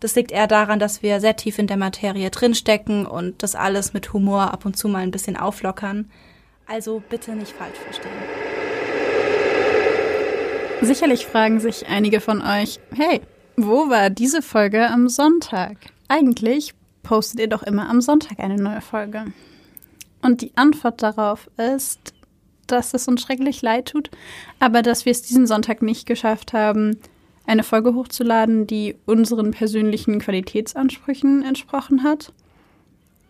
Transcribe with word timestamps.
Das 0.00 0.14
liegt 0.14 0.30
eher 0.30 0.46
daran, 0.46 0.78
dass 0.78 1.02
wir 1.02 1.20
sehr 1.20 1.36
tief 1.36 1.58
in 1.58 1.66
der 1.66 1.76
Materie 1.76 2.30
drinstecken 2.30 3.06
und 3.06 3.42
das 3.42 3.54
alles 3.54 3.92
mit 3.94 4.12
Humor 4.12 4.52
ab 4.52 4.66
und 4.66 4.76
zu 4.76 4.88
mal 4.88 5.02
ein 5.02 5.10
bisschen 5.10 5.36
auflockern. 5.36 6.10
Also 6.66 7.02
bitte 7.08 7.34
nicht 7.34 7.52
falsch 7.52 7.78
verstehen. 7.78 8.12
Sicherlich 10.82 11.26
fragen 11.26 11.60
sich 11.60 11.86
einige 11.86 12.20
von 12.20 12.42
euch, 12.42 12.80
hey, 12.94 13.22
wo 13.56 13.88
war 13.88 14.10
diese 14.10 14.42
Folge 14.42 14.88
am 14.90 15.08
Sonntag? 15.08 15.76
Eigentlich 16.08 16.74
postet 17.02 17.40
ihr 17.40 17.48
doch 17.48 17.62
immer 17.62 17.88
am 17.88 18.02
Sonntag 18.02 18.38
eine 18.40 18.56
neue 18.56 18.82
Folge. 18.82 19.24
Und 20.20 20.42
die 20.42 20.52
Antwort 20.56 21.02
darauf 21.02 21.48
ist, 21.56 22.12
dass 22.66 22.94
es 22.94 23.08
uns 23.08 23.22
schrecklich 23.22 23.62
leid 23.62 23.88
tut, 23.90 24.10
aber 24.58 24.82
dass 24.82 25.04
wir 25.04 25.12
es 25.12 25.22
diesen 25.22 25.46
Sonntag 25.46 25.82
nicht 25.82 26.04
geschafft 26.04 26.52
haben, 26.52 26.98
eine 27.46 27.62
Folge 27.62 27.94
hochzuladen, 27.94 28.66
die 28.66 28.96
unseren 29.06 29.52
persönlichen 29.52 30.18
Qualitätsansprüchen 30.18 31.42
entsprochen 31.42 32.02
hat. 32.02 32.32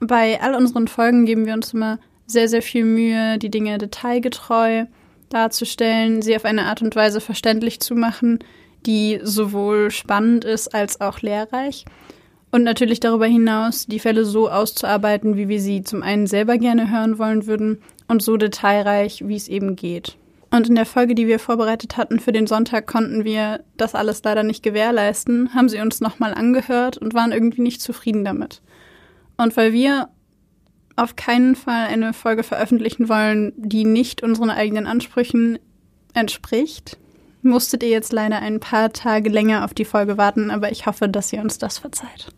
Bei 0.01 0.41
all 0.41 0.55
unseren 0.55 0.89
Folgen 0.89 1.27
geben 1.27 1.47
wir 1.47 1.55
uns 1.55 1.73
immer 1.73 1.99
sehr, 2.27 2.49
sehr 2.49 2.63
viel 2.63 2.85
Mühe, 2.85 3.39
die 3.39 3.51
Dinge 3.51 3.79
detailgetreu 3.79 4.87
darzustellen, 5.29 6.23
sie 6.23 6.37
auf 6.37 6.45
eine 6.45 6.67
Art 6.67 6.83
und 6.83 6.95
Weise 6.97 7.21
verständlich 7.21 7.81
zu 7.81 7.95
machen, 7.95 8.39
die 8.85 9.21
sowohl 9.23 9.91
spannend 9.91 10.45
ist 10.45 10.75
als 10.75 11.01
auch 11.01 11.21
lehrreich. 11.21 11.85
Und 12.53 12.63
natürlich 12.63 13.01
darüber 13.01 13.27
hinaus 13.27 13.87
die 13.87 13.99
Fälle 13.99 14.25
so 14.25 14.49
auszuarbeiten, 14.49 15.37
wie 15.37 15.49
wir 15.49 15.61
sie 15.61 15.83
zum 15.83 16.03
einen 16.03 16.27
selber 16.27 16.59
gerne 16.59 16.91
hören 16.91 17.19
wollen 17.19 17.47
würden 17.47 17.83
und 18.09 18.23
so 18.23 18.37
detailreich, 18.37 19.27
wie 19.27 19.37
es 19.37 19.49
eben 19.49 19.77
geht. 19.77 20.17
Und 20.57 20.71
in 20.71 20.75
der 20.75 20.87
Folge, 20.87 21.15
die 21.15 21.27
wir 21.27 21.39
vorbereitet 21.39 21.99
hatten 21.99 22.19
für 22.19 22.33
den 22.33 22.47
Sonntag, 22.47 22.87
konnten 22.87 23.25
wir 23.25 23.63
das 23.77 23.95
alles 23.95 24.23
leider 24.25 24.43
nicht 24.43 24.63
gewährleisten, 24.63 25.53
haben 25.55 25.69
sie 25.69 25.83
uns 25.83 26.01
nochmal 26.01 26.33
angehört 26.33 26.97
und 26.97 27.13
waren 27.13 27.31
irgendwie 27.31 27.61
nicht 27.61 27.83
zufrieden 27.83 28.25
damit. 28.25 28.63
Und 29.37 29.55
weil 29.59 29.75
wir 29.75 30.09
auf 30.97 31.15
keinen 31.15 31.57
Fall 31.57 31.89
eine 31.89 32.15
Folge 32.15 32.43
veröffentlichen 32.43 33.11
wollen, 33.11 33.53
die 33.59 33.85
nicht 33.85 34.23
unseren 34.23 34.49
eigenen 34.49 34.87
Ansprüchen 34.87 35.59
entspricht, 36.15 36.97
musstet 37.43 37.83
ihr 37.83 37.91
jetzt 37.91 38.15
leider 38.15 38.39
ein 38.39 38.59
paar 38.59 38.95
Tage 38.95 39.29
länger 39.29 39.63
auf 39.63 39.75
die 39.75 39.85
Folge 39.85 40.17
warten, 40.17 40.51
aber 40.51 40.73
ich 40.73 40.87
hoffe, 40.87 41.07
dass 41.11 41.35
ihr 41.35 41.43
uns 41.43 41.59
das 41.59 41.77
verzeiht. 41.77 42.29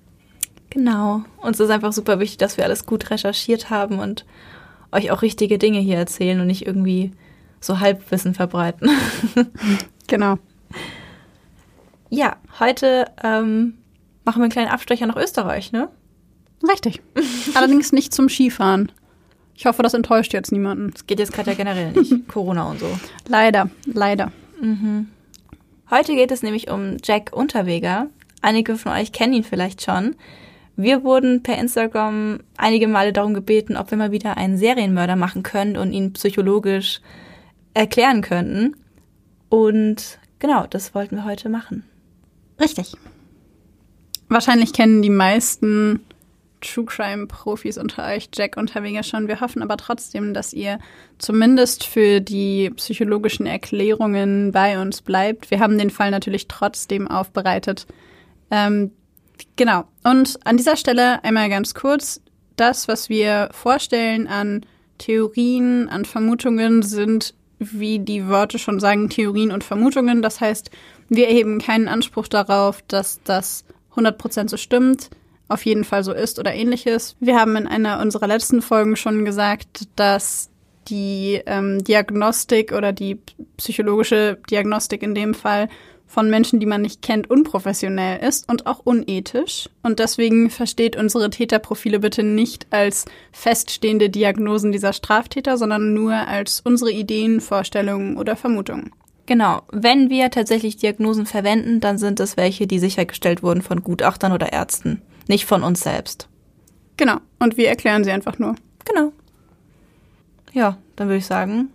Genau. 0.71 1.23
Uns 1.37 1.61
ist 1.61 1.71
einfach 1.71 1.93
super 1.93 2.19
wichtig, 2.19 2.39
dass 2.39 2.57
wir 2.57 2.65
alles 2.65 2.85
gut 2.85 3.11
recherchiert 3.11 3.71
haben 3.71 4.01
und 4.01 4.27
euch 4.91 5.13
auch 5.13 5.23
richtige 5.23 5.57
Dinge 5.57 5.79
hier 5.79 5.99
erzählen 5.99 6.41
und 6.41 6.49
nicht 6.49 6.67
irgendwie 6.67 7.13
so 7.61 7.81
Halbwissen 7.81 8.35
verbreiten. 8.35 8.91
genau. 10.07 10.39
Ja, 12.11 12.37
heute 12.59 13.07
ähm, 13.23 13.75
machen 14.25 14.41
wir 14.41 14.45
einen 14.45 14.53
kleinen 14.53 14.71
Abstecher 14.71 15.07
nach 15.07 15.17
Österreich, 15.17 15.73
ne? 15.73 15.89
Richtig. 16.67 17.03
Allerdings 17.55 17.93
nicht 17.93 18.13
zum 18.13 18.29
Skifahren. 18.29 18.91
Ich 19.55 19.67
hoffe, 19.67 19.83
das 19.83 19.95
enttäuscht 19.95 20.33
jetzt 20.33 20.53
niemanden. 20.53 20.93
Es 20.95 21.07
geht 21.07 21.19
jetzt 21.19 21.33
gerade 21.33 21.51
ja 21.51 21.57
generell 21.57 21.93
nicht. 21.93 22.29
Corona 22.29 22.71
und 22.71 22.81
so. 22.81 22.87
Leider, 23.27 23.71
leider. 23.87 24.33
Mhm. 24.61 25.09
Heute 25.91 26.15
geht 26.15 26.31
es 26.31 26.43
nämlich 26.43 26.71
um 26.71 26.97
Jack 27.03 27.31
Unterweger. 27.33 28.09
Einige 28.41 28.77
von 28.77 28.93
euch 28.93 29.13
kennen 29.13 29.33
ihn 29.33 29.45
vielleicht 29.45 29.83
schon. 29.83 30.15
Wir 30.77 31.03
wurden 31.03 31.43
per 31.43 31.59
Instagram 31.59 32.39
einige 32.57 32.87
Male 32.87 33.13
darum 33.13 33.35
gebeten, 33.35 33.77
ob 33.77 33.91
wir 33.91 33.99
mal 33.99 34.13
wieder 34.13 34.37
einen 34.37 34.59
Serienmörder 34.59 35.17
machen 35.17 35.43
können 35.43 35.77
und 35.77 35.93
ihn 35.93 36.13
psychologisch 36.13 37.01
erklären 37.75 38.23
könnten. 38.23 38.77
Und 39.49 40.19
genau, 40.39 40.67
das 40.69 40.95
wollten 40.95 41.17
wir 41.17 41.25
heute 41.25 41.49
machen. 41.49 41.85
Richtig. 42.61 42.95
Wahrscheinlich 44.29 44.73
kennen 44.73 45.03
die 45.03 45.11
meisten 45.11 46.01
True 46.61 46.85
Crime 46.87 47.27
Profis 47.27 47.79
unter 47.79 48.07
euch 48.07 48.29
Jack 48.35 48.57
Unterweger 48.57 49.03
schon. 49.03 49.29
Wir 49.29 49.41
hoffen 49.41 49.63
aber 49.63 49.77
trotzdem, 49.77 50.35
dass 50.35 50.53
ihr 50.53 50.79
zumindest 51.19 51.85
für 51.85 52.21
die 52.21 52.71
psychologischen 52.71 53.47
Erklärungen 53.47 54.53
bei 54.53 54.81
uns 54.81 55.03
bleibt. 55.03 55.51
Wir 55.51 55.61
haben 55.61 55.79
den 55.79 55.91
Fall 55.91 56.11
natürlich 56.11 56.49
trotzdem 56.49 57.09
aufbereitet. 57.09 57.87
Ähm, 58.51 58.91
genau. 59.57 59.85
Und 60.03 60.39
an 60.45 60.57
dieser 60.57 60.77
Stelle 60.77 61.23
einmal 61.23 61.49
ganz 61.49 61.75
kurz. 61.75 62.21
Das, 62.57 62.89
was 62.89 63.09
wir 63.09 63.51
vorstellen 63.53 64.27
an 64.27 64.67
Theorien, 64.99 65.89
an 65.89 66.05
Vermutungen, 66.05 66.83
sind 66.83 67.35
wie 67.59 67.99
die 67.99 68.29
Worte 68.29 68.59
schon 68.59 68.81
sagen, 68.81 69.09
Theorien 69.09 69.53
und 69.53 69.65
Vermutungen. 69.65 70.23
Das 70.23 70.41
heißt, 70.41 70.71
wir 71.09 71.29
erheben 71.29 71.61
keinen 71.61 71.89
Anspruch 71.89 72.29
darauf, 72.29 72.83
dass 72.89 73.21
das 73.25 73.65
100% 73.95 74.49
so 74.49 74.57
stimmt, 74.57 75.11
auf 75.49 75.65
jeden 75.65 75.85
Fall 75.85 76.05
so 76.05 76.13
ist 76.13 76.39
oder 76.39 76.55
ähnliches. 76.55 77.17
Wir 77.21 77.39
haben 77.39 77.57
in 77.57 77.67
einer 77.67 78.01
unserer 78.01 78.27
letzten 78.27 78.63
Folgen 78.63 78.97
schon 78.97 79.25
gesagt, 79.25 79.89
dass 79.97 80.51
die 80.89 81.41
ähm, 81.47 81.83
Diagnostik 81.85 82.73
oder 82.73 82.93
die 82.93 83.19
psychologische 83.57 84.39
Diagnostik 84.51 85.03
in 85.03 85.15
dem 85.15 85.35
Fall 85.35 85.69
von 86.09 86.31
Menschen, 86.31 86.59
die 86.59 86.67
man 86.67 86.81
nicht 86.83 87.03
kennt, 87.03 87.31
unprofessionell 87.31 88.27
ist 88.27 88.49
und 88.49 88.67
auch 88.67 88.81
unethisch. 88.83 89.69
Und 89.83 89.99
deswegen 89.99 90.51
versteht 90.51 90.97
unsere 90.97 91.31
Täterprofile 91.31 92.01
bitte 92.01 92.23
nicht 92.23 92.67
als 92.71 93.05
feststehende 93.31 94.09
Diagnosen 94.09 94.73
dieser 94.73 94.95
Straftäter, 94.95 95.59
sondern 95.59 95.93
nur 95.95 96.15
als 96.15 96.61
unsere 96.65 96.91
Ideen, 96.91 97.41
Vorstellungen 97.41 98.17
oder 98.17 98.35
Vermutungen. 98.35 98.93
Genau. 99.27 99.61
Wenn 99.71 100.09
wir 100.09 100.31
tatsächlich 100.31 100.79
Diagnosen 100.79 101.27
verwenden, 101.27 101.81
dann 101.81 101.99
sind 101.99 102.19
es 102.19 102.39
welche, 102.39 102.67
die 102.67 102.79
sichergestellt 102.79 103.43
wurden 103.43 103.61
von 103.61 103.83
Gutachtern 103.83 104.33
oder 104.33 104.55
Ärzten, 104.55 105.03
nicht 105.27 105.45
von 105.45 105.63
uns 105.63 105.83
selbst. 105.83 106.29
Genau. 106.97 107.19
Und 107.39 107.59
wir 107.59 107.69
erklären 107.69 108.05
sie 108.05 108.11
einfach 108.11 108.39
nur. 108.39 108.55
Genau. 108.87 109.13
Ja, 110.55 110.79
dann 110.97 111.09
würde 111.09 111.19
ich 111.19 111.27
sagen, 111.27 111.69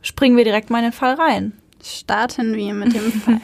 springen 0.00 0.38
wir 0.38 0.44
direkt 0.44 0.70
mal 0.70 0.78
in 0.78 0.84
den 0.84 0.92
Fall 0.92 1.14
rein. 1.14 1.52
Starten 1.82 2.54
wir 2.54 2.74
mit 2.74 2.94
dem 2.94 3.12
Fall. 3.20 3.40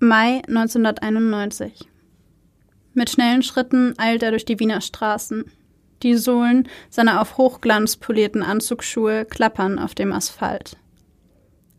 Mai 0.00 0.42
1991. 0.46 1.88
Mit 2.92 3.10
schnellen 3.10 3.42
Schritten 3.42 3.94
eilt 3.98 4.22
er 4.22 4.30
durch 4.30 4.44
die 4.44 4.60
Wiener 4.60 4.80
Straßen. 4.80 5.50
Die 6.02 6.16
Sohlen 6.16 6.68
seiner 6.90 7.20
auf 7.20 7.38
Hochglanz 7.38 7.96
polierten 7.96 8.42
Anzugsschuhe 8.42 9.24
klappern 9.24 9.78
auf 9.78 9.94
dem 9.94 10.12
Asphalt. 10.12 10.76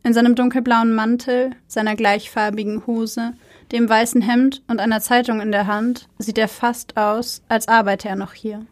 In 0.03 0.13
seinem 0.13 0.35
dunkelblauen 0.35 0.94
Mantel, 0.94 1.51
seiner 1.67 1.95
gleichfarbigen 1.95 2.85
Hose, 2.85 3.33
dem 3.71 3.89
weißen 3.89 4.21
Hemd 4.21 4.61
und 4.67 4.79
einer 4.79 5.01
Zeitung 5.01 5.41
in 5.41 5.51
der 5.51 5.67
Hand 5.67 6.07
sieht 6.19 6.38
er 6.38 6.47
fast 6.47 6.97
aus, 6.97 7.41
als 7.50 7.67
arbeite 7.67 8.07
er 8.09 8.15
noch 8.15 8.33
hier. 8.33 8.65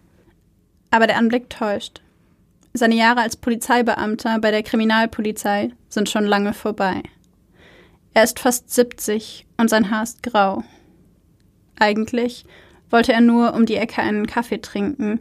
Aber 0.91 1.07
der 1.07 1.17
Anblick 1.17 1.49
täuscht. 1.49 2.02
Seine 2.75 2.95
Jahre 2.95 3.21
als 3.21 3.37
Polizeibeamter 3.37 4.39
bei 4.39 4.49
der 4.49 4.63
Kriminalpolizei 4.63 5.71
sind 5.89 6.09
schon 6.09 6.25
lange 6.25 6.53
vorbei. 6.53 7.03
Er 8.15 8.23
ist 8.23 8.39
fast 8.39 8.73
70 8.73 9.45
und 9.57 9.69
sein 9.69 9.91
Haar 9.91 10.03
ist 10.03 10.23
grau. 10.23 10.63
Eigentlich 11.77 12.45
wollte 12.89 13.13
er 13.13 13.21
nur 13.21 13.53
um 13.53 13.67
die 13.67 13.75
Ecke 13.75 14.01
einen 14.01 14.25
Kaffee 14.25 14.59
trinken 14.59 15.19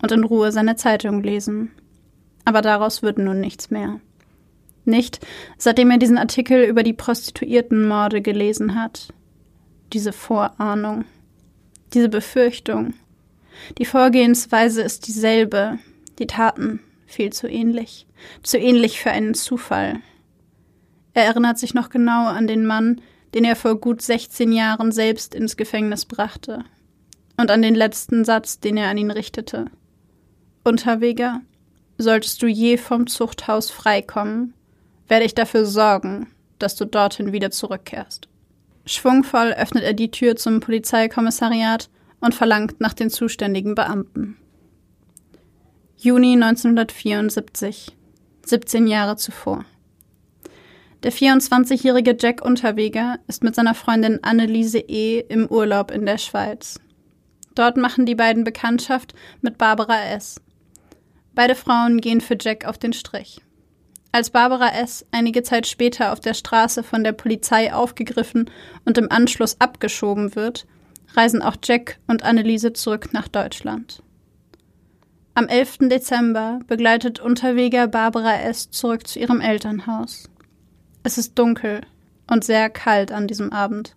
und 0.00 0.12
in 0.12 0.24
Ruhe 0.24 0.50
seine 0.50 0.76
Zeitung 0.76 1.22
lesen. 1.22 1.72
Aber 2.46 2.62
daraus 2.62 3.02
wird 3.02 3.18
nun 3.18 3.38
nichts 3.38 3.70
mehr. 3.70 4.00
Nicht, 4.86 5.20
seitdem 5.58 5.90
er 5.90 5.98
diesen 5.98 6.18
Artikel 6.18 6.64
über 6.64 6.82
die 6.82 6.92
Prostituiertenmorde 6.94 8.22
gelesen 8.22 8.80
hat. 8.80 9.08
Diese 9.92 10.12
Vorahnung. 10.12 11.04
Diese 11.92 12.08
Befürchtung. 12.08 12.94
Die 13.78 13.84
Vorgehensweise 13.84 14.82
ist 14.82 15.06
dieselbe, 15.06 15.78
die 16.18 16.26
Taten 16.26 16.80
viel 17.14 17.32
zu 17.32 17.48
ähnlich, 17.48 18.06
zu 18.42 18.58
ähnlich 18.58 19.00
für 19.00 19.10
einen 19.10 19.34
Zufall. 19.34 20.00
Er 21.14 21.24
erinnert 21.24 21.58
sich 21.58 21.74
noch 21.74 21.90
genau 21.90 22.26
an 22.26 22.46
den 22.46 22.66
Mann, 22.66 23.00
den 23.34 23.44
er 23.44 23.56
vor 23.56 23.80
gut 23.80 24.02
16 24.02 24.52
Jahren 24.52 24.92
selbst 24.92 25.34
ins 25.34 25.56
Gefängnis 25.56 26.04
brachte, 26.04 26.64
und 27.36 27.50
an 27.50 27.62
den 27.62 27.74
letzten 27.74 28.24
Satz, 28.24 28.60
den 28.60 28.76
er 28.76 28.88
an 28.88 28.98
ihn 28.98 29.10
richtete. 29.10 29.66
Unterweger, 30.62 31.40
solltest 31.98 32.42
du 32.42 32.46
je 32.46 32.76
vom 32.76 33.06
Zuchthaus 33.06 33.70
freikommen, 33.70 34.54
werde 35.08 35.24
ich 35.24 35.34
dafür 35.34 35.64
sorgen, 35.64 36.28
dass 36.58 36.76
du 36.76 36.84
dorthin 36.84 37.32
wieder 37.32 37.50
zurückkehrst. 37.50 38.28
Schwungvoll 38.86 39.52
öffnet 39.52 39.84
er 39.84 39.94
die 39.94 40.10
Tür 40.10 40.36
zum 40.36 40.60
Polizeikommissariat 40.60 41.88
und 42.20 42.34
verlangt 42.34 42.80
nach 42.80 42.94
den 42.94 43.10
zuständigen 43.10 43.74
Beamten. 43.74 44.36
Juni 46.04 46.34
1974, 46.34 47.96
17 48.44 48.86
Jahre 48.86 49.16
zuvor. 49.16 49.64
Der 51.02 51.10
24-jährige 51.10 52.14
Jack 52.20 52.44
Unterweger 52.44 53.20
ist 53.26 53.42
mit 53.42 53.54
seiner 53.54 53.74
Freundin 53.74 54.22
Anneliese 54.22 54.80
E. 54.80 55.20
im 55.20 55.46
Urlaub 55.46 55.90
in 55.90 56.04
der 56.04 56.18
Schweiz. 56.18 56.78
Dort 57.54 57.78
machen 57.78 58.04
die 58.04 58.14
beiden 58.14 58.44
Bekanntschaft 58.44 59.14
mit 59.40 59.56
Barbara 59.56 60.10
S. 60.10 60.42
Beide 61.34 61.54
Frauen 61.54 62.02
gehen 62.02 62.20
für 62.20 62.36
Jack 62.38 62.66
auf 62.66 62.76
den 62.76 62.92
Strich. 62.92 63.40
Als 64.12 64.28
Barbara 64.28 64.74
S. 64.74 65.06
einige 65.10 65.42
Zeit 65.42 65.66
später 65.66 66.12
auf 66.12 66.20
der 66.20 66.34
Straße 66.34 66.82
von 66.82 67.02
der 67.02 67.12
Polizei 67.12 67.72
aufgegriffen 67.72 68.50
und 68.84 68.98
im 68.98 69.10
Anschluss 69.10 69.58
abgeschoben 69.58 70.36
wird, 70.36 70.66
reisen 71.14 71.40
auch 71.40 71.56
Jack 71.64 71.98
und 72.06 72.24
Anneliese 72.24 72.74
zurück 72.74 73.14
nach 73.14 73.28
Deutschland. 73.28 74.02
Am 75.36 75.48
11. 75.48 75.88
Dezember 75.88 76.60
begleitet 76.68 77.18
Unterweger 77.18 77.88
Barbara 77.88 78.36
S. 78.42 78.70
zurück 78.70 79.08
zu 79.08 79.18
ihrem 79.18 79.40
Elternhaus. 79.40 80.30
Es 81.02 81.18
ist 81.18 81.36
dunkel 81.36 81.80
und 82.30 82.44
sehr 82.44 82.70
kalt 82.70 83.10
an 83.10 83.26
diesem 83.26 83.52
Abend. 83.52 83.96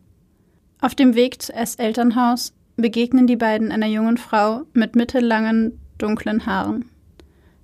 Auf 0.82 0.96
dem 0.96 1.14
Weg 1.14 1.40
zu 1.44 1.54
S. 1.54 1.76
Elternhaus 1.76 2.54
begegnen 2.76 3.28
die 3.28 3.36
beiden 3.36 3.72
einer 3.72 3.86
jungen 3.86 4.18
Frau 4.18 4.64
mit 4.74 4.96
mittellangen, 4.96 5.80
dunklen 6.00 6.48
Haaren. 6.48 6.90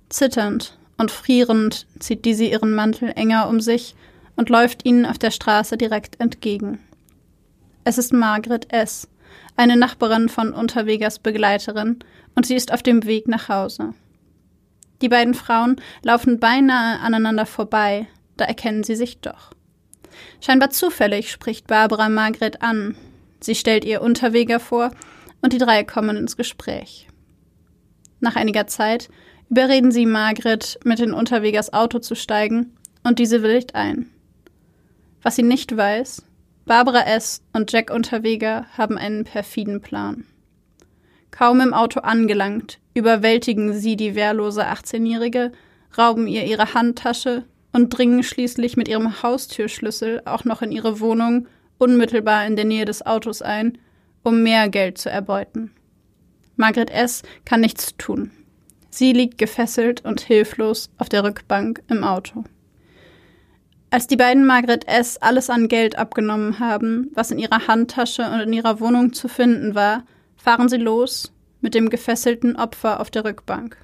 Zitternd 0.08 0.78
und 0.96 1.10
frierend 1.10 1.88
zieht 1.98 2.24
diese 2.24 2.44
ihren 2.44 2.76
Mantel 2.76 3.10
enger 3.16 3.48
um 3.48 3.58
sich 3.58 3.96
und 4.36 4.50
läuft 4.50 4.86
ihnen 4.86 5.04
auf 5.04 5.18
der 5.18 5.32
Straße 5.32 5.76
direkt 5.76 6.20
entgegen. 6.20 6.78
Es 7.82 7.98
ist 7.98 8.12
Margret 8.12 8.72
S., 8.72 9.08
eine 9.56 9.76
Nachbarin 9.76 10.28
von 10.28 10.52
Unterwegers 10.52 11.18
Begleiterin, 11.18 11.98
und 12.34 12.46
sie 12.46 12.56
ist 12.56 12.72
auf 12.72 12.82
dem 12.82 13.04
Weg 13.04 13.28
nach 13.28 13.48
Hause. 13.48 13.94
Die 15.00 15.08
beiden 15.08 15.34
Frauen 15.34 15.76
laufen 16.02 16.40
beinahe 16.40 17.00
aneinander 17.00 17.46
vorbei, 17.46 18.06
da 18.36 18.44
erkennen 18.44 18.84
sie 18.84 18.96
sich 18.96 19.18
doch. 19.20 19.52
Scheinbar 20.40 20.70
zufällig 20.70 21.30
spricht 21.30 21.66
Barbara 21.66 22.08
Margret 22.08 22.62
an. 22.62 22.96
Sie 23.40 23.54
stellt 23.54 23.84
ihr 23.84 24.02
Unterweger 24.02 24.60
vor 24.60 24.90
und 25.42 25.52
die 25.52 25.58
drei 25.58 25.84
kommen 25.84 26.16
ins 26.16 26.36
Gespräch. 26.36 27.08
Nach 28.20 28.36
einiger 28.36 28.66
Zeit 28.66 29.08
überreden 29.50 29.92
sie 29.92 30.06
Margret, 30.06 30.78
mit 30.84 31.00
in 31.00 31.12
Unterwegers 31.12 31.72
Auto 31.72 31.98
zu 31.98 32.14
steigen, 32.14 32.74
und 33.02 33.18
diese 33.18 33.42
willigt 33.42 33.74
ein. 33.74 34.08
Was 35.22 35.36
sie 35.36 35.42
nicht 35.42 35.76
weiß, 35.76 36.22
Barbara 36.66 37.02
S. 37.02 37.42
und 37.52 37.70
Jack 37.72 37.90
Unterweger 37.90 38.64
haben 38.78 38.96
einen 38.96 39.24
perfiden 39.24 39.82
Plan. 39.82 40.24
Kaum 41.30 41.60
im 41.60 41.74
Auto 41.74 42.00
angelangt, 42.00 42.78
überwältigen 42.94 43.74
sie 43.74 43.96
die 43.96 44.14
wehrlose 44.14 44.66
18-Jährige, 44.66 45.52
rauben 45.98 46.26
ihr 46.26 46.44
ihre 46.44 46.72
Handtasche 46.72 47.44
und 47.72 47.90
dringen 47.90 48.22
schließlich 48.22 48.78
mit 48.78 48.88
ihrem 48.88 49.22
Haustürschlüssel 49.22 50.22
auch 50.24 50.44
noch 50.44 50.62
in 50.62 50.72
ihre 50.72 51.00
Wohnung 51.00 51.48
unmittelbar 51.76 52.46
in 52.46 52.56
der 52.56 52.64
Nähe 52.64 52.86
des 52.86 53.04
Autos 53.04 53.42
ein, 53.42 53.76
um 54.22 54.42
mehr 54.42 54.70
Geld 54.70 54.96
zu 54.96 55.10
erbeuten. 55.10 55.70
Margret 56.56 56.90
S. 56.90 57.22
kann 57.44 57.60
nichts 57.60 57.94
tun. 57.98 58.30
Sie 58.88 59.12
liegt 59.12 59.36
gefesselt 59.36 60.04
und 60.04 60.20
hilflos 60.20 60.88
auf 60.98 61.08
der 61.08 61.24
Rückbank 61.24 61.82
im 61.88 62.04
Auto. 62.04 62.44
Als 63.94 64.08
die 64.08 64.16
beiden 64.16 64.44
Margret 64.44 64.88
S. 64.88 65.18
alles 65.18 65.50
an 65.50 65.68
Geld 65.68 65.96
abgenommen 65.96 66.58
haben, 66.58 67.12
was 67.14 67.30
in 67.30 67.38
ihrer 67.38 67.68
Handtasche 67.68 68.28
und 68.28 68.40
in 68.40 68.52
ihrer 68.52 68.80
Wohnung 68.80 69.12
zu 69.12 69.28
finden 69.28 69.76
war, 69.76 70.02
fahren 70.36 70.68
sie 70.68 70.78
los 70.78 71.32
mit 71.60 71.76
dem 71.76 71.90
gefesselten 71.90 72.56
Opfer 72.56 72.98
auf 72.98 73.12
der 73.12 73.24
Rückbank. 73.24 73.76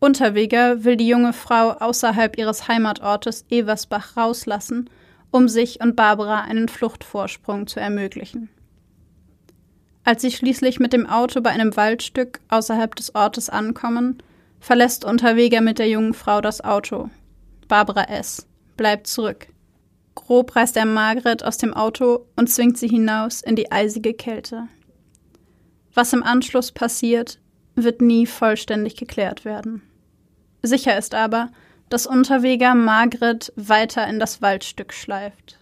Unterweger 0.00 0.84
will 0.84 0.96
die 0.96 1.06
junge 1.06 1.34
Frau 1.34 1.72
außerhalb 1.72 2.38
ihres 2.38 2.66
Heimatortes 2.66 3.44
Eversbach 3.50 4.16
rauslassen, 4.16 4.88
um 5.30 5.50
sich 5.50 5.82
und 5.82 5.96
Barbara 5.96 6.40
einen 6.40 6.68
Fluchtvorsprung 6.68 7.66
zu 7.66 7.80
ermöglichen. 7.80 8.48
Als 10.04 10.22
sie 10.22 10.30
schließlich 10.30 10.80
mit 10.80 10.94
dem 10.94 11.06
Auto 11.06 11.42
bei 11.42 11.50
einem 11.50 11.76
Waldstück 11.76 12.40
außerhalb 12.48 12.94
des 12.94 13.14
Ortes 13.14 13.50
ankommen, 13.50 14.22
verlässt 14.60 15.04
Unterweger 15.04 15.60
mit 15.60 15.78
der 15.78 15.90
jungen 15.90 16.14
Frau 16.14 16.40
das 16.40 16.64
Auto. 16.64 17.10
Barbara 17.68 18.04
S. 18.04 18.46
bleibt 18.76 19.06
zurück. 19.06 19.48
Grob 20.14 20.54
reißt 20.54 20.76
er 20.76 20.86
Margret 20.86 21.44
aus 21.44 21.58
dem 21.58 21.74
Auto 21.74 22.26
und 22.36 22.48
zwingt 22.48 22.78
sie 22.78 22.88
hinaus 22.88 23.42
in 23.42 23.56
die 23.56 23.72
eisige 23.72 24.14
Kälte. 24.14 24.68
Was 25.92 26.12
im 26.12 26.22
Anschluss 26.22 26.72
passiert, 26.72 27.38
wird 27.74 28.00
nie 28.00 28.26
vollständig 28.26 28.96
geklärt 28.96 29.44
werden. 29.44 29.82
Sicher 30.62 30.96
ist 30.96 31.14
aber, 31.14 31.50
dass 31.88 32.06
Unterweger 32.06 32.74
Margret 32.74 33.52
weiter 33.56 34.06
in 34.06 34.18
das 34.18 34.40
Waldstück 34.40 34.92
schleift. 34.92 35.58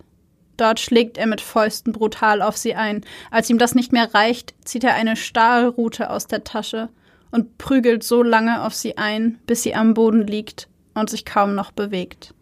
Dort 0.56 0.81
schlägt 0.81 1.19
er 1.19 1.26
mit 1.26 1.41
Fäusten 1.41 1.93
brutal 1.93 2.43
auf 2.43 2.56
sie 2.56 2.75
ein. 2.75 3.03
Als 3.31 3.50
ihm 3.50 3.59
das 3.59 3.75
nicht 3.75 3.93
mehr 3.93 4.14
reicht, 4.14 4.55
zieht 4.64 4.85
er 4.85 4.94
eine 4.94 5.17
Stahlrute 5.17 6.11
aus 6.11 6.26
der 6.26 6.44
Tasche 6.44 6.88
und 7.31 7.59
prügelt 7.59 8.05
so 8.05 8.23
lange 8.23 8.62
auf 8.62 8.75
sie 8.75 8.99
ein, 8.99 9.38
bis 9.47 9.62
sie 9.62 9.75
am 9.75 9.94
Boden 9.94 10.26
liegt 10.26 10.69
und 10.94 11.11
sich 11.11 11.25
kaum 11.25 11.55
noch 11.55 11.73
bewegt. 11.73 12.35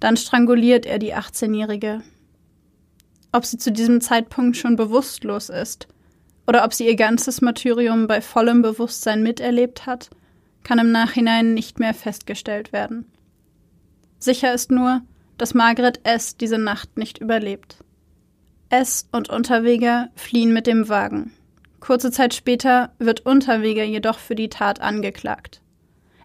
Dann 0.00 0.16
stranguliert 0.16 0.86
er 0.86 0.98
die 0.98 1.14
18-Jährige. 1.14 2.02
Ob 3.32 3.44
sie 3.44 3.58
zu 3.58 3.72
diesem 3.72 4.00
Zeitpunkt 4.00 4.56
schon 4.56 4.76
bewusstlos 4.76 5.48
ist 5.48 5.88
oder 6.46 6.64
ob 6.64 6.72
sie 6.72 6.86
ihr 6.86 6.96
ganzes 6.96 7.40
Martyrium 7.40 8.06
bei 8.06 8.20
vollem 8.20 8.62
Bewusstsein 8.62 9.22
miterlebt 9.22 9.86
hat, 9.86 10.10
kann 10.62 10.78
im 10.78 10.92
Nachhinein 10.92 11.54
nicht 11.54 11.78
mehr 11.78 11.94
festgestellt 11.94 12.72
werden. 12.72 13.10
Sicher 14.18 14.52
ist 14.52 14.70
nur, 14.70 15.02
dass 15.36 15.54
Margaret 15.54 16.00
S. 16.04 16.36
diese 16.36 16.58
Nacht 16.58 16.96
nicht 16.96 17.18
überlebt. 17.18 17.76
S. 18.70 19.08
und 19.12 19.30
Unterweger 19.30 20.08
fliehen 20.14 20.52
mit 20.52 20.66
dem 20.66 20.88
Wagen. 20.88 21.32
Kurze 21.80 22.10
Zeit 22.10 22.34
später 22.34 22.92
wird 22.98 23.20
Unterweger 23.24 23.84
jedoch 23.84 24.18
für 24.18 24.34
die 24.34 24.48
Tat 24.48 24.80
angeklagt. 24.80 25.62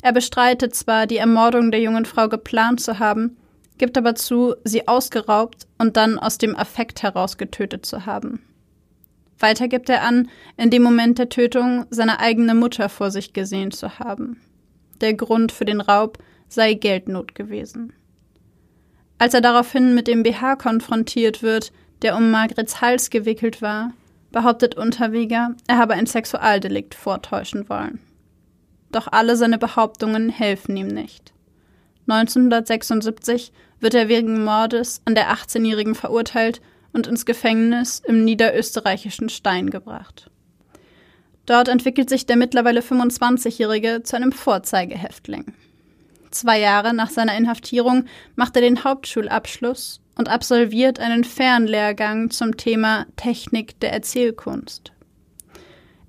Er 0.01 0.11
bestreitet 0.11 0.75
zwar, 0.75 1.07
die 1.07 1.17
Ermordung 1.17 1.71
der 1.71 1.79
jungen 1.79 2.05
Frau 2.05 2.27
geplant 2.27 2.81
zu 2.81 2.99
haben, 2.99 3.37
gibt 3.77 3.97
aber 3.97 4.15
zu, 4.15 4.55
sie 4.63 4.87
ausgeraubt 4.87 5.67
und 5.77 5.97
dann 5.97 6.19
aus 6.19 6.37
dem 6.37 6.55
Affekt 6.55 7.03
heraus 7.03 7.37
getötet 7.37 7.85
zu 7.85 8.05
haben. 8.05 8.41
Weiter 9.39 9.67
gibt 9.67 9.89
er 9.89 10.03
an, 10.03 10.29
in 10.57 10.69
dem 10.69 10.83
Moment 10.83 11.19
der 11.19 11.29
Tötung 11.29 11.85
seine 11.89 12.19
eigene 12.19 12.55
Mutter 12.55 12.87
vor 12.87 13.11
sich 13.11 13.33
gesehen 13.33 13.71
zu 13.71 13.99
haben. 13.99 14.39
Der 15.01 15.13
Grund 15.13 15.51
für 15.51 15.65
den 15.65 15.81
Raub 15.81 16.17
sei 16.47 16.75
Geldnot 16.75 17.35
gewesen. 17.35 17.93
Als 19.17 19.33
er 19.33 19.41
daraufhin 19.41 19.95
mit 19.95 20.07
dem 20.07 20.23
BH 20.23 20.55
konfrontiert 20.55 21.41
wird, 21.41 21.71
der 22.01 22.15
um 22.15 22.31
Margrets 22.31 22.81
Hals 22.81 23.09
gewickelt 23.09 23.61
war, 23.61 23.93
behauptet 24.31 24.75
Unterweger, 24.75 25.55
er 25.67 25.77
habe 25.77 25.93
ein 25.93 26.05
Sexualdelikt 26.05 26.95
vortäuschen 26.95 27.69
wollen. 27.69 27.99
Doch 28.91 29.07
alle 29.11 29.35
seine 29.35 29.57
Behauptungen 29.57 30.29
helfen 30.29 30.77
ihm 30.77 30.87
nicht. 30.87 31.32
1976 32.07 33.53
wird 33.79 33.93
er 33.93 34.07
wegen 34.07 34.43
Mordes 34.43 35.01
an 35.05 35.15
der 35.15 35.31
18-Jährigen 35.31 35.95
verurteilt 35.95 36.61
und 36.93 37.07
ins 37.07 37.25
Gefängnis 37.25 38.01
im 38.05 38.23
niederösterreichischen 38.23 39.29
Stein 39.29 39.69
gebracht. 39.69 40.29
Dort 41.45 41.67
entwickelt 41.67 42.09
sich 42.09 42.25
der 42.25 42.37
mittlerweile 42.37 42.79
25-Jährige 42.79 44.03
zu 44.03 44.15
einem 44.15 44.31
Vorzeigehäftling. 44.31 45.53
Zwei 46.31 46.59
Jahre 46.59 46.93
nach 46.93 47.09
seiner 47.09 47.35
Inhaftierung 47.35 48.05
macht 48.35 48.55
er 48.55 48.61
den 48.61 48.83
Hauptschulabschluss 48.83 49.99
und 50.15 50.29
absolviert 50.29 50.99
einen 50.99 51.23
Fernlehrgang 51.23 52.29
zum 52.31 52.57
Thema 52.57 53.05
Technik 53.17 53.79
der 53.81 53.91
Erzählkunst. 53.91 54.93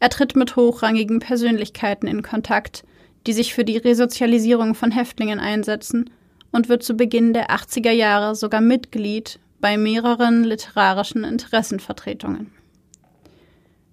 Er 0.00 0.10
tritt 0.10 0.36
mit 0.36 0.56
hochrangigen 0.56 1.18
Persönlichkeiten 1.18 2.06
in 2.06 2.22
Kontakt, 2.22 2.84
die 3.26 3.33
sich 3.33 3.54
für 3.54 3.64
die 3.64 3.76
Resozialisierung 3.76 4.75
von 4.75 4.90
Häftlingen 4.90 5.40
einsetzen 5.40 6.11
und 6.52 6.69
wird 6.69 6.83
zu 6.83 6.95
Beginn 6.95 7.33
der 7.33 7.50
80er 7.50 7.90
Jahre 7.90 8.35
sogar 8.35 8.61
Mitglied 8.61 9.40
bei 9.61 9.76
mehreren 9.76 10.45
literarischen 10.45 11.25
Interessenvertretungen. 11.25 12.52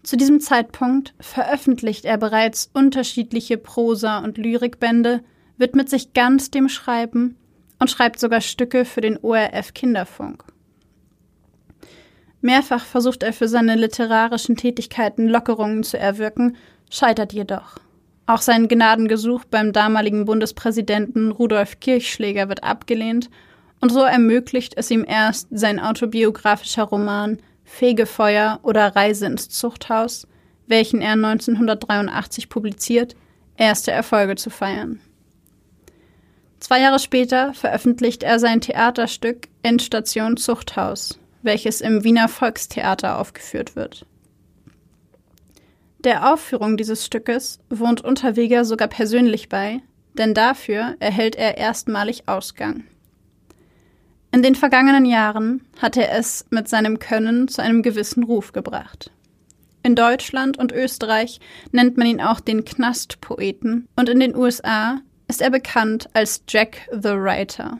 Zu 0.03 0.17
diesem 0.17 0.39
Zeitpunkt 0.39 1.13
veröffentlicht 1.19 2.05
er 2.05 2.17
bereits 2.17 2.69
unterschiedliche 2.73 3.57
Prosa- 3.57 4.19
und 4.19 4.37
Lyrikbände, 4.37 5.21
widmet 5.57 5.89
sich 5.89 6.13
ganz 6.13 6.49
dem 6.51 6.69
Schreiben 6.69 7.37
und 7.79 7.89
schreibt 7.89 8.19
sogar 8.19 8.41
Stücke 8.41 8.83
für 8.83 9.01
den 9.01 9.17
ORF 9.17 9.73
Kinderfunk. 9.73 10.43
Mehrfach 12.41 12.83
versucht 12.83 13.21
er 13.21 13.33
für 13.33 13.47
seine 13.47 13.75
literarischen 13.75 14.57
Tätigkeiten 14.57 15.27
Lockerungen 15.27 15.83
zu 15.83 15.99
erwirken, 15.99 16.57
scheitert 16.89 17.33
jedoch. 17.33 17.77
Auch 18.31 18.41
sein 18.41 18.69
Gnadengesuch 18.69 19.43
beim 19.43 19.73
damaligen 19.73 20.23
Bundespräsidenten 20.23 21.33
Rudolf 21.33 21.81
Kirchschläger 21.81 22.47
wird 22.47 22.63
abgelehnt 22.63 23.29
und 23.81 23.91
so 23.91 23.99
ermöglicht 24.03 24.71
es 24.77 24.89
ihm 24.89 25.03
erst 25.05 25.49
sein 25.51 25.81
autobiografischer 25.81 26.83
Roman 26.83 27.39
Fegefeuer 27.65 28.61
oder 28.63 28.95
Reise 28.95 29.25
ins 29.25 29.49
Zuchthaus, 29.49 30.29
welchen 30.65 31.01
er 31.01 31.11
1983 31.11 32.47
publiziert, 32.47 33.17
erste 33.57 33.91
Erfolge 33.91 34.35
zu 34.35 34.49
feiern. 34.49 35.01
Zwei 36.61 36.79
Jahre 36.79 36.99
später 36.99 37.53
veröffentlicht 37.53 38.23
er 38.23 38.39
sein 38.39 38.61
Theaterstück 38.61 39.49
Endstation 39.61 40.37
Zuchthaus, 40.37 41.19
welches 41.41 41.81
im 41.81 42.05
Wiener 42.05 42.29
Volkstheater 42.29 43.19
aufgeführt 43.19 43.75
wird. 43.75 44.05
Der 46.03 46.33
Aufführung 46.33 46.77
dieses 46.77 47.05
Stückes 47.05 47.59
wohnt 47.69 48.01
Unterweger 48.01 48.65
sogar 48.65 48.87
persönlich 48.87 49.49
bei, 49.49 49.81
denn 50.15 50.33
dafür 50.33 50.95
erhält 50.99 51.35
er 51.35 51.57
erstmalig 51.57 52.27
Ausgang. 52.27 52.85
In 54.31 54.41
den 54.41 54.55
vergangenen 54.55 55.05
Jahren 55.05 55.61
hat 55.79 55.97
er 55.97 56.11
es 56.13 56.45
mit 56.49 56.67
seinem 56.67 56.97
Können 56.97 57.47
zu 57.47 57.61
einem 57.61 57.83
gewissen 57.83 58.23
Ruf 58.23 58.51
gebracht. 58.51 59.11
In 59.83 59.95
Deutschland 59.95 60.57
und 60.57 60.71
Österreich 60.71 61.39
nennt 61.71 61.97
man 61.97 62.07
ihn 62.07 62.21
auch 62.21 62.39
den 62.39 62.65
Knastpoeten 62.65 63.87
und 63.95 64.09
in 64.09 64.19
den 64.19 64.35
USA 64.35 65.01
ist 65.27 65.41
er 65.41 65.51
bekannt 65.51 66.09
als 66.13 66.43
Jack 66.47 66.89
the 66.91 67.09
Writer. 67.09 67.79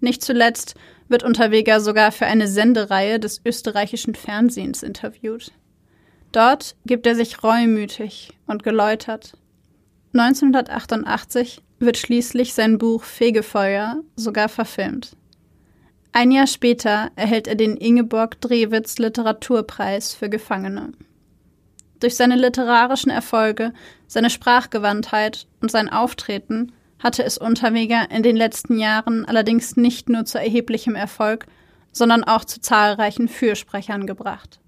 Nicht 0.00 0.22
zuletzt 0.22 0.74
wird 1.08 1.22
Unterweger 1.22 1.80
sogar 1.80 2.12
für 2.12 2.26
eine 2.26 2.48
Sendereihe 2.48 3.18
des 3.18 3.40
österreichischen 3.44 4.14
Fernsehens 4.14 4.82
interviewt. 4.82 5.52
Dort 6.34 6.74
gibt 6.84 7.06
er 7.06 7.14
sich 7.14 7.44
reumütig 7.44 8.32
und 8.48 8.64
geläutert. 8.64 9.34
1988 10.14 11.62
wird 11.78 11.96
schließlich 11.96 12.54
sein 12.54 12.76
Buch 12.76 13.04
Fegefeuer 13.04 14.02
sogar 14.16 14.48
verfilmt. 14.48 15.16
Ein 16.10 16.32
Jahr 16.32 16.48
später 16.48 17.12
erhält 17.14 17.46
er 17.46 17.54
den 17.54 17.76
Ingeborg 17.76 18.40
Drewitz 18.40 18.98
Literaturpreis 18.98 20.12
für 20.12 20.28
Gefangene. 20.28 20.90
Durch 22.00 22.16
seine 22.16 22.34
literarischen 22.34 23.12
Erfolge, 23.12 23.72
seine 24.08 24.28
Sprachgewandtheit 24.28 25.46
und 25.60 25.70
sein 25.70 25.88
Auftreten 25.88 26.72
hatte 26.98 27.22
es 27.22 27.38
Unterweger 27.38 28.10
in 28.10 28.24
den 28.24 28.34
letzten 28.34 28.76
Jahren 28.80 29.24
allerdings 29.24 29.76
nicht 29.76 30.08
nur 30.08 30.24
zu 30.24 30.40
erheblichem 30.40 30.96
Erfolg, 30.96 31.46
sondern 31.92 32.24
auch 32.24 32.44
zu 32.44 32.60
zahlreichen 32.60 33.28
Fürsprechern 33.28 34.08
gebracht. 34.08 34.58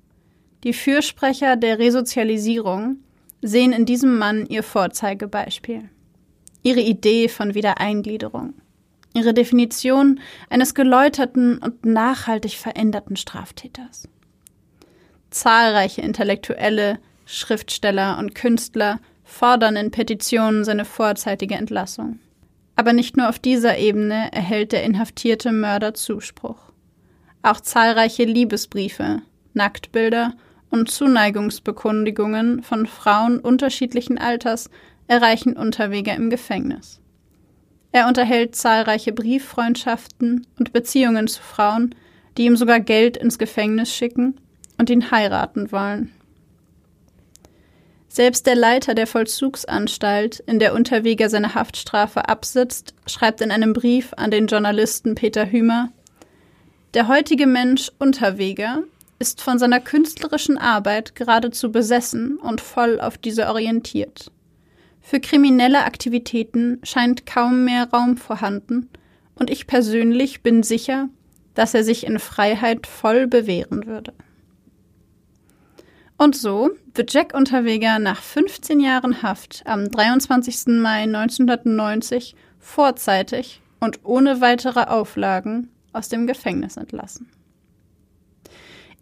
Die 0.66 0.72
Fürsprecher 0.72 1.54
der 1.54 1.78
Resozialisierung 1.78 2.96
sehen 3.40 3.72
in 3.72 3.86
diesem 3.86 4.18
Mann 4.18 4.46
ihr 4.46 4.64
Vorzeigebeispiel. 4.64 5.88
Ihre 6.64 6.80
Idee 6.80 7.28
von 7.28 7.54
Wiedereingliederung. 7.54 8.54
Ihre 9.14 9.32
Definition 9.32 10.18
eines 10.50 10.74
geläuterten 10.74 11.58
und 11.58 11.86
nachhaltig 11.86 12.56
veränderten 12.56 13.14
Straftäters. 13.14 14.08
Zahlreiche 15.30 16.00
Intellektuelle, 16.00 16.98
Schriftsteller 17.26 18.18
und 18.18 18.34
Künstler 18.34 18.98
fordern 19.22 19.76
in 19.76 19.92
Petitionen 19.92 20.64
seine 20.64 20.84
vorzeitige 20.84 21.54
Entlassung. 21.54 22.18
Aber 22.74 22.92
nicht 22.92 23.16
nur 23.16 23.28
auf 23.28 23.38
dieser 23.38 23.78
Ebene 23.78 24.32
erhält 24.32 24.72
der 24.72 24.82
inhaftierte 24.82 25.52
Mörder 25.52 25.94
Zuspruch. 25.94 26.58
Auch 27.42 27.60
zahlreiche 27.60 28.24
Liebesbriefe, 28.24 29.22
Nacktbilder 29.54 30.34
und 30.70 30.90
Zuneigungsbekundigungen 30.90 32.62
von 32.62 32.86
Frauen 32.86 33.38
unterschiedlichen 33.38 34.18
Alters 34.18 34.70
erreichen 35.06 35.54
Unterweger 35.54 36.14
im 36.14 36.30
Gefängnis. 36.30 37.00
Er 37.92 38.08
unterhält 38.08 38.54
zahlreiche 38.54 39.12
Brieffreundschaften 39.12 40.46
und 40.58 40.72
Beziehungen 40.72 41.28
zu 41.28 41.42
Frauen, 41.42 41.94
die 42.36 42.44
ihm 42.44 42.56
sogar 42.56 42.80
Geld 42.80 43.16
ins 43.16 43.38
Gefängnis 43.38 43.92
schicken 43.92 44.36
und 44.78 44.90
ihn 44.90 45.10
heiraten 45.10 45.72
wollen. 45.72 46.12
Selbst 48.08 48.46
der 48.46 48.54
Leiter 48.54 48.94
der 48.94 49.06
Vollzugsanstalt, 49.06 50.40
in 50.40 50.58
der 50.58 50.74
Unterweger 50.74 51.28
seine 51.28 51.54
Haftstrafe 51.54 52.28
absitzt, 52.28 52.94
schreibt 53.06 53.42
in 53.42 53.50
einem 53.50 53.72
Brief 53.72 54.12
an 54.16 54.30
den 54.30 54.46
Journalisten 54.46 55.14
Peter 55.14 55.50
Hümer 55.50 55.90
Der 56.94 57.08
heutige 57.08 57.46
Mensch 57.46 57.90
Unterweger 57.98 58.84
ist 59.18 59.40
von 59.40 59.58
seiner 59.58 59.80
künstlerischen 59.80 60.58
Arbeit 60.58 61.14
geradezu 61.14 61.72
besessen 61.72 62.36
und 62.38 62.60
voll 62.60 63.00
auf 63.00 63.18
diese 63.18 63.46
orientiert. 63.48 64.30
Für 65.00 65.20
kriminelle 65.20 65.84
Aktivitäten 65.84 66.80
scheint 66.82 67.26
kaum 67.26 67.64
mehr 67.64 67.88
Raum 67.90 68.16
vorhanden, 68.16 68.88
und 69.38 69.50
ich 69.50 69.66
persönlich 69.66 70.42
bin 70.42 70.62
sicher, 70.62 71.08
dass 71.54 71.74
er 71.74 71.84
sich 71.84 72.06
in 72.06 72.18
Freiheit 72.18 72.86
voll 72.86 73.26
bewähren 73.26 73.86
würde. 73.86 74.14
Und 76.18 76.34
so 76.34 76.70
wird 76.94 77.12
Jack 77.12 77.34
Unterweger 77.34 77.98
nach 77.98 78.22
15 78.22 78.80
Jahren 78.80 79.22
Haft 79.22 79.62
am 79.66 79.90
23. 79.90 80.80
Mai 80.80 81.02
1990 81.02 82.34
vorzeitig 82.58 83.60
und 83.80 84.00
ohne 84.04 84.40
weitere 84.40 84.84
Auflagen 84.84 85.68
aus 85.92 86.08
dem 86.08 86.26
Gefängnis 86.26 86.78
entlassen. 86.78 87.28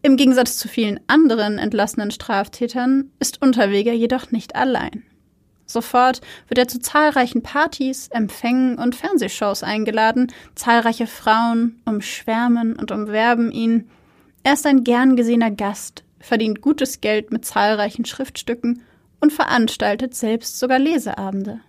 Im 0.04 0.18
Gegensatz 0.18 0.58
zu 0.58 0.68
vielen 0.68 1.00
anderen 1.06 1.56
entlassenen 1.56 2.10
Straftätern 2.10 3.10
ist 3.20 3.40
Unterweger 3.40 3.94
jedoch 3.94 4.32
nicht 4.32 4.54
allein. 4.54 5.02
Sofort 5.64 6.20
wird 6.46 6.58
er 6.58 6.68
zu 6.68 6.78
zahlreichen 6.78 7.42
Partys, 7.42 8.08
Empfängen 8.08 8.76
und 8.76 8.94
Fernsehshows 8.94 9.62
eingeladen, 9.62 10.30
zahlreiche 10.56 11.06
Frauen 11.06 11.80
umschwärmen 11.86 12.76
und 12.76 12.90
umwerben 12.90 13.50
ihn. 13.50 13.88
Er 14.42 14.52
ist 14.52 14.66
ein 14.66 14.84
gern 14.84 15.16
gesehener 15.16 15.50
Gast, 15.50 16.04
verdient 16.20 16.60
gutes 16.60 17.00
Geld 17.00 17.32
mit 17.32 17.46
zahlreichen 17.46 18.04
Schriftstücken 18.04 18.82
und 19.20 19.32
veranstaltet 19.32 20.14
selbst 20.14 20.58
sogar 20.58 20.78
Leseabende. 20.78 21.60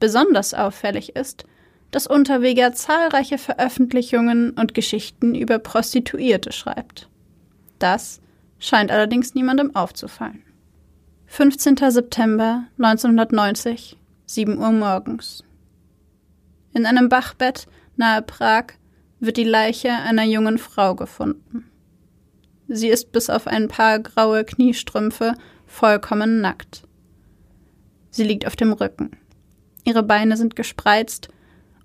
Besonders 0.00 0.52
auffällig 0.52 1.16
ist, 1.16 1.46
dass 1.92 2.06
Unterweger 2.06 2.74
zahlreiche 2.74 3.38
Veröffentlichungen 3.38 4.50
und 4.50 4.74
Geschichten 4.74 5.34
über 5.34 5.58
Prostituierte 5.58 6.52
schreibt. 6.52 7.08
Das 7.82 8.20
scheint 8.60 8.92
allerdings 8.92 9.34
niemandem 9.34 9.74
aufzufallen. 9.74 10.44
15. 11.26 11.76
September 11.90 12.64
1990, 12.78 13.98
7 14.26 14.56
Uhr 14.56 14.70
morgens. 14.70 15.42
In 16.74 16.86
einem 16.86 17.08
Bachbett 17.08 17.66
nahe 17.96 18.22
Prag 18.22 18.74
wird 19.18 19.36
die 19.36 19.42
Leiche 19.42 19.90
einer 19.90 20.22
jungen 20.22 20.58
Frau 20.58 20.94
gefunden. 20.94 21.68
Sie 22.68 22.88
ist 22.88 23.10
bis 23.10 23.28
auf 23.28 23.48
ein 23.48 23.66
paar 23.66 23.98
graue 23.98 24.44
Kniestrümpfe 24.44 25.34
vollkommen 25.66 26.40
nackt. 26.40 26.84
Sie 28.10 28.22
liegt 28.22 28.46
auf 28.46 28.54
dem 28.54 28.72
Rücken. 28.72 29.10
Ihre 29.82 30.04
Beine 30.04 30.36
sind 30.36 30.54
gespreizt 30.54 31.30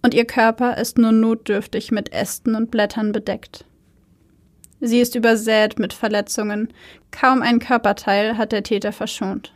und 0.04 0.14
ihr 0.14 0.26
Körper 0.26 0.78
ist 0.78 1.00
nur 1.00 1.12
notdürftig 1.12 1.90
mit 1.92 2.14
Ästen 2.14 2.54
und 2.54 2.70
Blättern 2.70 3.14
bedeckt. 3.14 3.66
Sie 4.80 5.00
ist 5.00 5.16
übersät 5.16 5.80
mit 5.80 5.94
Verletzungen, 5.94 6.74
kaum 7.12 7.42
ein 7.42 7.60
Körperteil 7.60 8.38
hat 8.38 8.52
der 8.52 8.64
Täter 8.64 8.92
verschont. 8.92 9.54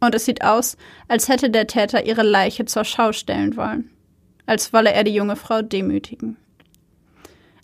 Und 0.00 0.14
es 0.14 0.24
sieht 0.24 0.44
aus, 0.44 0.76
als 1.08 1.28
hätte 1.28 1.50
der 1.50 1.66
Täter 1.66 2.04
ihre 2.04 2.22
Leiche 2.22 2.64
zur 2.64 2.84
Schau 2.84 3.12
stellen 3.12 3.56
wollen, 3.56 3.90
als 4.46 4.72
wolle 4.72 4.92
er 4.92 5.04
die 5.04 5.14
junge 5.14 5.36
Frau 5.36 5.62
demütigen. 5.62 6.36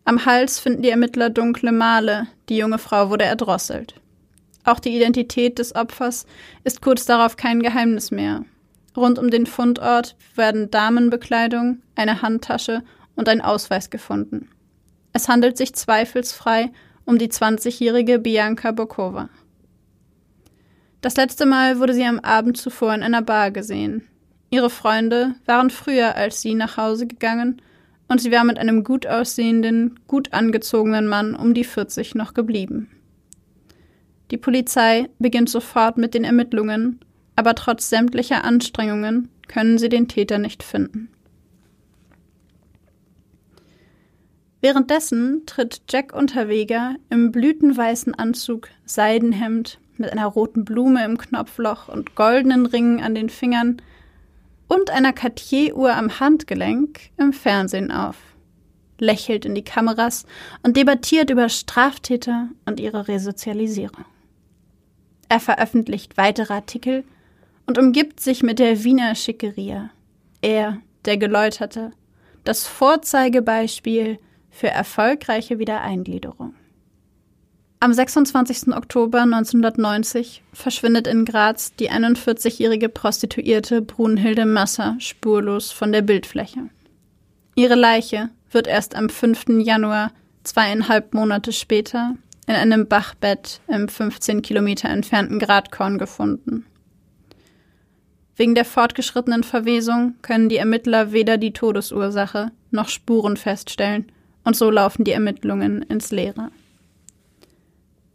Am 0.05 0.25
Hals 0.27 0.59
finden 0.59 0.83
die 0.83 0.91
Ermittler 0.91 1.31
dunkle 1.31 1.71
Male, 1.71 2.27
die 2.49 2.57
junge 2.57 2.79
Frau 2.79 3.11
wurde 3.11 3.25
erdrosselt. 3.25 3.95
Auch 4.65 4.81
die 4.81 4.97
Identität 4.97 5.59
des 5.59 5.75
Opfers 5.75 6.27
ist 6.65 6.83
kurz 6.83 7.05
darauf 7.05 7.37
kein 7.37 7.62
Geheimnis 7.62 8.11
mehr. 8.11 8.45
Rund 8.97 9.19
um 9.19 9.31
den 9.31 9.47
Fundort 9.47 10.17
werden 10.35 10.71
Damenbekleidung, 10.71 11.83
eine 11.95 12.23
Handtasche 12.23 12.83
und 13.15 13.29
ein 13.29 13.41
Ausweis 13.41 13.91
gefunden. 13.91 14.49
Es 15.12 15.28
handelt 15.28 15.57
sich 15.57 15.75
zweifelsfrei 15.75 16.71
um 17.04 17.19
die 17.19 17.28
20-jährige 17.28 18.19
Bianca 18.19 18.71
Bokova. 18.73 19.28
Das 21.00 21.16
letzte 21.16 21.47
Mal 21.47 21.81
wurde 21.81 21.95
sie 21.95 22.04
am 22.04 22.21
Abend 22.21 22.57
zuvor 22.57 22.95
in 22.95 23.02
einer 23.02 23.23
Bar 23.23 23.50
gesehen. 23.50 24.09
Ihre 24.50 24.71
Freunde 24.71 25.35
waren 25.47 25.71
früher 25.71 26.14
als 26.14 26.40
sie 26.40 26.54
nach 26.54 26.76
Hause 26.76 27.07
gegangen 27.07 27.61
und 28.09 28.21
sie 28.21 28.31
war 28.31 28.45
mit 28.45 28.59
einem 28.59 28.85
gut 28.85 29.07
aussehenden, 29.07 29.99
gut 30.07 30.33
angezogenen 30.33 31.09
Mann 31.09 31.35
um 31.35 31.54
die 31.54 31.64
40 31.64 32.14
noch 32.14 32.35
geblieben. 32.35 32.88
Die 34.31 34.37
Polizei 34.37 35.09
beginnt 35.19 35.50
sofort 35.50 35.99
mit 35.99 36.14
den 36.14 36.25
Ermittlungen, 36.25 37.00
aber 37.37 37.54
trotz 37.54 37.88
sämtlicher 37.88 38.45
Anstrengungen 38.45 39.28
können 39.49 39.78
sie 39.78 39.88
den 39.88 40.09
Täter 40.09 40.38
nicht 40.38 40.62
finden. 40.62 41.09
Währenddessen 44.62 45.42
tritt 45.45 45.83
Jack 45.90 46.14
Unterweger 46.14 46.95
im 47.11 47.33
blütenweißen 47.33 48.14
Anzug, 48.14 48.69
Seidenhemd 48.85 49.81
mit 49.97 50.12
einer 50.12 50.26
roten 50.26 50.64
Blume 50.64 51.04
im 51.04 51.19
Knopfloch 51.19 51.88
und 51.88 52.14
goldenen 52.14 52.66
Ringen 52.66 53.02
an 53.02 53.16
den 53.16 53.28
Fingern 53.28 53.83
und 54.69 54.90
einer 54.90 55.12
Cartier-Uhr 55.12 55.92
am 55.92 56.21
Handgelenk 56.21 57.00
im 57.16 57.33
Fernsehen 57.33 57.90
auf, 57.90 58.16
lächelt 59.00 59.45
in 59.45 59.57
die 59.57 59.64
Kameras 59.64 60.26
und 60.62 60.76
debattiert 60.76 61.31
über 61.31 61.49
Straftäter 61.49 62.49
und 62.64 62.78
ihre 62.78 63.09
Resozialisierung. 63.09 64.04
Er 65.28 65.40
veröffentlicht 65.40 66.16
weitere 66.16 66.54
Artikel 66.54 67.02
und 67.66 67.78
umgibt 67.78 68.21
sich 68.21 68.45
mit 68.45 68.61
der 68.61 68.85
Wiener 68.85 69.16
Schickeria. 69.16 69.90
Er, 70.40 70.78
der 71.04 71.16
Geläuterte, 71.16 71.90
das 72.45 72.69
Vorzeigebeispiel 72.69 74.19
für 74.52 74.68
erfolgreiche 74.68 75.59
Wiedereingliederung. 75.59 76.54
Am 77.80 77.92
26. 77.92 78.68
Oktober 78.76 79.23
1990 79.23 80.44
verschwindet 80.52 81.09
in 81.09 81.25
Graz 81.25 81.75
die 81.75 81.90
41-jährige 81.90 82.88
Prostituierte 82.88 83.82
Brunhilde 83.82 84.47
Masser 84.47 84.94
spurlos 85.00 85.73
von 85.73 85.90
der 85.90 86.02
Bildfläche. 86.02 86.68
Ihre 87.56 87.75
Leiche 87.75 88.30
wird 88.52 88.68
erst 88.68 88.94
am 88.94 89.09
5. 89.09 89.47
Januar, 89.64 90.12
zweieinhalb 90.44 91.12
Monate 91.12 91.50
später, 91.50 92.14
in 92.47 92.54
einem 92.54 92.87
Bachbett 92.87 93.61
im 93.66 93.88
15 93.88 94.42
Kilometer 94.42 94.88
entfernten 94.88 95.40
Gradkorn 95.40 95.99
gefunden. 95.99 96.66
Wegen 98.37 98.54
der 98.54 98.64
fortgeschrittenen 98.64 99.42
Verwesung 99.42 100.14
können 100.23 100.49
die 100.49 100.56
Ermittler 100.56 101.11
weder 101.12 101.37
die 101.37 101.52
Todesursache 101.52 102.52
noch 102.71 102.88
Spuren 102.88 103.37
feststellen 103.37 104.06
und 104.44 104.56
so 104.56 104.70
laufen 104.70 105.04
die 105.04 105.12
Ermittlungen 105.12 105.82
ins 105.82 106.11
Leere. 106.11 106.50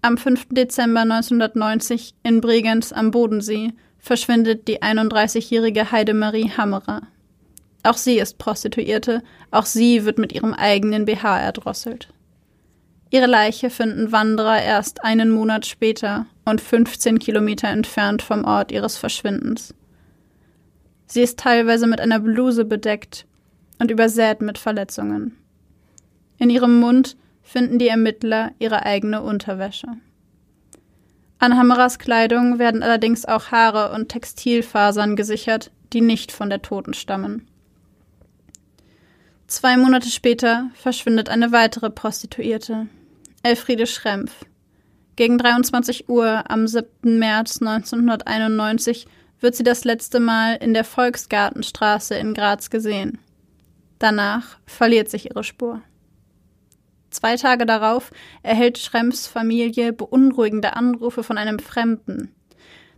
Am 0.02 0.18
5. 0.18 0.48
Dezember 0.52 1.02
1990 1.02 2.14
in 2.24 2.42
Bregenz 2.42 2.92
am 2.92 3.12
Bodensee 3.12 3.74
verschwindet 3.98 4.68
die 4.68 4.82
31-jährige 4.82 5.92
Heidemarie 5.92 6.52
Hammerer. 6.56 7.02
Auch 7.84 7.98
sie 7.98 8.20
ist 8.20 8.38
Prostituierte, 8.38 9.24
auch 9.52 9.66
sie 9.66 10.06
wird 10.06 10.18
mit 10.18 10.34
ihrem 10.34 10.54
eigenen 10.54 11.06
BH 11.06 11.40
erdrosselt. 11.42 12.10
Ihre 13.10 13.28
Leiche 13.28 13.70
finden 13.70 14.12
Wanderer 14.12 14.62
erst 14.62 15.04
einen 15.04 15.30
Monat 15.30 15.66
später 15.66 16.26
und 16.46 16.60
15 16.60 17.20
Kilometer 17.20 17.70
entfernt 17.70 18.22
vom 18.22 18.44
Ort 18.44 18.72
ihres 18.72 18.98
Verschwindens. 18.98 19.74
Sie 21.06 21.22
ist 21.22 21.40
teilweise 21.40 21.88
mit 21.88 22.02
einer 22.02 22.20
Bluse 22.20 22.66
bedeckt 22.66 23.26
und 23.80 23.92
übersät 23.92 24.42
mit 24.42 24.58
Verletzungen. 24.58 25.38
In 26.38 26.50
ihrem 26.50 26.80
Mund 26.80 27.18
finden 27.42 27.80
die 27.80 27.88
Ermittler 27.88 28.52
ihre 28.60 28.86
eigene 28.86 29.22
Unterwäsche. 29.22 29.88
An 31.40 31.58
Hammerers 31.58 32.00
Kleidung 32.00 32.60
werden 32.60 32.84
allerdings 32.84 33.26
auch 33.26 33.52
Haare 33.52 33.94
und 33.94 34.10
Textilfasern 34.10 35.16
gesichert, 35.16 35.72
die 35.94 36.02
nicht 36.02 36.32
von 36.32 36.50
der 36.50 36.62
Toten 36.62 36.94
stammen. 36.94 37.48
Zwei 39.48 39.78
Monate 39.78 40.10
später 40.10 40.70
verschwindet 40.74 41.30
eine 41.30 41.52
weitere 41.52 41.90
Prostituierte, 41.90 42.88
Elfriede 43.44 43.88
Schrempf. 43.88 44.46
Gegen 45.16 45.38
23 45.38 46.10
Uhr 46.10 46.50
am 46.50 46.68
7. 46.68 47.18
März 47.18 47.62
1991 47.62 49.08
wird 49.40 49.56
sie 49.56 49.64
das 49.64 49.86
letzte 49.86 50.20
Mal 50.20 50.56
in 50.56 50.74
der 50.74 50.84
Volksgartenstraße 50.84 52.16
in 52.16 52.34
Graz 52.34 52.70
gesehen. 52.70 53.20
Danach 54.00 54.58
verliert 54.66 55.10
sich 55.10 55.30
ihre 55.30 55.44
Spur. 55.44 55.82
Zwei 57.18 57.36
Tage 57.36 57.66
darauf 57.66 58.12
erhält 58.44 58.78
Schremps 58.78 59.26
Familie 59.26 59.92
beunruhigende 59.92 60.76
Anrufe 60.76 61.24
von 61.24 61.40
einem 61.40 61.58
Fremden. 61.58 62.32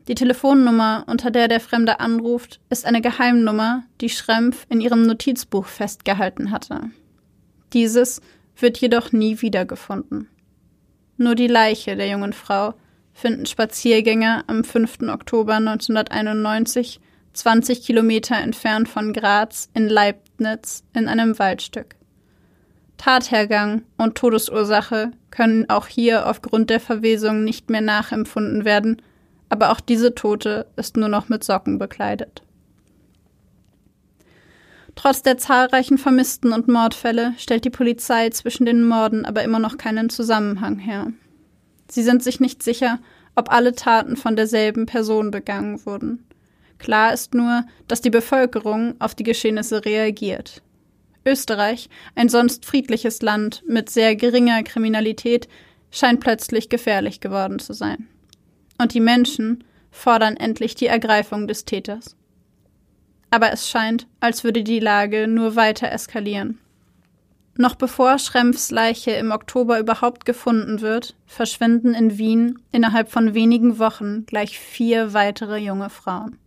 Die 0.09 0.15
Telefonnummer, 0.15 1.05
unter 1.07 1.31
der 1.31 1.47
der 1.47 1.61
Fremde 1.61 2.01
anruft, 2.01 2.59
ist 2.69 2.85
eine 2.85 2.99
Geheimnummer, 2.99 3.83
die 4.01 4.09
Schrempf 4.09 4.65
in 4.67 4.81
ihrem 4.81 5.03
Notizbuch 5.03 5.67
festgehalten 5.67 6.51
hatte. 6.51 6.91
Dieses 7.71 8.19
wird 8.57 8.77
jedoch 8.79 9.13
nie 9.13 9.41
wiedergefunden. 9.41 10.27
Nur 11.15 11.35
die 11.35 11.47
Leiche 11.47 11.95
der 11.95 12.09
jungen 12.09 12.33
Frau 12.33 12.73
finden 13.13 13.45
Spaziergänger 13.45 14.43
am 14.47 14.65
5. 14.65 15.03
Oktober 15.03 15.53
1991, 15.55 16.99
20 17.31 17.85
Kilometer 17.85 18.35
entfernt 18.35 18.89
von 18.89 19.13
Graz 19.13 19.69
in 19.73 19.87
Leibniz 19.87 20.83
in 20.93 21.07
einem 21.07 21.39
Waldstück. 21.39 21.98
Tathergang 22.99 23.83
und 23.97 24.15
Todesursache 24.15 25.11
können 25.31 25.69
auch 25.69 25.87
hier 25.87 26.27
aufgrund 26.27 26.69
der 26.69 26.81
Verwesung 26.81 27.45
nicht 27.45 27.69
mehr 27.69 27.81
nachempfunden 27.81 28.65
werden, 28.65 29.01
aber 29.47 29.71
auch 29.71 29.79
diese 29.79 30.13
Tote 30.13 30.67
ist 30.75 30.97
nur 30.97 31.07
noch 31.07 31.29
mit 31.29 31.43
Socken 31.43 31.79
bekleidet. 31.79 32.43
Trotz 34.95 35.21
der 35.23 35.37
zahlreichen 35.37 35.97
Vermissten 35.97 36.51
und 36.51 36.67
Mordfälle 36.67 37.33
stellt 37.37 37.63
die 37.63 37.69
Polizei 37.69 38.29
zwischen 38.31 38.65
den 38.65 38.85
Morden 38.85 39.23
aber 39.23 39.43
immer 39.43 39.59
noch 39.59 39.77
keinen 39.77 40.09
Zusammenhang 40.09 40.77
her. 40.77 41.07
Sie 41.87 42.03
sind 42.03 42.21
sich 42.21 42.41
nicht 42.41 42.61
sicher, 42.61 42.99
ob 43.33 43.49
alle 43.49 43.73
Taten 43.73 44.17
von 44.17 44.35
derselben 44.35 44.87
Person 44.87 45.31
begangen 45.31 45.85
wurden. 45.85 46.25
Klar 46.79 47.13
ist 47.13 47.33
nur, 47.33 47.63
dass 47.87 48.01
die 48.01 48.09
Bevölkerung 48.09 48.95
auf 48.99 49.15
die 49.15 49.23
Geschehnisse 49.23 49.85
reagiert. 49.85 50.61
Österreich, 51.25 51.89
ein 52.15 52.29
sonst 52.29 52.65
friedliches 52.65 53.21
Land 53.21 53.63
mit 53.67 53.89
sehr 53.89 54.15
geringer 54.15 54.63
Kriminalität, 54.63 55.47
scheint 55.91 56.19
plötzlich 56.19 56.69
gefährlich 56.69 57.19
geworden 57.19 57.59
zu 57.59 57.73
sein. 57.73 58.07
Und 58.77 58.93
die 58.93 58.99
Menschen 58.99 59.63
fordern 59.91 60.37
endlich 60.37 60.75
die 60.75 60.87
Ergreifung 60.87 61.47
des 61.47 61.65
Täters. 61.65 62.15
Aber 63.31 63.51
es 63.51 63.69
scheint, 63.69 64.07
als 64.19 64.43
würde 64.43 64.63
die 64.63 64.79
Lage 64.79 65.27
nur 65.27 65.55
weiter 65.55 65.91
eskalieren. 65.91 66.59
Noch 67.55 67.75
bevor 67.75 68.17
Schrempfs 68.19 68.71
Leiche 68.71 69.11
im 69.11 69.31
Oktober 69.31 69.79
überhaupt 69.79 70.25
gefunden 70.25 70.79
wird, 70.79 71.15
verschwinden 71.25 71.93
in 71.93 72.17
Wien 72.17 72.59
innerhalb 72.71 73.11
von 73.11 73.33
wenigen 73.33 73.79
Wochen 73.79 74.25
gleich 74.25 74.57
vier 74.57 75.13
weitere 75.13 75.57
junge 75.57 75.89
Frauen. 75.89 76.37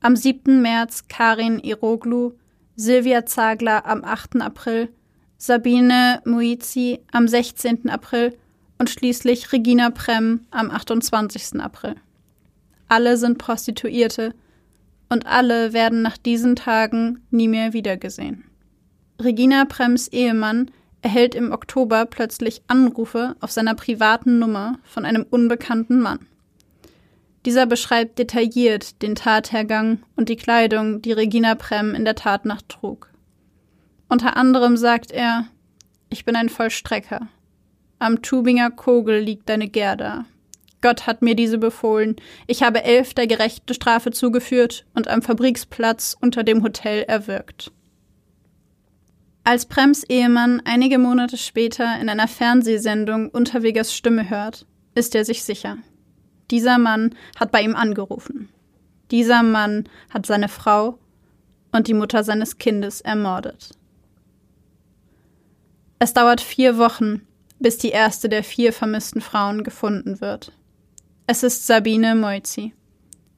Am 0.00 0.16
7. 0.16 0.60
März 0.60 1.06
Karin 1.08 1.60
Iroglu, 1.60 2.32
Silvia 2.80 3.26
Zagler 3.26 3.86
am 3.86 4.04
8. 4.04 4.40
April, 4.40 4.88
Sabine 5.36 6.22
Muizi 6.24 7.00
am 7.10 7.26
16. 7.26 7.88
April 7.90 8.38
und 8.78 8.88
schließlich 8.88 9.52
Regina 9.52 9.90
Prem 9.90 10.46
am 10.52 10.70
28. 10.70 11.60
April. 11.60 11.96
Alle 12.86 13.16
sind 13.16 13.36
Prostituierte 13.36 14.32
und 15.08 15.26
alle 15.26 15.72
werden 15.72 16.02
nach 16.02 16.16
diesen 16.16 16.54
Tagen 16.54 17.24
nie 17.32 17.48
mehr 17.48 17.72
wiedergesehen. 17.72 18.44
Regina 19.20 19.64
Prems 19.64 20.06
Ehemann 20.06 20.70
erhält 21.02 21.34
im 21.34 21.50
Oktober 21.50 22.06
plötzlich 22.06 22.62
Anrufe 22.68 23.34
auf 23.40 23.50
seiner 23.50 23.74
privaten 23.74 24.38
Nummer 24.38 24.78
von 24.84 25.04
einem 25.04 25.26
unbekannten 25.28 25.98
Mann. 26.00 26.28
Dieser 27.44 27.66
beschreibt 27.66 28.18
detailliert 28.18 29.00
den 29.02 29.14
Tathergang 29.14 30.02
und 30.16 30.28
die 30.28 30.36
Kleidung, 30.36 31.02
die 31.02 31.12
Regina 31.12 31.54
Prem 31.54 31.94
in 31.94 32.04
der 32.04 32.14
Tatnacht 32.14 32.68
trug. 32.68 33.10
Unter 34.08 34.36
anderem 34.36 34.76
sagt 34.76 35.10
er, 35.10 35.46
ich 36.10 36.24
bin 36.24 36.36
ein 36.36 36.48
Vollstrecker. 36.48 37.28
Am 37.98 38.22
Tubinger 38.22 38.70
Kogel 38.70 39.20
liegt 39.20 39.48
deine 39.48 39.68
Gerda. 39.68 40.24
Gott 40.80 41.06
hat 41.06 41.22
mir 41.22 41.34
diese 41.34 41.58
befohlen. 41.58 42.16
Ich 42.46 42.62
habe 42.62 42.84
elf 42.84 43.12
der 43.14 43.26
gerechte 43.26 43.74
Strafe 43.74 44.12
zugeführt 44.12 44.86
und 44.94 45.08
am 45.08 45.22
Fabriksplatz 45.22 46.16
unter 46.20 46.44
dem 46.44 46.62
Hotel 46.62 47.02
erwürgt. 47.02 47.72
Als 49.44 49.66
Prems 49.66 50.04
Ehemann 50.04 50.62
einige 50.64 50.98
Monate 50.98 51.36
später 51.36 51.98
in 52.00 52.08
einer 52.08 52.28
Fernsehsendung 52.28 53.30
Unterwegers 53.30 53.94
Stimme 53.94 54.28
hört, 54.30 54.66
ist 54.94 55.14
er 55.14 55.24
sich 55.24 55.42
sicher. 55.42 55.78
Dieser 56.50 56.78
Mann 56.78 57.14
hat 57.36 57.52
bei 57.52 57.62
ihm 57.62 57.76
angerufen. 57.76 58.48
Dieser 59.10 59.42
Mann 59.42 59.88
hat 60.10 60.26
seine 60.26 60.48
Frau 60.48 60.98
und 61.72 61.88
die 61.88 61.94
Mutter 61.94 62.24
seines 62.24 62.58
Kindes 62.58 63.00
ermordet. 63.00 63.70
Es 65.98 66.14
dauert 66.14 66.40
vier 66.40 66.78
Wochen, 66.78 67.26
bis 67.58 67.78
die 67.78 67.90
erste 67.90 68.28
der 68.28 68.44
vier 68.44 68.72
vermissten 68.72 69.20
Frauen 69.20 69.64
gefunden 69.64 70.20
wird. 70.20 70.52
Es 71.26 71.42
ist 71.42 71.66
Sabine 71.66 72.14
Moizi. 72.14 72.72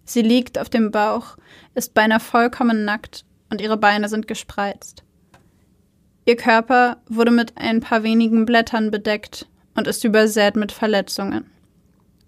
Sie 0.05 0.23
liegt 0.23 0.59
auf 0.59 0.68
dem 0.68 0.90
Bauch, 0.90 1.37
ist 1.75 1.94
beinahe 1.94 2.20
vollkommen 2.20 2.85
nackt 2.85 3.25
und 3.49 3.61
ihre 3.61 3.77
Beine 3.77 4.09
sind 4.09 4.29
gespreizt. 4.29 5.03
Ihr 6.27 6.37
Körper 6.37 6.99
wurde 7.09 7.31
mit 7.31 7.57
ein 7.57 7.81
paar 7.81 8.03
wenigen 8.03 8.44
Blättern 8.44 8.90
bedeckt 8.90 9.49
und 9.75 9.87
ist 9.87 10.05
übersät 10.05 10.55
mit 10.55 10.70
Verletzungen. 10.70 11.51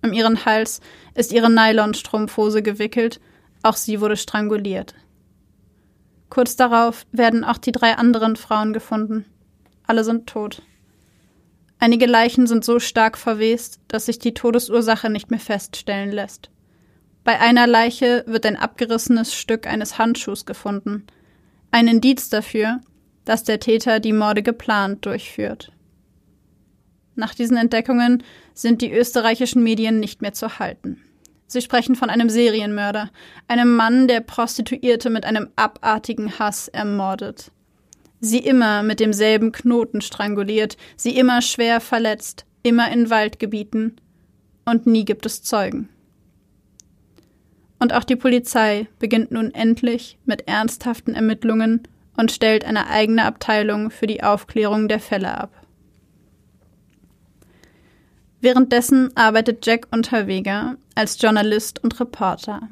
Um 0.02 0.12
ihren 0.12 0.44
Hals 0.44 0.80
ist 1.14 1.32
ihre 1.32 1.50
Nylonstrumpfhose 1.50 2.62
gewickelt, 2.62 3.20
auch 3.62 3.76
sie 3.76 4.00
wurde 4.00 4.16
stranguliert. 4.16 4.94
Kurz 6.28 6.56
darauf 6.56 7.06
werden 7.12 7.44
auch 7.44 7.58
die 7.58 7.72
drei 7.72 7.94
anderen 7.96 8.36
Frauen 8.36 8.72
gefunden. 8.72 9.26
Alle 9.86 10.02
sind 10.02 10.26
tot. 10.26 10.62
Einige 11.78 12.06
Leichen 12.06 12.46
sind 12.46 12.64
so 12.64 12.78
stark 12.78 13.18
verwest, 13.18 13.80
dass 13.88 14.06
sich 14.06 14.18
die 14.18 14.34
Todesursache 14.34 15.10
nicht 15.10 15.30
mehr 15.30 15.40
feststellen 15.40 16.10
lässt. 16.10 16.50
Bei 17.24 17.38
einer 17.40 17.66
Leiche 17.66 18.24
wird 18.26 18.46
ein 18.46 18.56
abgerissenes 18.56 19.34
Stück 19.34 19.66
eines 19.66 19.98
Handschuhs 19.98 20.46
gefunden, 20.46 21.06
ein 21.70 21.88
Indiz 21.88 22.28
dafür, 22.28 22.80
dass 23.24 23.44
der 23.44 23.60
Täter 23.60 24.00
die 24.00 24.12
Morde 24.12 24.42
geplant 24.42 25.06
durchführt. 25.06 25.72
Nach 27.14 27.34
diesen 27.34 27.56
Entdeckungen 27.56 28.22
sind 28.54 28.80
die 28.82 28.92
österreichischen 28.92 29.62
Medien 29.62 30.00
nicht 30.00 30.22
mehr 30.22 30.32
zu 30.32 30.58
halten. 30.58 31.02
Sie 31.46 31.60
sprechen 31.60 31.96
von 31.96 32.08
einem 32.08 32.30
Serienmörder, 32.30 33.10
einem 33.46 33.76
Mann, 33.76 34.08
der 34.08 34.20
Prostituierte 34.20 35.10
mit 35.10 35.26
einem 35.26 35.50
abartigen 35.54 36.38
Hass 36.38 36.68
ermordet. 36.68 37.50
Sie 38.20 38.38
immer 38.38 38.82
mit 38.82 39.00
demselben 39.00 39.52
Knoten 39.52 40.00
stranguliert, 40.00 40.78
sie 40.96 41.16
immer 41.18 41.42
schwer 41.42 41.80
verletzt, 41.80 42.46
immer 42.62 42.90
in 42.90 43.10
Waldgebieten. 43.10 43.96
Und 44.64 44.86
nie 44.86 45.04
gibt 45.04 45.26
es 45.26 45.42
Zeugen. 45.42 45.88
Und 47.78 47.92
auch 47.92 48.04
die 48.04 48.16
Polizei 48.16 48.86
beginnt 49.00 49.32
nun 49.32 49.52
endlich 49.52 50.16
mit 50.24 50.46
ernsthaften 50.46 51.14
Ermittlungen 51.14 51.82
und 52.16 52.30
stellt 52.30 52.64
eine 52.64 52.86
eigene 52.88 53.24
Abteilung 53.24 53.90
für 53.90 54.06
die 54.06 54.22
Aufklärung 54.22 54.86
der 54.88 55.00
Fälle 55.00 55.36
ab. 55.36 55.61
Währenddessen 58.42 59.16
arbeitet 59.16 59.64
Jack 59.64 59.86
Unterweger 59.92 60.76
als 60.96 61.22
Journalist 61.22 61.82
und 61.84 61.98
Reporter. 62.00 62.68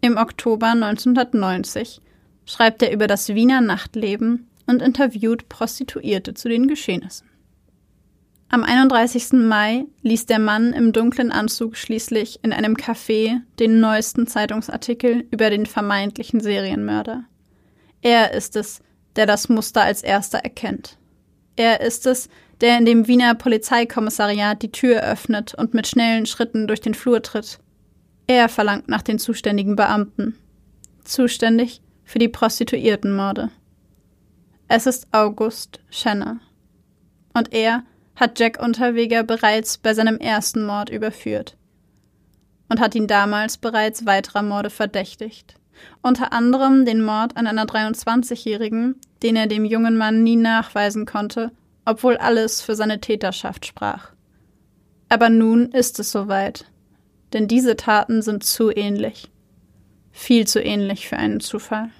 Im 0.00 0.16
Oktober 0.16 0.70
1990 0.72 2.00
schreibt 2.46 2.82
er 2.82 2.92
über 2.92 3.06
das 3.06 3.28
Wiener 3.28 3.60
Nachtleben 3.60 4.48
und 4.66 4.82
interviewt 4.82 5.48
Prostituierte 5.48 6.34
zu 6.34 6.48
den 6.48 6.66
Geschehnissen. 6.66 7.28
Am 8.48 8.64
31. 8.64 9.34
Mai 9.34 9.86
liest 10.02 10.30
der 10.30 10.40
Mann 10.40 10.72
im 10.72 10.92
dunklen 10.92 11.30
Anzug 11.30 11.76
schließlich 11.76 12.40
in 12.42 12.52
einem 12.52 12.74
Café 12.74 13.40
den 13.60 13.78
neuesten 13.78 14.26
Zeitungsartikel 14.26 15.24
über 15.30 15.48
den 15.48 15.64
vermeintlichen 15.64 16.40
Serienmörder. 16.40 17.22
Er 18.02 18.34
ist 18.34 18.56
es, 18.56 18.82
der 19.14 19.26
das 19.26 19.48
Muster 19.48 19.82
als 19.82 20.02
erster 20.02 20.38
erkennt. 20.38 20.98
Er 21.54 21.82
ist 21.82 22.04
es, 22.06 22.28
der 22.62 22.78
in 22.78 22.86
dem 22.86 23.08
Wiener 23.08 23.34
Polizeikommissariat 23.34 24.62
die 24.62 24.70
Tür 24.70 25.02
öffnet 25.02 25.52
und 25.54 25.74
mit 25.74 25.88
schnellen 25.88 26.26
Schritten 26.26 26.68
durch 26.68 26.80
den 26.80 26.94
Flur 26.94 27.20
tritt. 27.20 27.58
Er 28.28 28.48
verlangt 28.48 28.88
nach 28.88 29.02
den 29.02 29.18
zuständigen 29.18 29.74
Beamten. 29.74 30.38
Zuständig 31.02 31.82
für 32.04 32.20
die 32.20 32.28
Prostituiertenmorde. 32.28 33.50
Es 34.68 34.86
ist 34.86 35.08
August 35.10 35.80
Schenner. 35.90 36.38
Und 37.34 37.52
er 37.52 37.82
hat 38.14 38.38
Jack 38.38 38.62
Unterweger 38.62 39.24
bereits 39.24 39.78
bei 39.78 39.92
seinem 39.92 40.18
ersten 40.18 40.64
Mord 40.64 40.88
überführt. 40.88 41.56
Und 42.68 42.78
hat 42.80 42.94
ihn 42.94 43.08
damals 43.08 43.58
bereits 43.58 44.06
weiterer 44.06 44.42
Morde 44.42 44.70
verdächtigt. 44.70 45.56
Unter 46.00 46.32
anderem 46.32 46.84
den 46.84 47.04
Mord 47.04 47.36
an 47.36 47.48
einer 47.48 47.64
23-Jährigen, 47.64 49.00
den 49.24 49.34
er 49.34 49.48
dem 49.48 49.64
jungen 49.64 49.96
Mann 49.96 50.22
nie 50.22 50.36
nachweisen 50.36 51.06
konnte 51.06 51.50
obwohl 51.84 52.16
alles 52.16 52.60
für 52.60 52.74
seine 52.74 53.00
Täterschaft 53.00 53.66
sprach. 53.66 54.12
Aber 55.08 55.28
nun 55.28 55.72
ist 55.72 55.98
es 55.98 56.10
soweit, 56.10 56.66
denn 57.32 57.48
diese 57.48 57.76
Taten 57.76 58.22
sind 58.22 58.44
zu 58.44 58.70
ähnlich. 58.70 59.30
Viel 60.10 60.46
zu 60.46 60.62
ähnlich 60.62 61.08
für 61.08 61.16
einen 61.16 61.40
Zufall. 61.40 61.90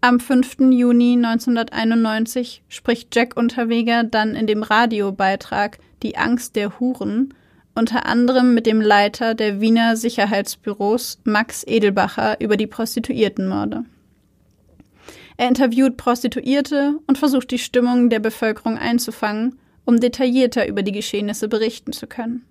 Am 0.00 0.20
5. 0.20 0.58
Juni 0.70 1.14
1991 1.14 2.62
spricht 2.68 3.14
Jack 3.14 3.36
Unterweger 3.36 4.04
dann 4.04 4.34
in 4.34 4.46
dem 4.46 4.62
Radiobeitrag 4.62 5.78
Die 6.02 6.16
Angst 6.16 6.54
der 6.54 6.78
Huren 6.78 7.34
unter 7.76 8.06
anderem 8.06 8.54
mit 8.54 8.66
dem 8.66 8.80
Leiter 8.80 9.34
der 9.34 9.60
Wiener 9.60 9.96
Sicherheitsbüros 9.96 11.20
Max 11.24 11.62
Edelbacher 11.66 12.40
über 12.40 12.56
die 12.56 12.66
Prostituiertenmorde. 12.66 13.84
Er 15.36 15.48
interviewt 15.48 15.96
Prostituierte 15.96 16.98
und 17.06 17.18
versucht 17.18 17.50
die 17.50 17.58
Stimmung 17.58 18.08
der 18.08 18.20
Bevölkerung 18.20 18.78
einzufangen, 18.78 19.58
um 19.84 20.00
detaillierter 20.00 20.66
über 20.66 20.82
die 20.82 20.92
Geschehnisse 20.92 21.48
berichten 21.48 21.92
zu 21.92 22.06
können. 22.06 22.44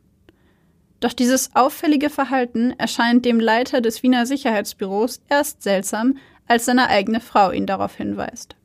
Doch 0.99 1.13
dieses 1.13 1.55
auffällige 1.55 2.09
Verhalten 2.09 2.71
erscheint 2.77 3.25
dem 3.25 3.39
Leiter 3.39 3.81
des 3.81 4.03
Wiener 4.03 4.25
Sicherheitsbüros 4.25 5.21
erst 5.29 5.61
seltsam, 5.63 6.17
als 6.47 6.65
seine 6.65 6.87
eigene 6.89 7.19
Frau 7.19 7.51
ihn 7.51 7.65
darauf 7.65 7.95
hinweist. 7.95 8.55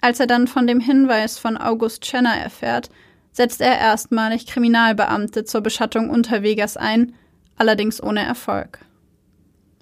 Als 0.00 0.18
er 0.20 0.26
dann 0.26 0.46
von 0.46 0.66
dem 0.66 0.80
Hinweis 0.80 1.38
von 1.38 1.56
August 1.56 2.06
Schenner 2.06 2.36
erfährt, 2.36 2.90
setzt 3.32 3.60
er 3.60 3.78
erstmalig 3.78 4.46
Kriminalbeamte 4.46 5.44
zur 5.44 5.60
Beschattung 5.60 6.10
Unterwegers 6.10 6.76
ein, 6.76 7.14
allerdings 7.56 8.02
ohne 8.02 8.24
Erfolg. 8.24 8.80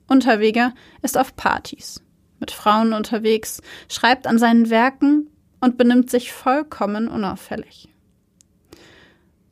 Unterweger 0.07 0.75
ist 1.03 1.17
auf 1.17 1.37
Partys 1.37 2.03
mit 2.41 2.51
Frauen 2.51 2.93
unterwegs, 2.93 3.63
schreibt 3.89 4.27
an 4.27 4.39
seinen 4.39 4.71
Werken 4.71 5.29
und 5.61 5.79
benimmt 5.79 6.11
sich 6.11 6.33
vollkommen 6.33 7.09
unauffällig. 7.09 7.89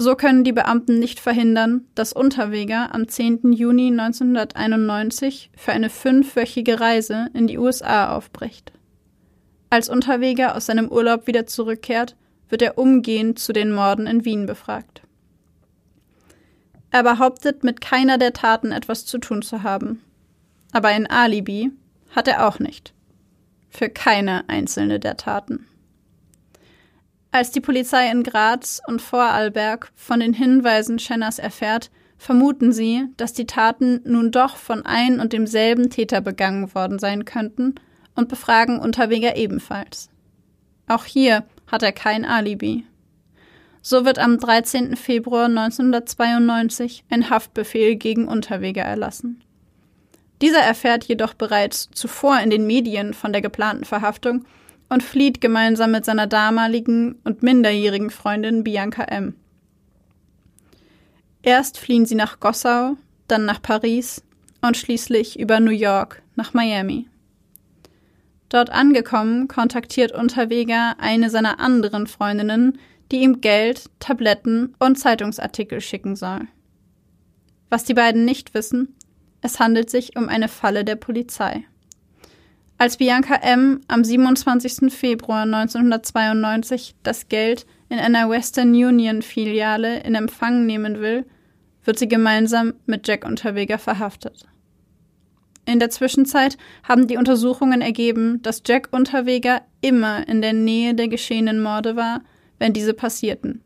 So 0.00 0.14
können 0.14 0.44
die 0.44 0.52
Beamten 0.52 1.00
nicht 1.00 1.18
verhindern, 1.18 1.84
dass 1.96 2.12
Unterweger 2.12 2.94
am 2.94 3.08
10. 3.08 3.52
Juni 3.52 3.88
1991 3.88 5.50
für 5.56 5.72
eine 5.72 5.90
fünfwöchige 5.90 6.78
Reise 6.78 7.28
in 7.34 7.48
die 7.48 7.58
USA 7.58 8.14
aufbricht. 8.14 8.72
Als 9.70 9.88
Unterweger 9.88 10.54
aus 10.54 10.66
seinem 10.66 10.88
Urlaub 10.88 11.26
wieder 11.26 11.46
zurückkehrt, 11.46 12.16
wird 12.48 12.62
er 12.62 12.78
umgehend 12.78 13.40
zu 13.40 13.52
den 13.52 13.72
Morden 13.72 14.06
in 14.06 14.24
Wien 14.24 14.46
befragt. 14.46 15.02
Er 16.90 17.02
behauptet, 17.02 17.64
mit 17.64 17.80
keiner 17.80 18.16
der 18.18 18.32
Taten 18.32 18.72
etwas 18.72 19.04
zu 19.04 19.18
tun 19.18 19.42
zu 19.42 19.62
haben. 19.62 20.00
Aber 20.72 20.88
ein 20.88 21.06
Alibi, 21.06 21.70
hat 22.10 22.28
er 22.28 22.46
auch 22.46 22.58
nicht. 22.58 22.94
Für 23.68 23.88
keine 23.88 24.48
einzelne 24.48 24.98
der 24.98 25.16
Taten. 25.16 25.66
Als 27.30 27.50
die 27.50 27.60
Polizei 27.60 28.10
in 28.10 28.22
Graz 28.22 28.80
und 28.86 29.02
Vorarlberg 29.02 29.90
von 29.94 30.20
den 30.20 30.32
Hinweisen 30.32 30.98
Schenners 30.98 31.38
erfährt, 31.38 31.90
vermuten 32.16 32.72
sie, 32.72 33.04
dass 33.16 33.32
die 33.32 33.46
Taten 33.46 34.00
nun 34.04 34.32
doch 34.32 34.56
von 34.56 34.84
ein 34.84 35.20
und 35.20 35.32
demselben 35.32 35.90
Täter 35.90 36.20
begangen 36.20 36.74
worden 36.74 36.98
sein 36.98 37.24
könnten 37.24 37.74
und 38.14 38.28
befragen 38.28 38.80
Unterweger 38.80 39.36
ebenfalls. 39.36 40.10
Auch 40.88 41.04
hier 41.04 41.44
hat 41.66 41.82
er 41.82 41.92
kein 41.92 42.24
Alibi. 42.24 42.84
So 43.82 44.04
wird 44.04 44.18
am 44.18 44.38
13. 44.38 44.96
Februar 44.96 45.44
1992 45.44 47.04
ein 47.10 47.30
Haftbefehl 47.30 47.96
gegen 47.96 48.26
Unterweger 48.26 48.82
erlassen. 48.82 49.44
Dieser 50.40 50.60
erfährt 50.60 51.04
jedoch 51.04 51.34
bereits 51.34 51.90
zuvor 51.90 52.38
in 52.40 52.50
den 52.50 52.66
Medien 52.66 53.14
von 53.14 53.32
der 53.32 53.42
geplanten 53.42 53.84
Verhaftung 53.84 54.44
und 54.88 55.02
flieht 55.02 55.40
gemeinsam 55.40 55.90
mit 55.90 56.04
seiner 56.04 56.26
damaligen 56.26 57.16
und 57.24 57.42
minderjährigen 57.42 58.10
Freundin 58.10 58.64
Bianca 58.64 59.04
M. 59.04 59.34
Erst 61.42 61.78
fliehen 61.78 62.06
sie 62.06 62.14
nach 62.14 62.40
Gossau, 62.40 62.96
dann 63.26 63.44
nach 63.44 63.62
Paris 63.62 64.22
und 64.62 64.76
schließlich 64.76 65.38
über 65.38 65.60
New 65.60 65.70
York 65.70 66.22
nach 66.36 66.54
Miami. 66.54 67.06
Dort 68.48 68.70
angekommen, 68.70 69.46
kontaktiert 69.46 70.12
Unterweger 70.12 70.96
eine 70.98 71.30
seiner 71.30 71.60
anderen 71.60 72.06
Freundinnen, 72.06 72.78
die 73.12 73.18
ihm 73.18 73.40
Geld, 73.40 73.90
Tabletten 74.00 74.74
und 74.78 74.98
Zeitungsartikel 74.98 75.80
schicken 75.80 76.16
soll. 76.16 76.40
Was 77.70 77.84
die 77.84 77.94
beiden 77.94 78.24
nicht 78.24 78.54
wissen, 78.54 78.94
es 79.42 79.60
handelt 79.60 79.90
sich 79.90 80.16
um 80.16 80.28
eine 80.28 80.48
Falle 80.48 80.84
der 80.84 80.96
Polizei. 80.96 81.64
Als 82.76 82.96
Bianca 82.96 83.34
M. 83.34 83.80
am 83.88 84.04
27. 84.04 84.92
Februar 84.92 85.42
1992 85.42 86.94
das 87.02 87.28
Geld 87.28 87.66
in 87.88 87.98
einer 87.98 88.30
Western 88.30 88.70
Union 88.70 89.22
Filiale 89.22 90.00
in 90.00 90.14
Empfang 90.14 90.64
nehmen 90.66 91.00
will, 91.00 91.26
wird 91.84 91.98
sie 91.98 92.08
gemeinsam 92.08 92.74
mit 92.86 93.08
Jack 93.08 93.24
Unterweger 93.24 93.78
verhaftet. 93.78 94.46
In 95.64 95.80
der 95.80 95.90
Zwischenzeit 95.90 96.56
haben 96.82 97.08
die 97.08 97.16
Untersuchungen 97.16 97.82
ergeben, 97.82 98.40
dass 98.42 98.62
Jack 98.64 98.88
Unterweger 98.92 99.62
immer 99.80 100.26
in 100.28 100.40
der 100.40 100.52
Nähe 100.52 100.94
der 100.94 101.08
geschehenen 101.08 101.60
Morde 101.60 101.96
war, 101.96 102.22
wenn 102.58 102.72
diese 102.72 102.94
passierten. 102.94 103.62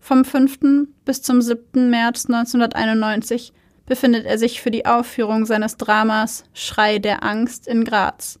Vom 0.00 0.24
5. 0.24 0.88
bis 1.04 1.22
zum 1.22 1.40
7. 1.40 1.90
März 1.90 2.26
1991 2.26 3.52
befindet 3.86 4.26
er 4.26 4.38
sich 4.38 4.60
für 4.60 4.70
die 4.70 4.86
Aufführung 4.86 5.46
seines 5.46 5.76
Dramas 5.76 6.44
Schrei 6.54 6.98
der 6.98 7.22
Angst 7.22 7.66
in 7.66 7.84
Graz. 7.84 8.38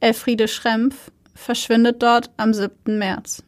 Elfriede 0.00 0.48
Schrempf 0.48 1.10
verschwindet 1.34 2.02
dort 2.02 2.30
am 2.36 2.54
7. 2.54 2.98
März. 2.98 3.42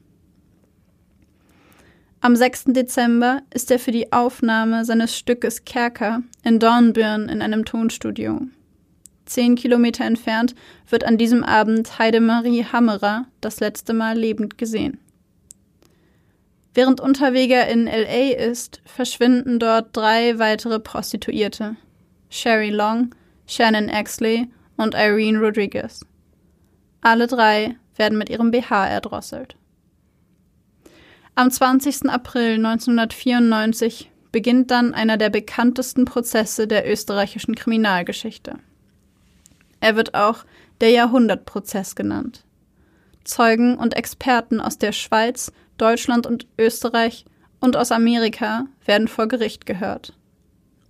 Am 2.21 2.37
6. 2.37 2.65
Dezember 2.69 3.43
ist 3.53 3.71
er 3.71 3.79
für 3.79 3.91
die 3.91 4.13
Aufnahme 4.13 4.85
seines 4.87 5.17
Stückes 5.17 5.65
Kerker 5.67 6.23
in 6.43 6.59
Dornbirn 6.59 7.29
in 7.29 7.43
einem 7.43 7.67
Tonstudio. 7.67 8.41
Zehn 9.27 9.57
Kilometer 9.57 10.05
entfernt 10.05 10.55
wird 10.89 11.05
an 11.05 11.19
diesem 11.19 11.45
Abend 11.45 11.99
Heidemarie 11.99 12.65
Hammerer 12.65 13.27
das 13.41 13.61
letzte 13.61 13.93
Mal 13.93 14.19
lebend 14.19 14.57
gesehen. 14.57 14.99
Während 16.75 17.01
Unterweger 17.01 17.69
in 17.69 17.87
LA 17.87 18.35
ist, 18.37 18.83
verschwinden 18.85 19.61
dort 19.61 19.97
drei 19.97 20.39
weitere 20.41 20.81
Prostituierte. 20.81 21.77
Sherry 22.31 22.71
Long, 22.71 23.15
Shannon 23.47 23.89
Exley 23.89 24.51
und 24.77 24.95
Irene 24.95 25.39
Rodriguez. 25.39 26.05
Alle 27.01 27.29
drei 27.29 27.77
werden 27.97 28.19
mit 28.19 28.29
ihrem 28.29 28.51
BH 28.51 28.89
erdrosselt. 28.89 29.57
Am 31.37 31.51
20. 31.51 32.09
April 32.09 32.55
1994 32.55 34.11
beginnt 34.33 34.73
dann 34.73 34.95
einer 34.95 35.17
der 35.17 35.31
bekanntesten 35.31 36.07
Prozesse 36.07 36.67
der 36.67 36.91
österreichischen 36.91 37.55
Kriminalgeschichte. 37.55 38.59
Er 39.79 39.95
wird 39.95 40.15
auch 40.15 40.45
der 40.81 40.91
Jahrhundertprozess 40.91 41.95
genannt. 41.95 42.45
Zeugen 43.23 43.77
und 43.79 43.95
Experten 43.95 44.61
aus 44.61 44.79
der 44.79 44.93
Schweiz, 44.93 45.53
Deutschland 45.79 46.27
und 46.27 46.47
Österreich 46.59 47.25
und 47.61 47.77
aus 47.77 47.93
Amerika 47.93 48.67
werden 48.85 49.09
vor 49.09 49.27
Gericht 49.27 49.67
gehört. 49.67 50.13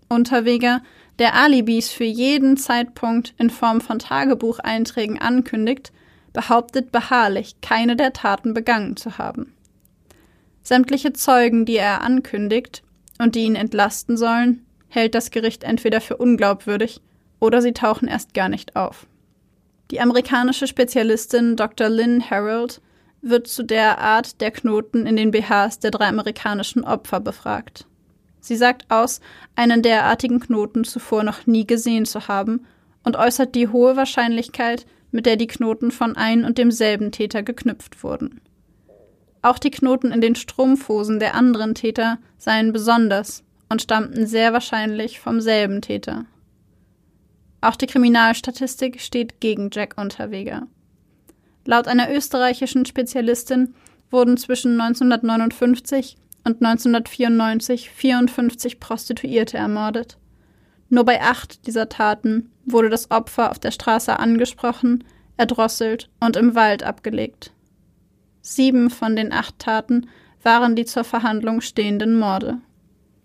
Unterweger, 0.08 0.82
der 1.18 1.34
Alibis 1.34 1.90
für 1.90 2.04
jeden 2.04 2.56
Zeitpunkt 2.56 3.34
in 3.38 3.50
Form 3.50 3.80
von 3.80 3.98
Tagebucheinträgen 3.98 5.20
ankündigt, 5.20 5.92
behauptet 6.32 6.92
beharrlich, 6.92 7.56
keine 7.62 7.96
der 7.96 8.12
Taten 8.12 8.54
begangen 8.54 8.96
zu 8.96 9.18
haben. 9.18 9.54
Sämtliche 10.62 11.12
Zeugen, 11.12 11.64
die 11.64 11.76
er 11.76 12.02
ankündigt 12.02 12.82
und 13.18 13.34
die 13.34 13.44
ihn 13.44 13.54
entlasten 13.54 14.16
sollen, 14.16 14.66
hält 14.88 15.14
das 15.14 15.30
Gericht 15.30 15.62
entweder 15.62 16.00
für 16.00 16.16
unglaubwürdig 16.16 17.00
oder 17.38 17.62
sie 17.62 17.72
tauchen 17.72 18.08
erst 18.08 18.34
gar 18.34 18.48
nicht 18.48 18.74
auf. 18.74 19.06
Die 19.90 20.00
amerikanische 20.00 20.66
Spezialistin 20.66 21.56
Dr. 21.56 21.88
Lynn 21.88 22.28
Harold 22.28 22.80
wird 23.24 23.46
zu 23.46 23.62
der 23.62 23.98
Art 23.98 24.40
der 24.40 24.50
Knoten 24.50 25.06
in 25.06 25.16
den 25.16 25.30
BHs 25.30 25.78
der 25.78 25.90
drei 25.90 26.08
amerikanischen 26.08 26.84
Opfer 26.84 27.20
befragt. 27.20 27.86
Sie 28.40 28.56
sagt 28.56 28.90
aus, 28.90 29.20
einen 29.56 29.82
derartigen 29.82 30.40
Knoten 30.40 30.84
zuvor 30.84 31.22
noch 31.22 31.46
nie 31.46 31.66
gesehen 31.66 32.04
zu 32.04 32.28
haben 32.28 32.66
und 33.02 33.16
äußert 33.16 33.54
die 33.54 33.68
hohe 33.68 33.96
Wahrscheinlichkeit, 33.96 34.86
mit 35.10 35.26
der 35.26 35.36
die 35.36 35.46
Knoten 35.46 35.90
von 35.90 36.16
ein 36.16 36.44
und 36.44 36.58
demselben 36.58 37.12
Täter 37.12 37.42
geknüpft 37.42 38.02
wurden. 38.02 38.40
Auch 39.42 39.58
die 39.58 39.70
Knoten 39.70 40.10
in 40.10 40.20
den 40.20 40.34
Strumpfhosen 40.34 41.20
der 41.20 41.34
anderen 41.34 41.74
Täter 41.74 42.18
seien 42.38 42.72
besonders 42.72 43.44
und 43.68 43.82
stammten 43.82 44.26
sehr 44.26 44.52
wahrscheinlich 44.52 45.20
vom 45.20 45.40
selben 45.40 45.80
Täter. 45.82 46.24
Auch 47.60 47.76
die 47.76 47.86
Kriminalstatistik 47.86 49.00
steht 49.00 49.40
gegen 49.40 49.70
Jack 49.72 49.94
Unterweger. 49.96 50.66
Laut 51.64 51.88
einer 51.88 52.12
österreichischen 52.12 52.84
Spezialistin 52.84 53.74
wurden 54.10 54.36
zwischen 54.36 54.80
1959 54.80 56.16
und 56.44 56.62
1994 56.62 57.90
54 57.90 58.80
Prostituierte 58.80 59.56
ermordet. 59.56 60.18
Nur 60.90 61.04
bei 61.04 61.20
acht 61.22 61.66
dieser 61.66 61.88
Taten 61.88 62.50
wurde 62.66 62.90
das 62.90 63.10
Opfer 63.10 63.50
auf 63.50 63.58
der 63.58 63.70
Straße 63.70 64.18
angesprochen, 64.18 65.04
erdrosselt 65.36 66.10
und 66.20 66.36
im 66.36 66.54
Wald 66.54 66.82
abgelegt. 66.82 67.52
Sieben 68.42 68.90
von 68.90 69.16
den 69.16 69.32
acht 69.32 69.58
Taten 69.58 70.08
waren 70.42 70.76
die 70.76 70.84
zur 70.84 71.04
Verhandlung 71.04 71.62
stehenden 71.62 72.18
Morde. 72.18 72.58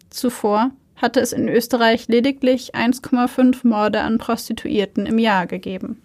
Zuvor 0.10 0.72
hatte 0.96 1.20
es 1.20 1.34
in 1.34 1.48
Österreich 1.48 2.08
lediglich 2.08 2.74
1,5 2.74 3.68
Morde 3.68 4.02
an 4.02 4.18
Prostituierten 4.18 5.06
im 5.06 5.20
Jahr 5.20 5.46
gegeben. 5.46 6.02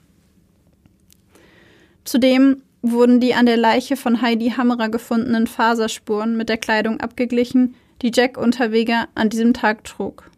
Zudem 2.05 2.63
wurden 2.83 3.19
die 3.19 3.35
an 3.35 3.47
der 3.47 3.57
Leiche 3.57 3.97
von 3.97 4.21
Heidi 4.21 4.51
Hammerer 4.51 4.91
gefundenen 4.91 5.47
Faserspuren 5.47 6.37
mit 6.37 6.49
der 6.49 6.59
Kleidung 6.59 7.01
abgeglichen, 7.01 7.75
die 8.03 8.13
Jack 8.15 8.37
Unterweger 8.37 9.09
an 9.15 9.31
diesem 9.31 9.55
Tag 9.55 9.85
trug. 9.85 10.31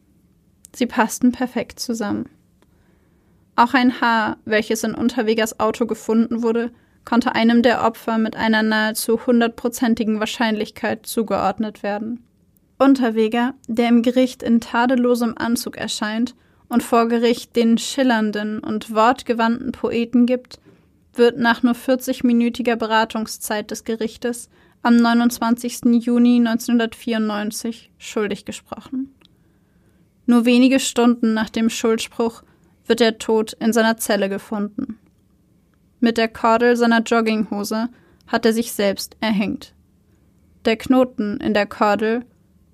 Sie 0.74 0.86
passten 0.86 1.32
perfekt 1.32 1.80
zusammen. 1.80 2.28
Auch 3.56 3.74
ein 3.74 4.00
Haar, 4.00 4.36
welches 4.44 4.84
in 4.84 4.94
Unterwegers 4.94 5.58
Auto 5.58 5.86
gefunden 5.86 6.42
wurde, 6.42 6.70
konnte 7.04 7.34
einem 7.34 7.62
der 7.62 7.84
Opfer 7.84 8.18
mit 8.18 8.36
einer 8.36 8.62
nahezu 8.62 9.26
hundertprozentigen 9.26 10.20
Wahrscheinlichkeit 10.20 11.06
zugeordnet 11.06 11.82
werden. 11.82 12.22
Unterweger, 12.78 13.54
der 13.68 13.88
im 13.88 14.02
Gericht 14.02 14.42
in 14.42 14.60
tadellosem 14.60 15.34
Anzug 15.38 15.78
erscheint 15.78 16.34
und 16.68 16.82
vor 16.82 17.08
Gericht 17.08 17.56
den 17.56 17.78
schillernden 17.78 18.58
und 18.58 18.94
wortgewandten 18.94 19.72
Poeten 19.72 20.26
gibt, 20.26 20.60
wird 21.18 21.38
nach 21.38 21.62
nur 21.62 21.74
40-minütiger 21.74 22.76
Beratungszeit 22.76 23.70
des 23.70 23.84
Gerichtes 23.84 24.48
am 24.82 24.96
29. 24.96 26.04
Juni 26.04 26.36
1994 26.36 27.90
schuldig 27.98 28.44
gesprochen. 28.44 29.14
Nur 30.26 30.44
wenige 30.44 30.80
Stunden 30.80 31.34
nach 31.34 31.50
dem 31.50 31.70
Schuldspruch 31.70 32.42
wird 32.86 33.00
er 33.00 33.18
tot 33.18 33.52
in 33.54 33.72
seiner 33.72 33.96
Zelle 33.96 34.28
gefunden. 34.28 34.98
Mit 36.00 36.18
der 36.18 36.28
Kordel 36.28 36.76
seiner 36.76 37.02
Jogginghose 37.02 37.88
hat 38.26 38.44
er 38.44 38.52
sich 38.52 38.72
selbst 38.72 39.16
erhängt. 39.20 39.72
Der 40.64 40.76
Knoten 40.76 41.38
in 41.38 41.54
der 41.54 41.66
Kordel 41.66 42.24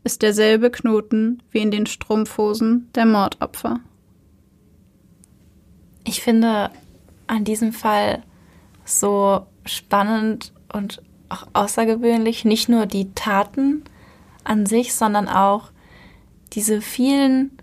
ist 0.05 0.22
derselbe 0.22 0.70
Knoten 0.70 1.42
wie 1.50 1.61
in 1.61 1.70
den 1.70 1.87
Strumpfhosen 1.87 2.90
der 2.94 3.07
Mordopfer. 3.07 3.81
Ich 6.05 6.22
finde 6.22 6.70
an 7.26 7.44
diesem 7.44 7.72
Fall 7.72 8.22
so 8.98 9.46
spannend 9.64 10.52
und 10.72 11.02
auch 11.28 11.46
außergewöhnlich 11.52 12.44
nicht 12.44 12.68
nur 12.68 12.87
die 12.87 13.12
Taten 13.14 13.85
an 14.44 14.66
sich, 14.66 14.94
sondern 14.94 15.28
auch 15.28 15.70
diese 16.52 16.81
vielen 16.81 17.57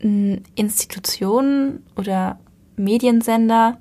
hm, 0.00 0.42
Institutionen 0.54 1.84
oder 1.96 2.38
Mediensender, 2.76 3.78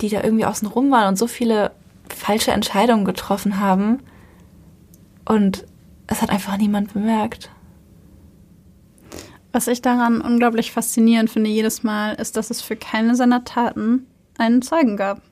die 0.00 0.08
da 0.08 0.22
irgendwie 0.22 0.44
außen 0.44 0.68
rum 0.68 0.90
waren 0.90 1.08
und 1.08 1.16
so 1.16 1.26
viele 1.26 1.72
falsche 2.08 2.52
Entscheidungen 2.52 3.04
getroffen 3.04 3.58
haben. 3.58 4.00
Und 5.24 5.66
es 6.06 6.22
hat 6.22 6.30
einfach 6.30 6.56
niemand 6.56 6.92
bemerkt. 6.92 7.50
Was 9.52 9.66
ich 9.68 9.80
daran 9.80 10.20
unglaublich 10.20 10.70
faszinierend 10.70 11.30
finde 11.30 11.50
jedes 11.50 11.82
Mal, 11.82 12.12
ist, 12.14 12.36
dass 12.36 12.50
es 12.50 12.60
für 12.60 12.76
keine 12.76 13.16
seiner 13.16 13.44
Taten 13.44 14.06
einen 14.38 14.62
Zeugen 14.62 14.96
gab. 14.96 15.22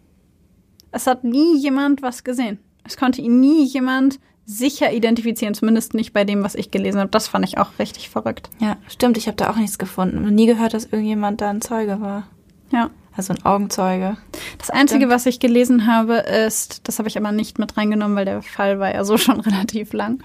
Es 0.90 1.06
hat 1.06 1.24
nie 1.24 1.58
jemand 1.58 2.02
was 2.02 2.24
gesehen. 2.24 2.58
Es 2.84 2.96
konnte 2.96 3.20
ihn 3.20 3.40
nie 3.40 3.64
jemand 3.64 4.20
sicher 4.46 4.92
identifizieren, 4.92 5.54
zumindest 5.54 5.94
nicht 5.94 6.12
bei 6.12 6.24
dem, 6.24 6.42
was 6.42 6.54
ich 6.54 6.70
gelesen 6.70 7.00
habe. 7.00 7.10
Das 7.10 7.28
fand 7.28 7.44
ich 7.46 7.58
auch 7.58 7.78
richtig 7.78 8.10
verrückt. 8.10 8.50
Ja, 8.60 8.76
stimmt. 8.88 9.16
Ich 9.16 9.26
habe 9.26 9.36
da 9.36 9.50
auch 9.50 9.56
nichts 9.56 9.78
gefunden 9.78 10.18
und 10.18 10.34
nie 10.34 10.46
gehört, 10.46 10.74
dass 10.74 10.84
irgendjemand 10.84 11.40
da 11.40 11.50
ein 11.50 11.62
Zeuge 11.62 12.00
war. 12.00 12.28
Ja. 12.70 12.90
Also 13.16 13.32
ein 13.32 13.44
Augenzeuge. 13.44 14.16
Das 14.58 14.70
Einzige, 14.70 15.02
Stimmt. 15.02 15.12
was 15.12 15.26
ich 15.26 15.38
gelesen 15.38 15.86
habe, 15.86 16.14
ist, 16.14 16.88
das 16.88 16.98
habe 16.98 17.08
ich 17.08 17.16
aber 17.16 17.30
nicht 17.30 17.58
mit 17.60 17.76
reingenommen, 17.76 18.16
weil 18.16 18.24
der 18.24 18.42
Fall 18.42 18.80
war 18.80 18.92
ja 18.92 19.04
so 19.04 19.16
schon 19.18 19.40
relativ 19.40 19.92
lang, 19.92 20.22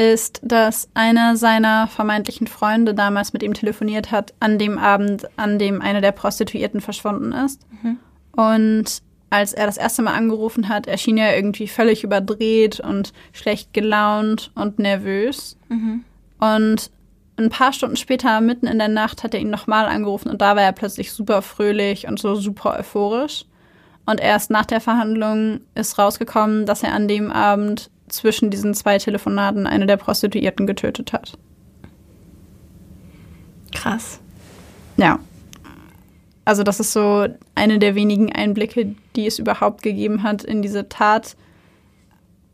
ist, 0.00 0.40
dass 0.42 0.88
einer 0.94 1.36
seiner 1.36 1.86
vermeintlichen 1.86 2.46
Freunde 2.46 2.94
damals 2.94 3.34
mit 3.34 3.42
ihm 3.42 3.52
telefoniert 3.52 4.10
hat, 4.10 4.32
an 4.40 4.58
dem 4.58 4.78
Abend, 4.78 5.26
an 5.36 5.58
dem 5.58 5.82
eine 5.82 6.00
der 6.00 6.12
Prostituierten 6.12 6.80
verschwunden 6.80 7.32
ist. 7.32 7.60
Mhm. 7.82 7.98
Und 8.32 9.02
als 9.28 9.52
er 9.52 9.66
das 9.66 9.76
erste 9.76 10.00
Mal 10.00 10.14
angerufen 10.14 10.70
hat, 10.70 10.86
erschien 10.86 11.18
er 11.18 11.36
irgendwie 11.36 11.68
völlig 11.68 12.02
überdreht 12.02 12.80
und 12.80 13.12
schlecht 13.32 13.74
gelaunt 13.74 14.50
und 14.54 14.78
nervös. 14.78 15.58
Mhm. 15.68 16.04
Und 16.38 16.90
ein 17.36 17.50
paar 17.50 17.74
Stunden 17.74 17.96
später, 17.96 18.40
mitten 18.40 18.66
in 18.66 18.78
der 18.78 18.88
Nacht, 18.88 19.22
hat 19.22 19.34
er 19.34 19.40
ihn 19.40 19.50
nochmal 19.50 19.84
angerufen 19.84 20.30
und 20.30 20.40
da 20.40 20.56
war 20.56 20.62
er 20.62 20.72
plötzlich 20.72 21.12
super 21.12 21.42
fröhlich 21.42 22.06
und 22.08 22.18
so 22.18 22.36
super 22.36 22.78
euphorisch. 22.78 23.44
Und 24.06 24.18
erst 24.18 24.50
nach 24.50 24.64
der 24.64 24.80
Verhandlung 24.80 25.60
ist 25.74 25.98
rausgekommen, 25.98 26.64
dass 26.64 26.82
er 26.82 26.94
an 26.94 27.06
dem 27.06 27.30
Abend 27.30 27.90
zwischen 28.12 28.50
diesen 28.50 28.74
zwei 28.74 28.98
Telefonaten 28.98 29.66
eine 29.66 29.86
der 29.86 29.96
Prostituierten 29.96 30.66
getötet 30.66 31.12
hat. 31.12 31.38
Krass. 33.72 34.20
Ja. 34.96 35.18
Also 36.44 36.62
das 36.62 36.80
ist 36.80 36.92
so 36.92 37.26
eine 37.54 37.78
der 37.78 37.94
wenigen 37.94 38.32
Einblicke, 38.32 38.96
die 39.14 39.26
es 39.26 39.38
überhaupt 39.38 39.82
gegeben 39.82 40.22
hat 40.22 40.42
in 40.42 40.62
diese 40.62 40.88
Tat, 40.88 41.36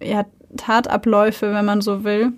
ja, 0.03 0.27
Tatabläufe, 0.57 1.53
wenn 1.53 1.64
man 1.64 1.81
so 1.81 2.05
will. 2.05 2.33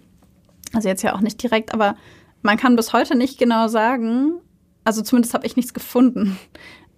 Also 0.73 0.89
jetzt 0.89 1.03
ja 1.03 1.15
auch 1.15 1.21
nicht 1.21 1.43
direkt, 1.43 1.75
aber 1.75 1.97
man 2.43 2.57
kann 2.57 2.77
bis 2.77 2.93
heute 2.93 3.17
nicht 3.17 3.39
genau 3.39 3.69
sagen, 3.69 4.35
also 4.85 5.03
zumindest 5.03 5.35
habe 5.35 5.47
ich 5.47 5.57
nichts 5.57 5.75
gefunden, 5.75 6.39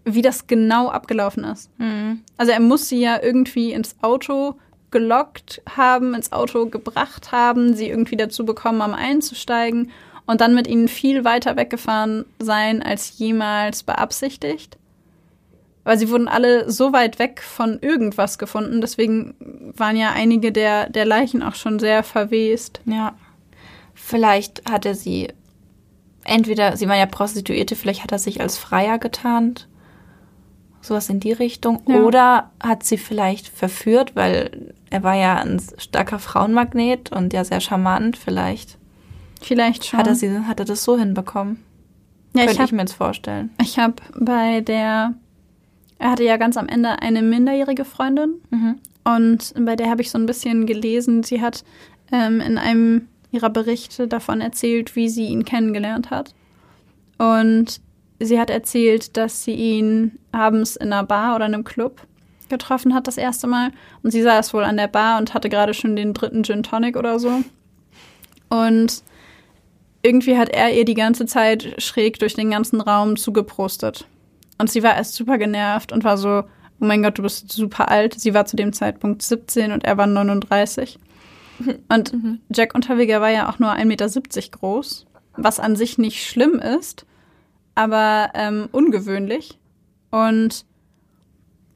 wie 0.05 0.23
das 0.23 0.47
genau 0.47 0.89
abgelaufen 0.89 1.45
ist. 1.45 1.71
Mhm. 1.79 2.21
Also 2.37 2.53
er 2.53 2.61
muss 2.61 2.89
sie 2.89 3.01
ja 3.01 3.23
irgendwie 3.23 3.73
ins 3.73 3.97
Auto 4.03 4.57
gelockt 4.91 5.63
haben, 5.69 6.15
ins 6.15 6.33
Auto 6.33 6.67
gebracht 6.67 7.33
haben, 7.33 7.75
sie 7.75 7.89
irgendwie 7.89 8.17
dazu 8.17 8.45
bekommen 8.45 8.83
haben, 8.83 8.95
einzusteigen 8.95 9.91
und 10.27 10.41
dann 10.41 10.55
mit 10.55 10.67
ihnen 10.67 10.89
viel 10.89 11.25
weiter 11.25 11.57
weggefahren 11.57 12.25
sein 12.39 12.83
als 12.83 13.19
jemals 13.19 13.83
beabsichtigt. 13.83 14.79
Weil 15.83 15.99
sie 15.99 16.11
wurden 16.11 16.29
alle 16.29 16.71
so 16.71 16.93
weit 16.93 17.19
weg 17.19 17.43
von 17.43 17.79
irgendwas 17.81 18.39
gefunden, 18.39 18.81
deswegen 18.81 19.35
waren 19.77 19.97
ja 19.97 20.13
einige 20.13 20.53
der, 20.53 20.91
der 20.91 21.07
Leichen 21.07 21.43
auch 21.43 21.55
schon 21.55 21.79
sehr 21.79 22.03
verwest. 22.03 22.81
Ja. 22.85 23.15
Vielleicht 23.95 24.71
hat 24.71 24.87
er 24.87 24.95
sie, 24.95 25.29
entweder, 26.25 26.77
sie 26.77 26.89
war 26.89 26.97
ja 26.97 27.07
Prostituierte, 27.07 27.77
vielleicht 27.77 28.03
hat 28.03 28.13
er 28.13 28.19
sich 28.19 28.41
als 28.41 28.59
Freier 28.59 28.99
getarnt. 28.99 29.69
Sowas 30.83 31.09
in 31.11 31.21
die 31.21 31.33
Richtung. 31.33 31.83
Ja. 31.87 31.97
Oder 31.97 32.51
hat 32.63 32.85
sie 32.85 32.97
vielleicht 32.97 33.49
verführt, 33.49 34.17
weil 34.17 34.75
er 34.91 35.03
war 35.03 35.15
ja 35.15 35.37
ein 35.37 35.61
starker 35.79 36.19
Frauenmagnet 36.19 37.13
und 37.13 37.33
ja 37.33 37.45
sehr 37.45 37.61
charmant. 37.61 38.17
Vielleicht 38.17 38.77
Vielleicht 39.41 39.85
schon. 39.87 39.99
hat 39.99 40.07
er, 40.07 40.15
sie, 40.15 40.31
hat 40.47 40.59
er 40.61 40.67
das 40.67 40.85
so 40.85 40.99
hinbekommen. 40.99 41.63
ja, 42.35 42.43
ich 42.43 42.47
Könnte 42.49 42.53
ich, 42.53 42.61
habe 42.61 42.75
mir 42.77 42.83
jetzt 42.83 42.93
vorstellen. 42.95 43.51
ich 43.61 43.79
hab 43.79 44.03
bei 44.19 44.61
der, 44.61 45.15
er 45.99 46.11
hatte 46.11 46.25
ja 46.25 46.37
ganz 46.37 46.57
am 46.57 46.69
Ende 46.69 47.01
eine 47.01 47.23
minderjährige 47.23 47.85
Freundin 47.85 48.35
Mhm. 48.51 48.77
und 49.05 49.55
bei 49.65 49.77
der 49.77 49.89
habe 49.91 50.03
ich 50.03 50.11
so 50.11 50.19
ein 50.19 50.27
bisschen 50.27 50.67
gelesen. 50.67 51.23
Sie 51.23 51.41
hat 51.41 51.65
ähm, 52.13 52.41
in 52.41 52.59
einem 52.59 53.09
ihrer 53.33 53.49
Berichte 53.51 54.09
davon 54.09 54.41
erzählt, 54.41 54.97
wie 54.97 55.09
sie 55.09 55.27
ihn 55.27 55.45
kennengelernt 55.45 56.11
hat. 56.11 56.35
Und 57.19 57.81
sie 58.19 58.41
hat 58.41 58.51
erzählt, 58.51 59.17
dass 59.17 59.45
sie 59.45 59.55
ihn 59.55 60.19
abends 60.33 60.75
in 60.77 60.93
einer 60.93 61.05
Bar 61.05 61.37
oder 61.37 61.47
in 61.47 61.55
einem 61.55 61.65
Club 61.65 62.03
getroffen 62.51 62.95
hat 62.95 63.07
das 63.07 63.17
erste 63.17 63.47
Mal. 63.47 63.71
Und 64.03 64.11
sie 64.11 64.23
saß 64.23 64.53
wohl 64.53 64.65
an 64.65 64.77
der 64.77 64.89
Bar 64.89 65.19
und 65.19 65.33
hatte 65.33 65.49
gerade 65.49 65.75
schon 65.75 65.97
den 65.97 66.13
dritten 66.13 66.45
Gin 66.45 66.63
Tonic 66.63 66.97
oder 66.97 67.19
so. 67.19 67.43
Und 68.49 69.03
irgendwie 70.03 70.37
hat 70.37 70.49
er 70.49 70.73
ihr 70.73 70.85
die 70.85 70.95
ganze 70.95 71.27
Zeit 71.27 71.75
schräg 71.79 72.19
durch 72.19 72.35
den 72.35 72.51
ganzen 72.51 72.81
Raum 72.81 73.17
zugeprostet. 73.17 74.07
Und 74.59 74.71
sie 74.71 74.83
war 74.83 74.97
erst 74.97 75.15
super 75.15 75.39
genervt 75.39 75.93
und 75.93 76.05
war 76.05 76.19
so, 76.19 76.45
oh 76.81 76.85
mein 76.85 77.03
Gott, 77.03 77.19
du 77.19 77.23
bist 77.23 77.51
super 77.53 77.91
alt. 77.91 78.19
Sie 78.19 78.35
war 78.35 78.45
zu 78.47 78.57
dem 78.57 78.73
Zeitpunkt 78.73 79.23
17 79.23 79.73
und 79.73 79.85
er 79.85 79.97
war 79.97 80.07
39. 80.07 80.99
Und 81.91 82.15
Jack 82.55 82.75
Unterweger 82.75 83.21
war 83.21 83.29
ja 83.29 83.51
auch 83.51 83.59
nur 83.59 83.71
1,70 83.71 83.85
Meter 83.85 84.09
groß, 84.51 85.05
was 85.37 85.61
an 85.61 85.77
sich 85.77 85.99
nicht 85.99 86.27
schlimm 86.27 86.55
ist, 86.55 87.05
aber 87.75 88.31
ähm, 88.33 88.71
ungewöhnlich. 88.73 89.59
Und 90.11 90.65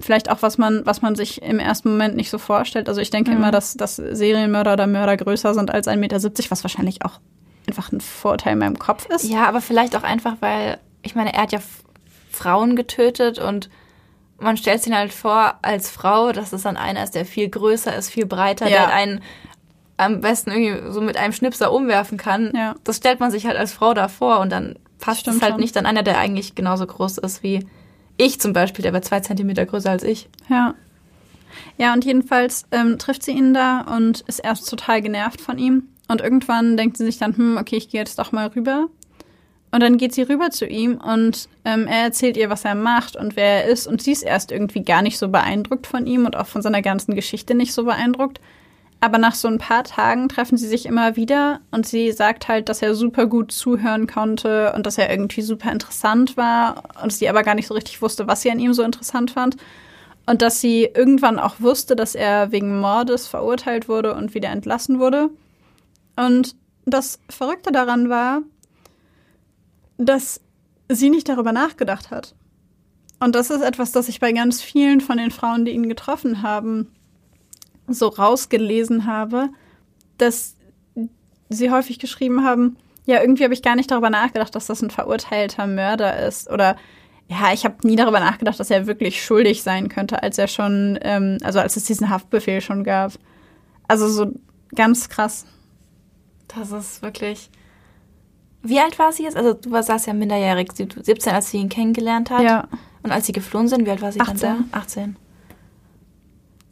vielleicht 0.00 0.30
auch, 0.30 0.42
was 0.42 0.58
man, 0.58 0.84
was 0.86 1.02
man 1.02 1.14
sich 1.14 1.40
im 1.42 1.58
ersten 1.58 1.90
Moment 1.90 2.16
nicht 2.16 2.30
so 2.30 2.38
vorstellt. 2.38 2.88
Also 2.88 3.00
ich 3.00 3.10
denke 3.10 3.30
Mhm. 3.30 3.36
immer, 3.36 3.50
dass, 3.50 3.74
dass 3.74 3.96
Serienmörder 3.96 4.72
oder 4.74 4.86
Mörder 4.86 5.16
größer 5.16 5.54
sind 5.54 5.70
als 5.72 5.86
1,70 5.86 5.96
Meter, 5.98 6.22
was 6.50 6.64
wahrscheinlich 6.64 7.04
auch 7.04 7.20
einfach 7.68 7.92
ein 7.92 8.00
Vorteil 8.00 8.54
in 8.54 8.58
meinem 8.58 8.78
Kopf 8.78 9.06
ist. 9.08 9.24
Ja, 9.24 9.46
aber 9.46 9.60
vielleicht 9.60 9.96
auch 9.96 10.02
einfach, 10.02 10.36
weil, 10.40 10.78
ich 11.02 11.14
meine, 11.14 11.32
er 11.32 11.42
hat 11.42 11.52
ja 11.52 11.60
Frauen 12.30 12.76
getötet 12.76 13.38
und 13.38 13.70
man 14.38 14.56
stellt 14.56 14.82
sich 14.82 14.92
halt 14.92 15.12
vor, 15.12 15.54
als 15.62 15.88
Frau, 15.88 16.32
dass 16.32 16.52
es 16.52 16.62
dann 16.62 16.76
einer 16.76 17.04
ist, 17.04 17.14
der 17.14 17.24
viel 17.24 17.48
größer 17.48 17.94
ist, 17.94 18.10
viel 18.10 18.26
breiter, 18.26 18.64
Ja. 18.68 18.86
der 18.86 18.94
einen 18.94 19.22
am 19.96 20.20
besten 20.20 20.50
irgendwie 20.50 20.92
so 20.92 21.00
mit 21.00 21.16
einem 21.16 21.32
Schnipser 21.32 21.72
umwerfen 21.72 22.18
kann. 22.18 22.50
Ja. 22.54 22.74
Das 22.82 22.96
stellt 22.96 23.20
man 23.20 23.30
sich 23.30 23.46
halt 23.46 23.56
als 23.56 23.72
Frau 23.72 23.94
davor 23.94 24.40
und 24.40 24.50
dann 24.50 24.74
passt 24.98 25.20
Stimmt 25.20 25.36
es 25.36 25.42
halt 25.42 25.52
schon. 25.52 25.60
nicht 25.60 25.76
an 25.76 25.86
einer, 25.86 26.02
der 26.02 26.18
eigentlich 26.18 26.56
genauso 26.56 26.84
groß 26.84 27.18
ist 27.18 27.44
wie 27.44 27.64
ich 28.16 28.40
zum 28.40 28.52
Beispiel, 28.52 28.82
der 28.82 28.92
war 28.92 29.02
zwei 29.02 29.20
Zentimeter 29.20 29.66
größer 29.66 29.90
als 29.90 30.02
ich. 30.02 30.28
Ja. 30.48 30.74
Ja, 31.78 31.92
und 31.92 32.04
jedenfalls 32.04 32.64
ähm, 32.70 32.98
trifft 32.98 33.22
sie 33.22 33.32
ihn 33.32 33.54
da 33.54 33.80
und 33.82 34.20
ist 34.22 34.40
erst 34.40 34.68
total 34.68 35.02
genervt 35.02 35.40
von 35.40 35.58
ihm. 35.58 35.88
Und 36.08 36.20
irgendwann 36.20 36.76
denkt 36.76 36.96
sie 36.96 37.04
sich 37.04 37.18
dann, 37.18 37.36
hm, 37.36 37.56
okay, 37.56 37.76
ich 37.76 37.88
gehe 37.88 38.00
jetzt 38.00 38.18
doch 38.18 38.32
mal 38.32 38.48
rüber. 38.48 38.88
Und 39.70 39.82
dann 39.82 39.96
geht 39.96 40.14
sie 40.14 40.22
rüber 40.22 40.50
zu 40.50 40.66
ihm 40.66 40.98
und 40.98 41.48
ähm, 41.64 41.88
er 41.88 42.04
erzählt 42.04 42.36
ihr, 42.36 42.48
was 42.48 42.64
er 42.64 42.76
macht 42.76 43.16
und 43.16 43.34
wer 43.34 43.64
er 43.64 43.64
ist. 43.64 43.88
Und 43.88 44.02
sie 44.02 44.12
ist 44.12 44.22
erst 44.22 44.52
irgendwie 44.52 44.82
gar 44.82 45.02
nicht 45.02 45.18
so 45.18 45.28
beeindruckt 45.28 45.88
von 45.88 46.06
ihm 46.06 46.26
und 46.26 46.36
auch 46.36 46.46
von 46.46 46.62
seiner 46.62 46.80
ganzen 46.80 47.16
Geschichte 47.16 47.56
nicht 47.56 47.74
so 47.74 47.84
beeindruckt. 47.84 48.40
Aber 49.04 49.18
nach 49.18 49.34
so 49.34 49.48
ein 49.48 49.58
paar 49.58 49.84
Tagen 49.84 50.30
treffen 50.30 50.56
sie 50.56 50.66
sich 50.66 50.86
immer 50.86 51.14
wieder 51.14 51.60
und 51.70 51.86
sie 51.86 52.10
sagt 52.10 52.48
halt, 52.48 52.70
dass 52.70 52.80
er 52.80 52.94
super 52.94 53.26
gut 53.26 53.52
zuhören 53.52 54.06
konnte 54.06 54.72
und 54.74 54.86
dass 54.86 54.96
er 54.96 55.10
irgendwie 55.10 55.42
super 55.42 55.70
interessant 55.70 56.38
war 56.38 56.84
und 57.02 57.12
sie 57.12 57.28
aber 57.28 57.42
gar 57.42 57.54
nicht 57.54 57.66
so 57.66 57.74
richtig 57.74 58.00
wusste, 58.00 58.26
was 58.28 58.40
sie 58.40 58.50
an 58.50 58.58
ihm 58.58 58.72
so 58.72 58.82
interessant 58.82 59.32
fand. 59.32 59.58
Und 60.24 60.40
dass 60.40 60.62
sie 60.62 60.84
irgendwann 60.84 61.38
auch 61.38 61.56
wusste, 61.60 61.96
dass 61.96 62.14
er 62.14 62.50
wegen 62.50 62.80
Mordes 62.80 63.26
verurteilt 63.26 63.90
wurde 63.90 64.14
und 64.14 64.32
wieder 64.32 64.48
entlassen 64.48 64.98
wurde. 64.98 65.28
Und 66.16 66.56
das 66.86 67.18
Verrückte 67.28 67.72
daran 67.72 68.08
war, 68.08 68.40
dass 69.98 70.40
sie 70.88 71.10
nicht 71.10 71.28
darüber 71.28 71.52
nachgedacht 71.52 72.10
hat. 72.10 72.34
Und 73.20 73.34
das 73.34 73.50
ist 73.50 73.60
etwas, 73.60 73.92
das 73.92 74.08
ich 74.08 74.18
bei 74.18 74.32
ganz 74.32 74.62
vielen 74.62 75.02
von 75.02 75.18
den 75.18 75.30
Frauen, 75.30 75.66
die 75.66 75.72
ihn 75.72 75.90
getroffen 75.90 76.40
haben, 76.40 76.90
so 77.88 78.08
rausgelesen 78.08 79.06
habe, 79.06 79.48
dass 80.18 80.56
sie 81.48 81.70
häufig 81.70 81.98
geschrieben 81.98 82.44
haben, 82.44 82.76
ja, 83.06 83.20
irgendwie 83.20 83.44
habe 83.44 83.52
ich 83.54 83.62
gar 83.62 83.76
nicht 83.76 83.90
darüber 83.90 84.08
nachgedacht, 84.10 84.54
dass 84.54 84.66
das 84.66 84.82
ein 84.82 84.90
verurteilter 84.90 85.66
Mörder 85.66 86.26
ist. 86.26 86.50
Oder 86.50 86.76
ja, 87.28 87.52
ich 87.52 87.64
habe 87.64 87.86
nie 87.86 87.96
darüber 87.96 88.20
nachgedacht, 88.20 88.58
dass 88.58 88.70
er 88.70 88.86
wirklich 88.86 89.22
schuldig 89.22 89.62
sein 89.62 89.88
könnte, 89.88 90.22
als 90.22 90.38
er 90.38 90.48
schon, 90.48 90.98
ähm, 91.02 91.38
also 91.42 91.58
als 91.58 91.76
es 91.76 91.84
diesen 91.84 92.08
Haftbefehl 92.08 92.60
schon 92.62 92.82
gab. 92.82 93.12
Also 93.88 94.08
so 94.08 94.32
ganz 94.74 95.08
krass. 95.10 95.44
Das 96.48 96.72
ist 96.72 97.02
wirklich. 97.02 97.50
Wie 98.62 98.78
alt 98.80 98.98
war 98.98 99.12
sie 99.12 99.24
jetzt? 99.24 99.36
Also 99.36 99.52
du 99.52 99.70
warst 99.70 100.06
ja 100.06 100.14
minderjährig, 100.14 100.72
sie- 100.72 100.88
17, 101.02 101.34
als 101.34 101.50
sie 101.50 101.58
ihn 101.58 101.68
kennengelernt 101.68 102.30
hat. 102.30 102.42
Ja. 102.42 102.68
Und 103.02 103.10
als 103.12 103.26
sie 103.26 103.32
geflohen 103.32 103.68
sind, 103.68 103.84
wie 103.84 103.90
alt 103.90 104.00
war 104.00 104.12
sie 104.12 104.20
18. 104.20 104.38
dann 104.38 104.68
da? 104.72 104.78
18. 104.78 105.16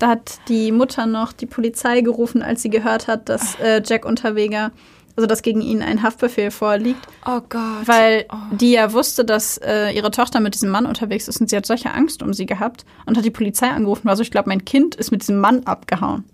Da 0.03 0.09
hat 0.09 0.41
die 0.49 0.73
Mutter 0.73 1.07
noch 1.07 1.33
die 1.33 1.47
Polizei 1.47 2.01
gerufen, 2.01 2.43
als 2.43 2.61
sie 2.61 2.71
gehört 2.71 3.07
hat, 3.07 3.29
dass 3.29 3.55
äh, 3.61 3.81
Jack 3.87 4.05
Unterweger, 4.05 4.73
also 5.15 5.29
dass 5.29 5.43
gegen 5.43 5.61
ihn 5.61 5.81
ein 5.81 6.03
Haftbefehl 6.03 6.51
vorliegt, 6.51 6.99
Oh 7.25 7.41
Gott. 7.49 7.87
weil 7.87 8.27
oh. 8.29 8.37
die 8.57 8.73
ja 8.73 8.93
wusste, 8.93 9.25
dass 9.25 9.59
äh, 9.59 9.93
ihre 9.93 10.11
Tochter 10.11 10.41
mit 10.41 10.55
diesem 10.55 10.71
Mann 10.71 10.87
unterwegs 10.87 11.29
ist 11.29 11.41
und 11.41 11.49
sie 11.49 11.57
hat 11.57 11.67
solche 11.67 11.95
Angst 11.95 12.21
um 12.21 12.35
sie 12.35 12.47
gehabt 12.47 12.85
und 13.07 13.17
hat 13.17 13.25
die 13.25 13.31
Polizei 13.31 13.69
angerufen, 13.69 14.07
war 14.07 14.17
so, 14.17 14.25
ich 14.25 14.33
glaube, 14.33 14.49
mein 14.49 14.65
Kind 14.65 14.97
ist 14.97 15.13
mit 15.13 15.23
diesem 15.23 15.39
Mann 15.39 15.63
abgehauen. 15.67 16.25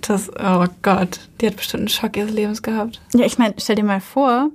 Das, 0.00 0.30
oh 0.30 0.64
Gott. 0.80 1.28
Die 1.42 1.46
hat 1.46 1.56
bestimmt 1.56 1.82
einen 1.82 1.88
Schock 1.88 2.16
ihres 2.16 2.32
Lebens 2.32 2.62
gehabt. 2.62 3.02
Ja, 3.12 3.26
ich 3.26 3.36
meine, 3.36 3.52
stell 3.58 3.76
dir 3.76 3.84
mal 3.84 4.00
vor, 4.00 4.48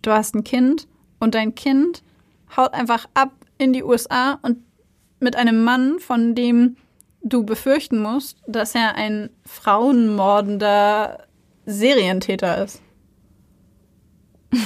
du 0.00 0.12
hast 0.12 0.34
ein 0.34 0.44
Kind 0.44 0.88
und 1.20 1.34
dein 1.34 1.54
Kind 1.54 2.02
haut 2.56 2.72
einfach 2.72 3.06
ab 3.12 3.32
in 3.58 3.74
die 3.74 3.82
USA 3.82 4.38
und 4.40 4.56
mit 5.22 5.36
einem 5.36 5.64
Mann, 5.64 5.98
von 5.98 6.34
dem 6.34 6.76
du 7.22 7.44
befürchten 7.44 8.00
musst, 8.00 8.38
dass 8.46 8.74
er 8.74 8.96
ein 8.96 9.30
frauenmordender 9.46 11.26
Serientäter 11.66 12.64
ist. 12.64 12.82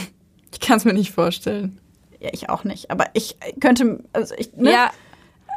Ich 0.53 0.69
kann 0.69 0.79
es 0.79 0.87
mir 0.87 0.95
nicht 0.95 1.13
vorstellen. 1.13 1.79
Ja, 2.19 2.31
ich 2.33 2.49
auch 2.49 2.65
nicht. 2.65 2.91
Aber 2.91 3.05
ich 3.13 3.37
könnte, 3.61 4.03
also 4.15 4.35
ich, 4.39 4.57
ne? 4.57 4.73
Ja, 4.73 4.91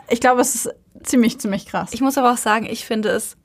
ich 0.10 0.20
glaube, 0.20 0.42
es 0.42 0.56
ist 0.56 0.76
ziemlich, 1.04 1.40
ziemlich 1.40 1.66
krass. 1.66 1.94
ich 1.94 2.02
muss 2.02 2.18
aber 2.18 2.34
auch 2.34 2.38
sagen, 2.38 2.68
ich 2.70 2.86
finde 2.86 3.10
es 3.10 3.38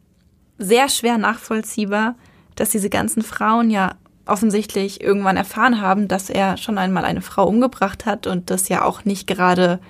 sehr 0.59 0.89
schwer 0.89 1.17
nachvollziehbar, 1.17 2.17
dass 2.57 2.71
diese 2.71 2.91
ganzen 2.91 3.23
Frauen 3.23 3.71
ja 3.71 3.95
offensichtlich 4.27 5.01
irgendwann 5.03 5.37
erfahren 5.37 5.81
haben, 5.81 6.09
dass 6.09 6.29
er 6.29 6.57
schon 6.57 6.77
einmal 6.77 7.05
eine 7.05 7.23
Frau 7.23 7.47
umgebracht 7.47 8.05
hat 8.05 8.27
und 8.27 8.51
das 8.51 8.69
ja 8.69 8.83
auch 8.85 9.05
nicht 9.05 9.27
gerade 9.27 9.81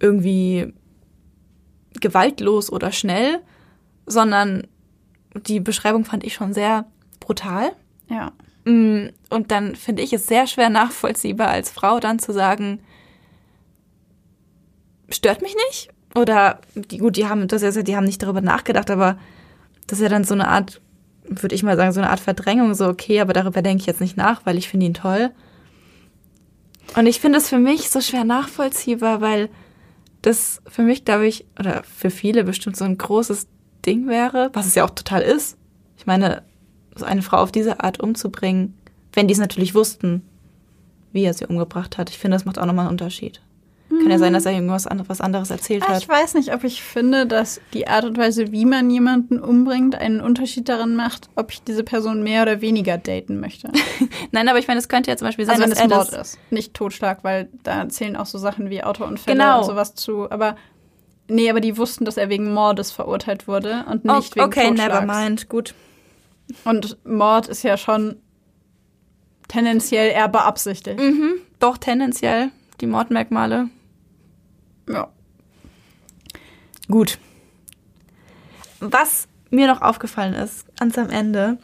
irgendwie 0.00 0.72
gewaltlos 2.00 2.70
oder 2.70 2.92
schnell, 2.92 3.40
sondern 4.06 4.66
die 5.46 5.60
Beschreibung 5.60 6.04
fand 6.04 6.24
ich 6.24 6.34
schon 6.34 6.52
sehr 6.52 6.86
brutal. 7.20 7.72
ja. 8.08 8.32
Mm, 8.64 9.10
Und 9.30 9.50
dann 9.50 9.76
finde 9.76 10.02
ich 10.02 10.12
es 10.12 10.26
sehr 10.26 10.46
schwer 10.46 10.68
nachvollziehbar 10.68 11.48
als 11.48 11.70
Frau 11.70 12.00
dann 12.00 12.18
zu 12.18 12.32
sagen, 12.32 12.80
stört 15.08 15.42
mich 15.42 15.54
nicht. 15.68 15.90
Oder 16.14 16.60
die, 16.74 16.98
gut, 16.98 17.16
die 17.16 17.26
haben, 17.28 17.48
das 17.48 17.62
ist 17.62 17.76
ja, 17.76 17.82
die 17.82 17.96
haben 17.96 18.04
nicht 18.04 18.22
darüber 18.22 18.40
nachgedacht, 18.40 18.90
aber 18.90 19.18
das 19.86 19.98
ist 19.98 20.02
ja 20.02 20.08
dann 20.08 20.24
so 20.24 20.34
eine 20.34 20.48
Art, 20.48 20.80
würde 21.24 21.54
ich 21.54 21.62
mal 21.62 21.76
sagen, 21.76 21.92
so 21.92 22.00
eine 22.00 22.10
Art 22.10 22.20
Verdrängung, 22.20 22.74
so 22.74 22.86
okay, 22.88 23.20
aber 23.20 23.32
darüber 23.32 23.62
denke 23.62 23.82
ich 23.82 23.86
jetzt 23.86 24.00
nicht 24.00 24.16
nach, 24.16 24.44
weil 24.44 24.58
ich 24.58 24.68
finde 24.68 24.86
ihn 24.86 24.94
toll. 24.94 25.30
Und 26.96 27.06
ich 27.06 27.20
finde 27.20 27.38
es 27.38 27.48
für 27.48 27.58
mich 27.58 27.90
so 27.90 28.00
schwer 28.00 28.24
nachvollziehbar, 28.24 29.20
weil 29.20 29.50
das 30.22 30.60
für 30.66 30.82
mich, 30.82 31.04
glaube 31.04 31.26
ich, 31.26 31.46
oder 31.58 31.82
für 31.84 32.10
viele 32.10 32.44
bestimmt 32.44 32.76
so 32.76 32.84
ein 32.84 32.98
großes 32.98 33.46
Ding 33.86 34.08
wäre, 34.08 34.50
was 34.52 34.66
es 34.66 34.74
ja 34.74 34.84
auch 34.84 34.90
total 34.90 35.22
ist. 35.22 35.56
Ich 35.96 36.06
meine, 36.06 36.42
so 36.94 37.04
eine 37.04 37.22
Frau 37.22 37.38
auf 37.38 37.52
diese 37.52 37.80
Art 37.80 38.00
umzubringen, 38.00 38.74
wenn 39.12 39.28
die 39.28 39.32
es 39.32 39.38
natürlich 39.38 39.74
wussten, 39.74 40.22
wie 41.12 41.24
er 41.24 41.34
sie 41.34 41.46
umgebracht 41.46 41.98
hat. 41.98 42.10
Ich 42.10 42.18
finde, 42.18 42.36
das 42.36 42.44
macht 42.44 42.58
auch 42.58 42.66
nochmal 42.66 42.86
einen 42.86 42.92
Unterschied. 42.92 43.40
Kann 44.00 44.10
ja 44.10 44.18
sein, 44.18 44.32
dass 44.32 44.46
er 44.46 44.52
irgendwas 44.52 44.86
anderes, 44.86 45.08
was 45.08 45.20
anderes 45.20 45.50
erzählt 45.50 45.82
Ah, 45.84 45.88
hat. 45.94 46.02
Ich 46.02 46.08
weiß 46.08 46.34
nicht, 46.34 46.52
ob 46.54 46.64
ich 46.64 46.82
finde, 46.82 47.26
dass 47.26 47.60
die 47.74 47.88
Art 47.88 48.04
und 48.04 48.16
Weise, 48.18 48.52
wie 48.52 48.64
man 48.64 48.88
jemanden 48.90 49.38
umbringt, 49.40 49.94
einen 49.94 50.20
Unterschied 50.20 50.68
darin 50.68 50.94
macht, 50.96 51.28
ob 51.36 51.52
ich 51.52 51.62
diese 51.62 51.84
Person 51.84 52.22
mehr 52.22 52.42
oder 52.42 52.60
weniger 52.60 52.98
daten 52.98 53.40
möchte. 53.40 53.70
Nein, 54.32 54.48
aber 54.48 54.58
ich 54.58 54.68
meine, 54.68 54.78
es 54.78 54.88
könnte 54.88 55.10
ja 55.10 55.16
zum 55.16 55.26
Beispiel 55.28 55.44
sein, 55.46 55.62
Also 55.62 55.64
wenn 55.64 55.70
dass 55.70 55.78
es 55.78 55.84
er 55.90 55.96
Mord 55.96 56.12
das, 56.12 56.34
ist, 56.34 56.38
nicht 56.50 56.74
Totschlag, 56.74 57.24
weil 57.24 57.48
da 57.62 57.88
zählen 57.88 58.16
auch 58.16 58.26
so 58.26 58.38
Sachen 58.38 58.70
wie 58.70 58.82
Autounfälle 58.84 59.36
Genau. 59.36 59.58
und 59.60 59.64
sowas 59.66 59.94
zu. 59.94 60.30
Aber 60.30 60.56
nee, 61.28 61.50
aber 61.50 61.60
die 61.60 61.76
wussten, 61.76 62.04
dass 62.04 62.16
er 62.16 62.28
wegen 62.28 62.52
Mordes 62.52 62.90
verurteilt 62.90 63.48
wurde 63.48 63.84
und 63.90 64.02
Oh, 64.08 64.16
nicht 64.16 64.34
wegen 64.36 64.46
okay, 64.46 64.68
Totschlags. 64.68 64.94
never 65.06 65.20
mind, 65.20 65.48
gut. 65.48 65.74
Und 66.64 66.96
Mord 67.04 67.46
ist 67.48 67.62
ja 67.62 67.76
schon 67.76 68.16
tendenziell 69.48 70.10
eher 70.12 70.28
beabsichtigt. 70.28 70.98
Mhm, 70.98 71.34
doch 71.58 71.78
tendenziell 71.78 72.50
die 72.80 72.86
Mordmerkmale. 72.86 73.68
Ja. 74.88 75.08
Gut. 76.88 77.18
Was 78.80 79.28
mir 79.50 79.66
noch 79.66 79.82
aufgefallen 79.82 80.34
ist, 80.34 80.64
ganz 80.76 80.96
am 80.98 81.10
Ende, 81.10 81.58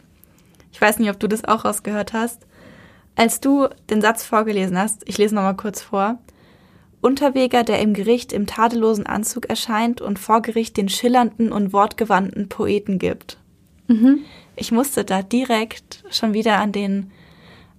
ich 0.71 0.81
weiß 0.81 0.99
nicht, 0.99 1.09
ob 1.09 1.19
du 1.19 1.27
das 1.27 1.45
auch 1.45 1.65
rausgehört 1.65 2.13
hast, 2.13 2.45
als 3.15 3.39
du 3.39 3.67
den 3.89 4.01
Satz 4.01 4.23
vorgelesen 4.25 4.77
hast, 4.77 5.03
ich 5.07 5.17
lese 5.17 5.33
nochmal 5.33 5.55
kurz 5.55 5.81
vor. 5.81 6.19
Unterweger, 7.01 7.63
der 7.63 7.79
im 7.79 7.93
Gericht 7.93 8.33
im 8.33 8.47
tadellosen 8.47 9.05
Anzug 9.05 9.45
erscheint 9.45 10.01
und 10.01 10.19
vor 10.19 10.41
Gericht 10.41 10.75
den 10.75 10.89
schillernden 10.89 11.51
und 11.51 11.71
wortgewandten 11.71 12.49
Poeten 12.49 12.99
gibt. 12.99 13.37
Ich 14.55 14.71
musste 14.71 15.05
da 15.05 15.21
direkt 15.21 16.03
schon 16.09 16.33
wieder 16.33 16.57
an 16.57 16.71
den 16.71 17.11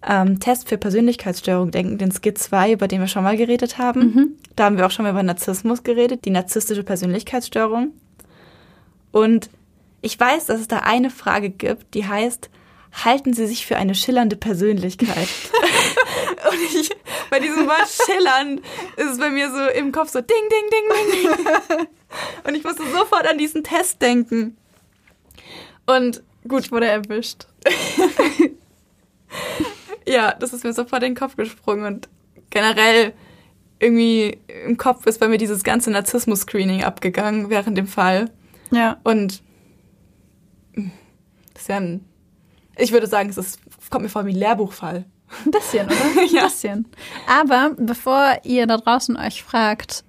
ähm, 0.06 0.40
Test 0.40 0.68
für 0.68 0.78
Persönlichkeitsstörung 0.78 1.70
denken, 1.70 1.98
den 1.98 2.12
Skit 2.12 2.38
2, 2.38 2.72
über 2.72 2.88
den 2.88 3.00
wir 3.00 3.08
schon 3.08 3.24
mal 3.24 3.36
geredet 3.36 3.78
haben. 3.78 4.38
Da 4.56 4.64
haben 4.64 4.78
wir 4.78 4.86
auch 4.86 4.90
schon 4.90 5.04
mal 5.04 5.10
über 5.10 5.22
Narzissmus 5.22 5.82
geredet, 5.82 6.24
die 6.24 6.30
narzisstische 6.30 6.82
Persönlichkeitsstörung. 6.82 7.92
Und 9.12 9.50
ich 10.02 10.18
weiß, 10.18 10.46
dass 10.46 10.60
es 10.60 10.68
da 10.68 10.78
eine 10.78 11.10
Frage 11.10 11.50
gibt, 11.50 11.94
die 11.94 12.06
heißt, 12.06 12.50
halten 13.04 13.34
Sie 13.34 13.46
sich 13.46 13.66
für 13.66 13.76
eine 13.76 13.94
schillernde 13.94 14.36
Persönlichkeit? 14.36 15.08
Und 16.50 16.58
ich, 16.74 16.90
bei 17.30 17.40
diesem 17.40 17.66
Wort 17.66 17.88
schillern 17.88 18.60
ist 18.96 19.12
es 19.12 19.18
bei 19.18 19.30
mir 19.30 19.50
so 19.50 19.78
im 19.78 19.92
Kopf 19.92 20.10
so 20.10 20.20
ding, 20.20 20.36
ding, 20.50 20.70
ding, 20.70 20.84
ding, 21.10 21.30
ding. 21.68 21.86
Und 22.44 22.54
ich 22.54 22.64
musste 22.64 22.84
sofort 22.90 23.26
an 23.26 23.38
diesen 23.38 23.64
Test 23.64 24.00
denken. 24.00 24.56
Und 25.86 26.22
Gut, 26.48 26.66
ich 26.66 26.72
wurde 26.72 26.86
erwischt. 26.86 27.46
ja, 30.06 30.32
das 30.34 30.52
ist 30.52 30.64
mir 30.64 30.72
sofort 30.72 31.02
in 31.02 31.10
den 31.10 31.16
Kopf 31.16 31.36
gesprungen 31.36 31.84
und 31.84 32.08
generell 32.50 33.12
irgendwie 33.78 34.38
im 34.66 34.76
Kopf 34.76 35.06
ist 35.06 35.20
bei 35.20 35.28
mir 35.28 35.38
dieses 35.38 35.62
ganze 35.64 35.90
Narzissmus-Screening 35.90 36.82
abgegangen 36.84 37.50
während 37.50 37.76
dem 37.76 37.86
Fall. 37.86 38.30
Ja. 38.70 38.98
Und 39.04 39.42
das 41.52 41.62
ist 41.62 41.68
ja 41.68 41.76
ein, 41.76 42.04
ich 42.78 42.92
würde 42.92 43.06
sagen, 43.06 43.28
es 43.28 43.36
ist, 43.38 43.60
kommt 43.90 44.02
mir 44.04 44.08
vor 44.08 44.26
wie 44.26 44.30
ein 44.32 44.36
Lehrbuchfall. 44.36 45.04
Ein 45.44 45.50
bisschen, 45.50 45.86
oder? 45.86 45.96
Ein 46.22 46.28
Ja. 46.34 46.44
bisschen. 46.44 46.86
Aber 47.28 47.74
bevor 47.76 48.38
ihr 48.44 48.66
da 48.66 48.76
draußen 48.76 49.16
euch 49.16 49.42
fragt, 49.42 50.04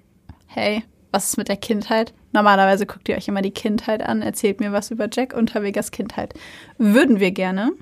hey, 0.46 0.84
was 1.10 1.30
ist 1.30 1.36
mit 1.38 1.48
der 1.48 1.56
Kindheit? 1.56 2.14
Normalerweise 2.32 2.86
guckt 2.86 3.08
ihr 3.08 3.16
euch 3.16 3.26
immer 3.28 3.42
die 3.42 3.50
Kindheit 3.50 4.02
an, 4.02 4.22
erzählt 4.22 4.60
mir 4.60 4.70
was 4.72 4.90
über 4.90 5.08
Jack 5.12 5.34
Unterwegers 5.34 5.90
Kindheit. 5.90 6.34
Würden 6.76 7.18
wir 7.20 7.32
gerne. 7.32 7.72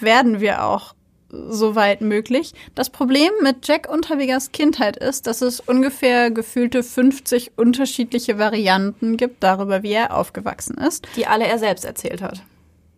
Werden 0.00 0.40
wir 0.40 0.64
auch 0.64 0.94
soweit 1.32 2.02
möglich. 2.02 2.52
Das 2.74 2.90
Problem 2.90 3.30
mit 3.42 3.66
Jack 3.66 3.90
Unterwegers 3.90 4.52
Kindheit 4.52 4.96
ist, 4.98 5.26
dass 5.26 5.40
es 5.40 5.60
ungefähr 5.60 6.30
gefühlte 6.30 6.82
50 6.82 7.52
unterschiedliche 7.56 8.38
Varianten 8.38 9.16
gibt 9.16 9.42
darüber, 9.42 9.82
wie 9.82 9.92
er 9.92 10.14
aufgewachsen 10.14 10.76
ist 10.76 11.06
Die 11.16 11.26
alle 11.26 11.46
er 11.46 11.58
selbst 11.58 11.84
erzählt 11.84 12.20
hat. 12.22 12.42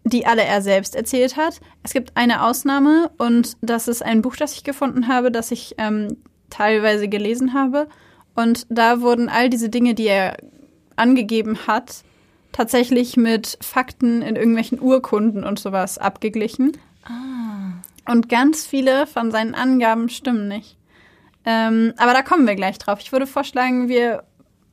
die 0.04 0.26
alle 0.26 0.42
er 0.42 0.60
selbst 0.62 0.96
erzählt 0.96 1.36
hat. 1.36 1.60
Es 1.82 1.92
gibt 1.92 2.16
eine 2.16 2.44
Ausnahme 2.44 3.10
und 3.18 3.56
das 3.62 3.88
ist 3.88 4.02
ein 4.02 4.20
Buch, 4.20 4.36
das 4.36 4.54
ich 4.54 4.64
gefunden 4.64 5.08
habe, 5.08 5.30
das 5.30 5.50
ich 5.50 5.76
ähm, 5.78 6.16
teilweise 6.50 7.08
gelesen 7.08 7.54
habe. 7.54 7.88
Und 8.34 8.66
da 8.68 9.00
wurden 9.00 9.28
all 9.28 9.48
diese 9.48 9.68
Dinge, 9.68 9.94
die 9.94 10.08
er 10.08 10.36
angegeben 10.96 11.66
hat, 11.66 12.02
tatsächlich 12.54 13.16
mit 13.16 13.58
Fakten 13.60 14.22
in 14.22 14.36
irgendwelchen 14.36 14.80
Urkunden 14.80 15.44
und 15.44 15.58
sowas 15.58 15.98
abgeglichen. 15.98 16.72
Und 18.08 18.28
ganz 18.28 18.64
viele 18.64 19.06
von 19.06 19.30
seinen 19.30 19.54
Angaben 19.54 20.08
stimmen 20.08 20.46
nicht. 20.46 20.76
Ähm, 21.44 21.92
aber 21.96 22.12
da 22.12 22.22
kommen 22.22 22.46
wir 22.46 22.54
gleich 22.54 22.78
drauf. 22.78 23.00
Ich 23.00 23.12
würde 23.12 23.26
vorschlagen, 23.26 23.88
wir 23.88 24.22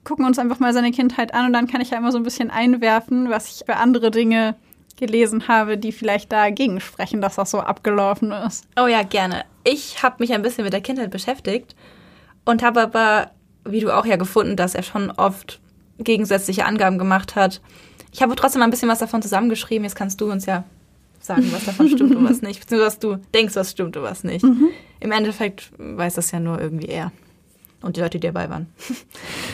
gucken 0.04 0.26
uns 0.26 0.38
einfach 0.38 0.60
mal 0.60 0.74
seine 0.74 0.92
Kindheit 0.92 1.34
an 1.34 1.48
und 1.48 1.54
dann 1.54 1.68
kann 1.68 1.82
ich 1.82 1.90
ja 1.90 1.98
immer 1.98 2.12
so 2.12 2.18
ein 2.18 2.24
bisschen 2.24 2.52
einwerfen, 2.52 3.30
was 3.30 3.56
ich 3.56 3.66
für 3.66 3.78
andere 3.78 4.12
Dinge 4.12 4.56
gelesen 4.98 5.48
habe, 5.48 5.78
die 5.78 5.92
vielleicht 5.92 6.32
dagegen 6.32 6.80
sprechen, 6.80 7.22
dass 7.22 7.36
das 7.36 7.52
so 7.52 7.60
abgelaufen 7.62 8.32
ist. 8.32 8.68
Oh 8.80 8.88
ja, 8.88 9.02
gerne. 9.04 9.44
Ich 9.64 10.04
habe 10.04 10.18
mich 10.20 10.34
ein 10.34 10.44
bisschen 10.44 10.64
mit 10.64 10.74
der 10.74 10.82
Kindheit 10.82 11.10
beschäftigt 11.10 11.76
und 12.46 12.62
habe 12.62 12.82
aber, 12.82 13.32
wie 13.66 13.80
du 13.80 13.96
auch 13.96 14.06
ja 14.06 14.18
gefunden, 14.18 14.56
dass 14.56 14.76
er 14.76 14.84
schon 14.84 15.10
oft 15.10 15.61
gegensätzliche 16.04 16.66
Angaben 16.66 16.98
gemacht 16.98 17.36
hat. 17.36 17.62
Ich 18.12 18.22
habe 18.22 18.36
trotzdem 18.36 18.60
mal 18.60 18.66
ein 18.66 18.72
bisschen 18.72 18.90
was 18.90 19.00
davon 19.00 19.22
zusammengeschrieben. 19.22 19.84
Jetzt 19.84 19.96
kannst 19.96 20.20
du 20.22 20.32
uns 20.32 20.46
ja 20.46 20.64
sagen, 21.20 21.52
was 21.52 21.66
davon 21.66 21.88
stimmt 21.96 22.16
und 22.16 22.30
was 22.30 22.42
nicht. 22.42 22.60
Beziehungsweise 22.60 22.88
was 22.88 23.00
du 23.00 23.18
denkst, 23.34 23.56
was 23.56 23.72
stimmt 23.72 23.96
und 23.98 24.04
was 24.04 24.24
nicht. 24.24 24.44
Im 25.00 25.12
Endeffekt 25.12 25.72
weiß 25.78 26.16
das 26.16 26.32
ja 26.32 26.40
nur 26.40 26.60
irgendwie 26.60 26.88
er. 26.88 27.12
Und 27.82 27.98
die 27.98 28.02
Leute, 28.02 28.20
die 28.20 28.28
dabei 28.28 28.50
waren. 28.50 28.68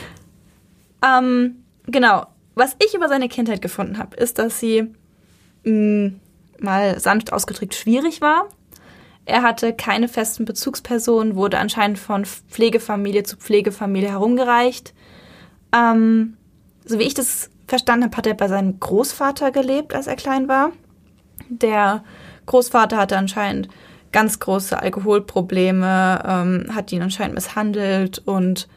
ähm, 1.04 1.56
genau. 1.86 2.26
Was 2.54 2.76
ich 2.84 2.94
über 2.94 3.08
seine 3.08 3.28
Kindheit 3.28 3.62
gefunden 3.62 3.98
habe, 3.98 4.16
ist, 4.16 4.38
dass 4.38 4.58
sie 4.58 4.88
mh, 5.64 6.12
mal 6.60 6.98
sanft 6.98 7.32
ausgedrückt 7.32 7.74
schwierig 7.74 8.20
war. 8.20 8.48
Er 9.24 9.42
hatte 9.42 9.74
keine 9.74 10.08
festen 10.08 10.46
Bezugspersonen, 10.46 11.36
wurde 11.36 11.58
anscheinend 11.58 11.98
von 11.98 12.24
Pflegefamilie 12.24 13.24
zu 13.24 13.36
Pflegefamilie 13.36 14.10
herumgereicht. 14.10 14.94
Ähm, 15.74 16.37
so 16.88 16.98
wie 16.98 17.04
ich 17.04 17.14
das 17.14 17.50
verstanden 17.66 18.06
habe, 18.06 18.16
hat 18.16 18.26
er 18.26 18.34
bei 18.34 18.48
seinem 18.48 18.80
Großvater 18.80 19.50
gelebt, 19.52 19.94
als 19.94 20.06
er 20.06 20.16
klein 20.16 20.48
war. 20.48 20.72
Der 21.48 22.02
Großvater 22.46 22.96
hatte 22.96 23.16
anscheinend 23.16 23.68
ganz 24.10 24.38
große 24.40 24.80
Alkoholprobleme, 24.80 26.22
ähm, 26.26 26.74
hat 26.74 26.90
ihn 26.92 27.02
anscheinend 27.02 27.34
misshandelt 27.34 28.22
und 28.24 28.68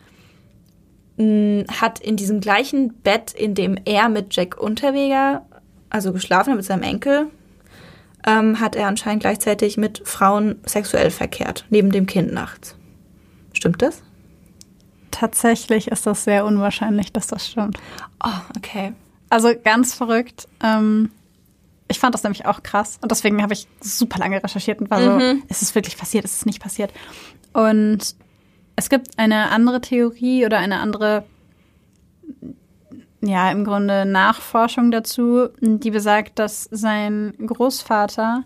mh, 1.17 1.65
hat 1.79 1.99
in 1.99 2.17
diesem 2.17 2.41
gleichen 2.41 2.93
Bett, 3.01 3.33
in 3.33 3.55
dem 3.55 3.77
er 3.85 4.09
mit 4.09 4.35
Jack 4.35 4.61
Unterweger, 4.61 5.45
also 5.89 6.11
geschlafen 6.11 6.51
hat 6.51 6.57
mit 6.57 6.65
seinem 6.65 6.83
Enkel, 6.83 7.27
ähm, 8.27 8.59
hat 8.59 8.75
er 8.75 8.87
anscheinend 8.87 9.23
gleichzeitig 9.23 9.77
mit 9.77 10.01
Frauen 10.05 10.59
sexuell 10.65 11.11
verkehrt, 11.11 11.65
neben 11.69 11.91
dem 11.91 12.05
Kind 12.05 12.33
nachts. 12.33 12.75
Stimmt 13.53 13.81
das? 13.81 14.03
Tatsächlich 15.11 15.89
ist 15.89 16.07
das 16.07 16.23
sehr 16.23 16.45
unwahrscheinlich, 16.45 17.11
dass 17.11 17.27
das 17.27 17.47
stimmt. 17.47 17.77
Oh, 18.23 18.29
okay. 18.57 18.93
Also 19.29 19.49
ganz 19.63 19.93
verrückt. 19.93 20.47
Ähm, 20.63 21.11
ich 21.87 21.99
fand 21.99 22.15
das 22.15 22.23
nämlich 22.23 22.45
auch 22.45 22.63
krass 22.63 22.97
und 23.01 23.11
deswegen 23.11 23.43
habe 23.43 23.53
ich 23.53 23.67
super 23.81 24.17
lange 24.19 24.41
recherchiert 24.41 24.79
und 24.79 24.89
war 24.89 25.01
so, 25.01 25.19
ist 25.49 25.61
es 25.61 25.75
wirklich 25.75 25.97
passiert, 25.97 26.23
ist 26.23 26.37
es 26.37 26.45
nicht 26.45 26.61
passiert? 26.61 26.91
Und 27.53 28.15
es 28.77 28.89
gibt 28.89 29.19
eine 29.19 29.51
andere 29.51 29.81
Theorie 29.81 30.45
oder 30.45 30.57
eine 30.57 30.79
andere, 30.79 31.25
ja, 33.21 33.51
im 33.51 33.65
Grunde 33.65 34.05
Nachforschung 34.05 34.89
dazu, 34.91 35.49
die 35.59 35.91
besagt, 35.91 36.39
dass 36.39 36.69
sein 36.71 37.33
Großvater 37.45 38.43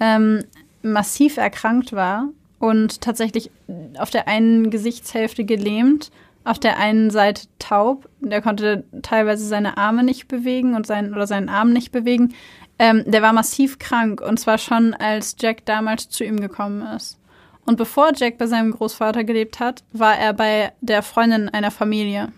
ähm, 0.00 0.44
massiv 0.82 1.36
erkrankt 1.36 1.92
war 1.92 2.28
und 2.64 3.02
tatsächlich 3.02 3.50
auf 3.98 4.08
der 4.08 4.26
einen 4.26 4.70
Gesichtshälfte 4.70 5.44
gelähmt, 5.44 6.10
auf 6.44 6.58
der 6.58 6.78
einen 6.78 7.10
Seite 7.10 7.42
taub. 7.58 8.08
Der 8.20 8.40
konnte 8.40 8.84
teilweise 9.02 9.46
seine 9.46 9.76
Arme 9.76 10.02
nicht 10.02 10.28
bewegen 10.28 10.74
und 10.74 10.86
seinen 10.86 11.12
oder 11.12 11.26
seinen 11.26 11.50
Arm 11.50 11.74
nicht 11.74 11.92
bewegen. 11.92 12.34
Ähm, 12.78 13.04
der 13.06 13.20
war 13.20 13.34
massiv 13.34 13.78
krank 13.78 14.22
und 14.22 14.40
zwar 14.40 14.56
schon, 14.56 14.94
als 14.94 15.36
Jack 15.38 15.66
damals 15.66 16.08
zu 16.08 16.24
ihm 16.24 16.40
gekommen 16.40 16.80
ist. 16.96 17.18
Und 17.66 17.76
bevor 17.76 18.12
Jack 18.16 18.38
bei 18.38 18.46
seinem 18.46 18.72
Großvater 18.72 19.24
gelebt 19.24 19.60
hat, 19.60 19.84
war 19.92 20.18
er 20.18 20.32
bei 20.32 20.72
der 20.80 21.02
Freundin 21.02 21.50
einer 21.50 21.70
Familie, 21.70 22.32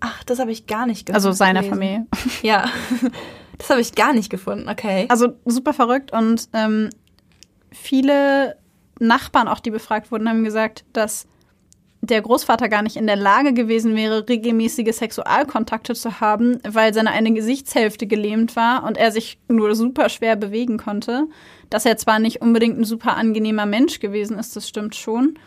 Ach, 0.00 0.22
das 0.24 0.38
habe 0.38 0.52
ich 0.52 0.66
gar 0.66 0.86
nicht 0.86 1.06
gefunden. 1.06 1.16
also 1.26 1.32
seiner 1.32 1.60
gelesen. 1.60 1.78
Familie. 1.78 2.06
Ja, 2.42 2.68
das 3.58 3.70
habe 3.70 3.80
ich 3.80 3.94
gar 3.94 4.12
nicht 4.12 4.28
gefunden. 4.28 4.68
Okay. 4.68 5.06
Also 5.08 5.34
super 5.46 5.72
verrückt 5.72 6.12
und 6.12 6.48
ähm, 6.52 6.90
viele 7.74 8.56
Nachbarn, 8.98 9.48
auch 9.48 9.60
die 9.60 9.70
befragt 9.70 10.10
wurden, 10.10 10.28
haben 10.28 10.44
gesagt, 10.44 10.84
dass 10.92 11.26
der 12.00 12.20
Großvater 12.20 12.68
gar 12.68 12.82
nicht 12.82 12.96
in 12.96 13.06
der 13.06 13.16
Lage 13.16 13.54
gewesen 13.54 13.96
wäre, 13.96 14.28
regelmäßige 14.28 14.94
Sexualkontakte 14.94 15.94
zu 15.94 16.20
haben, 16.20 16.58
weil 16.68 16.92
seine 16.92 17.10
eine 17.10 17.32
Gesichtshälfte 17.32 18.06
gelähmt 18.06 18.56
war 18.56 18.84
und 18.84 18.98
er 18.98 19.10
sich 19.10 19.38
nur 19.48 19.74
super 19.74 20.08
schwer 20.08 20.36
bewegen 20.36 20.76
konnte. 20.76 21.26
Dass 21.70 21.86
er 21.86 21.96
zwar 21.96 22.18
nicht 22.18 22.42
unbedingt 22.42 22.78
ein 22.78 22.84
super 22.84 23.16
angenehmer 23.16 23.66
Mensch 23.66 24.00
gewesen 24.00 24.38
ist, 24.38 24.54
das 24.54 24.68
stimmt 24.68 24.94
schon, 24.94 25.38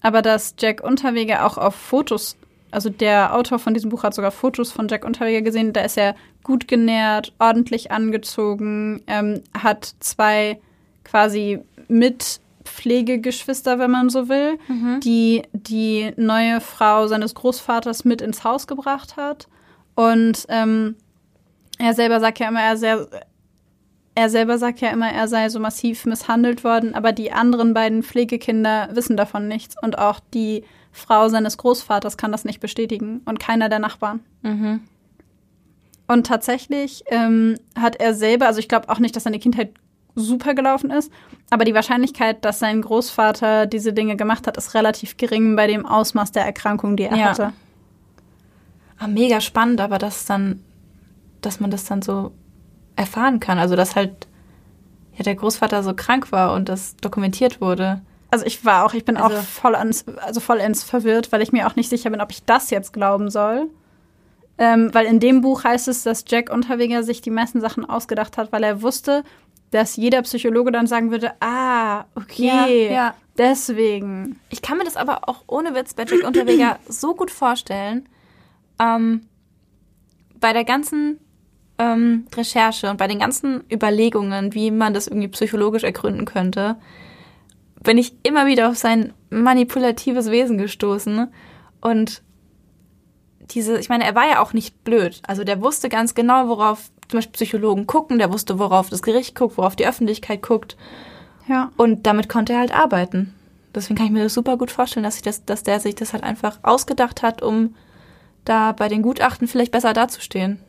aber 0.00 0.22
dass 0.22 0.54
Jack 0.58 0.82
Unterweger 0.82 1.44
auch 1.44 1.58
auf 1.58 1.74
Fotos, 1.74 2.36
also 2.70 2.88
der 2.88 3.34
Autor 3.34 3.58
von 3.58 3.74
diesem 3.74 3.90
Buch 3.90 4.02
hat 4.02 4.14
sogar 4.14 4.30
Fotos 4.30 4.72
von 4.72 4.88
Jack 4.88 5.04
Unterweger 5.04 5.42
gesehen, 5.42 5.72
da 5.72 5.82
ist 5.82 5.98
er 5.98 6.16
gut 6.42 6.66
genährt, 6.66 7.34
ordentlich 7.38 7.90
angezogen, 7.90 9.02
ähm, 9.06 9.42
hat 9.52 9.94
zwei 10.00 10.60
quasi 11.04 11.60
mit 11.88 12.40
Pflegegeschwister, 12.64 13.78
wenn 13.78 13.90
man 13.90 14.08
so 14.10 14.28
will, 14.28 14.58
Mhm. 14.68 15.00
die 15.00 15.42
die 15.52 16.12
neue 16.16 16.60
Frau 16.60 17.06
seines 17.06 17.34
Großvaters 17.34 18.04
mit 18.04 18.20
ins 18.20 18.44
Haus 18.44 18.66
gebracht 18.66 19.16
hat. 19.16 19.46
Und 19.94 20.46
ähm, 20.48 20.96
er 21.78 21.94
selber 21.94 22.20
sagt 22.20 22.38
ja 22.38 22.48
immer, 22.48 22.60
er 22.62 22.76
sehr, 22.76 23.06
er 24.14 24.28
selber 24.30 24.58
sagt 24.58 24.80
ja 24.80 24.90
immer, 24.90 25.10
er 25.10 25.28
sei 25.28 25.48
so 25.48 25.60
massiv 25.60 26.06
misshandelt 26.06 26.64
worden, 26.64 26.94
aber 26.94 27.12
die 27.12 27.32
anderen 27.32 27.72
beiden 27.74 28.02
Pflegekinder 28.02 28.88
wissen 28.92 29.16
davon 29.16 29.46
nichts 29.48 29.76
und 29.80 29.98
auch 29.98 30.20
die 30.34 30.64
Frau 30.92 31.28
seines 31.28 31.58
Großvaters 31.58 32.16
kann 32.16 32.32
das 32.32 32.44
nicht 32.44 32.60
bestätigen 32.60 33.20
und 33.26 33.38
keiner 33.38 33.68
der 33.68 33.78
Nachbarn. 33.78 34.20
Mhm. 34.42 34.80
Und 36.08 36.26
tatsächlich 36.26 37.04
ähm, 37.08 37.56
hat 37.78 37.96
er 37.96 38.14
selber, 38.14 38.46
also 38.46 38.58
ich 38.60 38.68
glaube 38.68 38.88
auch 38.88 38.98
nicht, 38.98 39.14
dass 39.16 39.24
seine 39.24 39.38
Kindheit 39.38 39.70
super 40.16 40.54
gelaufen 40.54 40.90
ist, 40.90 41.12
aber 41.50 41.64
die 41.64 41.74
Wahrscheinlichkeit, 41.74 42.44
dass 42.44 42.58
sein 42.58 42.82
Großvater 42.82 43.66
diese 43.66 43.92
Dinge 43.92 44.16
gemacht 44.16 44.46
hat, 44.46 44.56
ist 44.56 44.74
relativ 44.74 45.16
gering 45.16 45.54
bei 45.56 45.66
dem 45.68 45.86
Ausmaß 45.86 46.32
der 46.32 46.44
Erkrankung, 46.44 46.96
die 46.96 47.04
er 47.04 47.16
Ja. 47.16 47.24
hatte. 47.26 47.52
Ah, 48.98 49.06
mega 49.08 49.40
spannend, 49.40 49.80
aber 49.80 49.98
dass 49.98 50.24
dann, 50.24 50.62
dass 51.42 51.60
man 51.60 51.70
das 51.70 51.84
dann 51.84 52.00
so 52.02 52.32
erfahren 52.96 53.40
kann. 53.40 53.58
Also 53.58 53.76
dass 53.76 53.94
halt 53.94 54.26
ja, 55.16 55.22
der 55.22 55.34
Großvater 55.34 55.82
so 55.82 55.94
krank 55.94 56.32
war 56.32 56.54
und 56.54 56.68
das 56.68 56.96
dokumentiert 56.96 57.60
wurde. 57.60 58.00
Also 58.30 58.44
ich 58.46 58.64
war 58.64 58.84
auch, 58.84 58.94
ich 58.94 59.04
bin 59.04 59.16
Also- 59.16 59.36
auch 59.36 59.42
voll 59.42 59.74
ans, 59.74 60.04
also 60.24 60.40
vollends 60.40 60.82
verwirrt, 60.82 61.30
weil 61.32 61.42
ich 61.42 61.52
mir 61.52 61.66
auch 61.66 61.76
nicht 61.76 61.88
sicher 61.90 62.10
bin, 62.10 62.20
ob 62.20 62.30
ich 62.32 62.44
das 62.44 62.70
jetzt 62.70 62.92
glauben 62.92 63.30
soll. 63.30 63.68
Ähm, 64.58 64.88
weil 64.94 65.04
in 65.04 65.20
dem 65.20 65.42
Buch 65.42 65.64
heißt 65.64 65.86
es, 65.88 66.02
dass 66.02 66.24
Jack 66.26 66.50
Unterweger 66.50 67.02
sich 67.02 67.20
die 67.20 67.30
meisten 67.30 67.60
Sachen 67.60 67.84
ausgedacht 67.84 68.38
hat, 68.38 68.52
weil 68.52 68.62
er 68.64 68.80
wusste, 68.80 69.22
dass 69.76 69.96
jeder 69.96 70.22
Psychologe 70.22 70.72
dann 70.72 70.86
sagen 70.86 71.10
würde, 71.10 71.32
ah, 71.40 72.06
okay, 72.14 72.86
Ja, 72.86 72.92
ja. 72.92 73.14
deswegen. 73.36 74.40
Ich 74.48 74.62
kann 74.62 74.78
mir 74.78 74.84
das 74.84 74.96
aber 74.96 75.28
auch 75.28 75.44
ohne 75.46 75.74
Witz 75.74 75.92
bei 75.92 76.04
Jack 76.04 76.26
Unterweger 76.26 76.78
so 76.88 77.14
gut 77.14 77.30
vorstellen. 77.30 78.08
Ähm, 78.80 79.26
bei 80.40 80.54
der 80.54 80.64
ganzen 80.64 81.20
ähm, 81.78 82.26
Recherche 82.34 82.90
und 82.90 82.96
bei 82.96 83.06
den 83.06 83.18
ganzen 83.18 83.64
Überlegungen, 83.70 84.54
wie 84.54 84.70
man 84.70 84.94
das 84.94 85.08
irgendwie 85.08 85.28
psychologisch 85.28 85.84
ergründen 85.84 86.24
könnte, 86.24 86.76
bin 87.82 87.98
ich 87.98 88.14
immer 88.22 88.46
wieder 88.46 88.70
auf 88.70 88.78
sein 88.78 89.12
manipulatives 89.28 90.30
Wesen 90.30 90.56
gestoßen. 90.56 91.28
Und 91.82 92.22
diese, 93.50 93.78
ich 93.78 93.90
meine, 93.90 94.04
er 94.04 94.14
war 94.14 94.26
ja 94.26 94.40
auch 94.40 94.54
nicht 94.54 94.84
blöd. 94.84 95.20
Also 95.26 95.44
der 95.44 95.60
wusste 95.60 95.90
ganz 95.90 96.14
genau, 96.14 96.48
worauf 96.48 96.90
zum 97.08 97.18
Beispiel 97.18 97.32
Psychologen 97.32 97.86
gucken, 97.86 98.18
der 98.18 98.32
wusste, 98.32 98.58
worauf 98.58 98.88
das 98.90 99.02
Gericht 99.02 99.34
guckt, 99.34 99.58
worauf 99.58 99.76
die 99.76 99.86
Öffentlichkeit 99.86 100.42
guckt. 100.42 100.76
Ja. 101.48 101.70
Und 101.76 102.06
damit 102.06 102.28
konnte 102.28 102.52
er 102.52 102.60
halt 102.60 102.74
arbeiten. 102.74 103.34
Deswegen 103.74 103.96
kann 103.96 104.06
ich 104.06 104.12
mir 104.12 104.24
das 104.24 104.34
super 104.34 104.56
gut 104.56 104.70
vorstellen, 104.70 105.04
dass, 105.04 105.20
das, 105.22 105.44
dass 105.44 105.62
der 105.62 105.80
sich 105.80 105.94
das 105.94 106.12
halt 106.12 106.24
einfach 106.24 106.58
ausgedacht 106.62 107.22
hat, 107.22 107.42
um 107.42 107.74
da 108.44 108.72
bei 108.72 108.88
den 108.88 109.02
Gutachten 109.02 109.48
vielleicht 109.48 109.72
besser 109.72 109.92
dazustehen. 109.92 110.60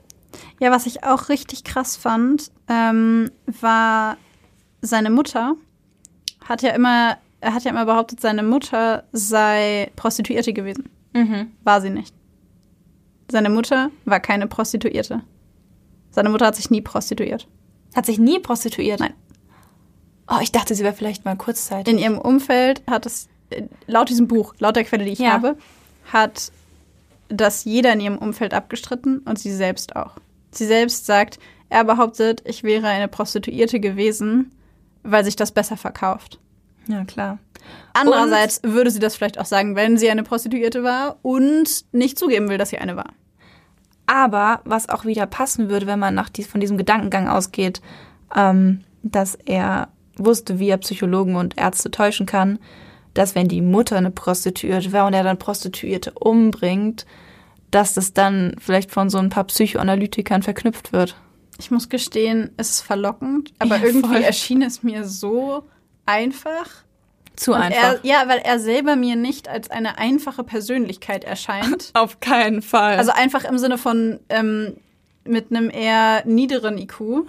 Ja, 0.60 0.72
was 0.72 0.86
ich 0.86 1.04
auch 1.04 1.30
richtig 1.30 1.64
krass 1.64 1.96
fand, 1.96 2.52
ähm, 2.68 3.32
war 3.46 4.18
seine 4.82 5.10
Mutter 5.10 5.56
hat 6.48 6.62
ja 6.62 6.72
immer, 6.72 7.18
er 7.42 7.54
hat 7.54 7.64
ja 7.64 7.72
immer 7.72 7.86
behauptet, 7.86 8.22
seine 8.22 8.44
Mutter 8.44 9.04
sei 9.12 9.92
Prostituierte 9.96 10.54
gewesen. 10.54 10.90
Mhm. 11.14 11.52
War 11.64 11.82
sie 11.82 11.90
nicht. 11.90 12.14
Seine 13.30 13.50
Mutter 13.50 13.92
war 14.06 14.20
keine 14.20 14.48
Prostituierte. 14.48 15.22
Seine 16.18 16.30
Mutter 16.30 16.48
hat 16.48 16.56
sich 16.56 16.72
nie 16.72 16.82
prostituiert. 16.82 17.48
Hat 17.96 18.08
sich 18.08 18.18
nie 18.18 18.40
prostituiert? 18.40 19.00
Nein. 19.00 19.14
Oh, 20.28 20.40
ich 20.42 20.52
dachte, 20.52 20.74
sie 20.74 20.84
wäre 20.84 20.96
vielleicht 20.96 21.26
mal 21.26 21.36
kurzzeitig. 21.38 21.94
In 21.94 22.00
ihrem 22.00 22.18
Umfeld 22.18 22.82
hat 22.90 23.06
es, 23.06 23.28
äh, 23.52 23.66
laut 23.86 24.10
diesem 24.10 24.28
Buch, 24.28 24.56
laut 24.58 24.76
der 24.76 24.84
Quelle, 24.84 25.06
die 25.06 25.12
ich 25.12 25.20
Ja. 25.20 25.34
habe, 25.34 25.58
hat 26.12 26.52
das 27.30 27.66
jeder 27.66 27.94
in 27.94 28.00
ihrem 28.00 28.18
Umfeld 28.18 28.56
abgestritten 28.56 29.20
und 29.20 29.38
sie 29.38 29.54
selbst 29.54 29.96
auch. 29.96 30.14
Sie 30.50 30.66
selbst 30.66 31.06
sagt, 31.06 31.38
er 31.70 31.84
behauptet, 31.84 32.42
ich 32.46 32.64
wäre 32.64 32.88
eine 32.88 33.08
Prostituierte 33.08 33.80
gewesen, 33.80 34.56
weil 35.04 35.24
sich 35.24 35.36
das 35.36 35.52
besser 35.52 35.78
verkauft. 35.78 36.40
ja, 36.88 37.06
klar. 37.06 37.38
Andererseits 37.94 38.62
würde 38.64 38.90
sie 38.90 39.00
das 39.00 39.16
vielleicht 39.16 39.40
auch 39.40 39.46
sagen, 39.46 39.76
wenn 39.76 39.98
sie 39.98 40.10
eine 40.10 40.24
Prostituierte 40.24 40.82
war 40.82 41.18
und 41.22 41.86
nicht 41.92 42.18
zugeben 42.18 42.50
will, 42.50 42.58
dass 42.58 42.72
sie 42.72 42.80
eine 42.80 42.96
war. 42.96 43.14
Aber 44.08 44.62
was 44.66 44.90
auch 44.90 45.06
wieder 45.06 45.28
passen 45.28 45.70
würde, 45.70 45.86
wenn 45.86 46.00
man 46.00 46.16
nach 46.16 46.30
dies, 46.30 46.48
von 46.48 46.60
diesem 46.62 46.78
Gedankengang 46.78 47.28
ausgeht, 47.28 47.82
ähm, 48.36 48.82
dass 49.04 49.36
er 49.36 49.90
wusste, 50.18 50.60
wie 50.60 50.70
er 50.70 50.78
Psychologen 50.78 51.36
und 51.36 51.58
Ärzte 51.58 51.92
täuschen 51.92 52.26
kann, 52.26 52.58
dass 53.14 53.36
wenn 53.36 53.48
die 53.48 53.62
Mutter 53.62 53.98
eine 53.98 54.12
Prostituierte 54.12 54.92
war 54.94 55.08
und 55.08 55.14
er 55.14 55.24
dann 55.24 55.38
Prostituierte 55.38 56.12
umbringt, 56.14 57.06
dass 57.70 57.94
das 57.94 58.14
dann 58.14 58.56
vielleicht 58.60 58.92
von 58.92 59.10
so 59.10 59.18
ein 59.18 59.30
paar 59.30 59.44
Psychoanalytikern 59.44 60.42
verknüpft 60.42 60.94
wird. 60.94 61.16
Ich 61.60 61.70
muss 61.72 61.90
gestehen, 61.90 62.52
es 62.58 62.70
ist 62.70 62.82
verlockend, 62.82 63.54
aber 63.60 63.78
Ja, 63.78 63.84
irgendwie 63.86 64.08
voll. 64.14 64.24
erschien 64.24 64.62
es 64.62 64.84
mir 64.84 65.04
so 65.06 65.64
einfach. 66.06 66.68
Zu 67.38 67.54
Und 67.54 67.62
einfach. 67.62 67.94
Er, 67.94 68.00
ja, 68.04 68.24
weil 68.28 68.40
er 68.40 68.60
selber 68.60 68.96
mir 68.96 69.16
nicht 69.16 69.48
als 69.48 69.70
eine 69.70 70.00
einfache 70.00 70.44
Persönlichkeit 70.44 71.24
erscheint. 71.24 71.92
Auf 71.94 72.20
keinen 72.20 72.62
Fall. 72.62 72.98
Also 72.98 73.12
einfach 73.12 73.46
im 73.46 73.60
Sinne 73.60 73.78
von 73.78 74.20
ähm, 74.30 74.78
mit 75.24 75.52
einem 75.52 75.70
eher 75.70 76.24
niederen 76.26 76.80
IQ. 76.80 77.28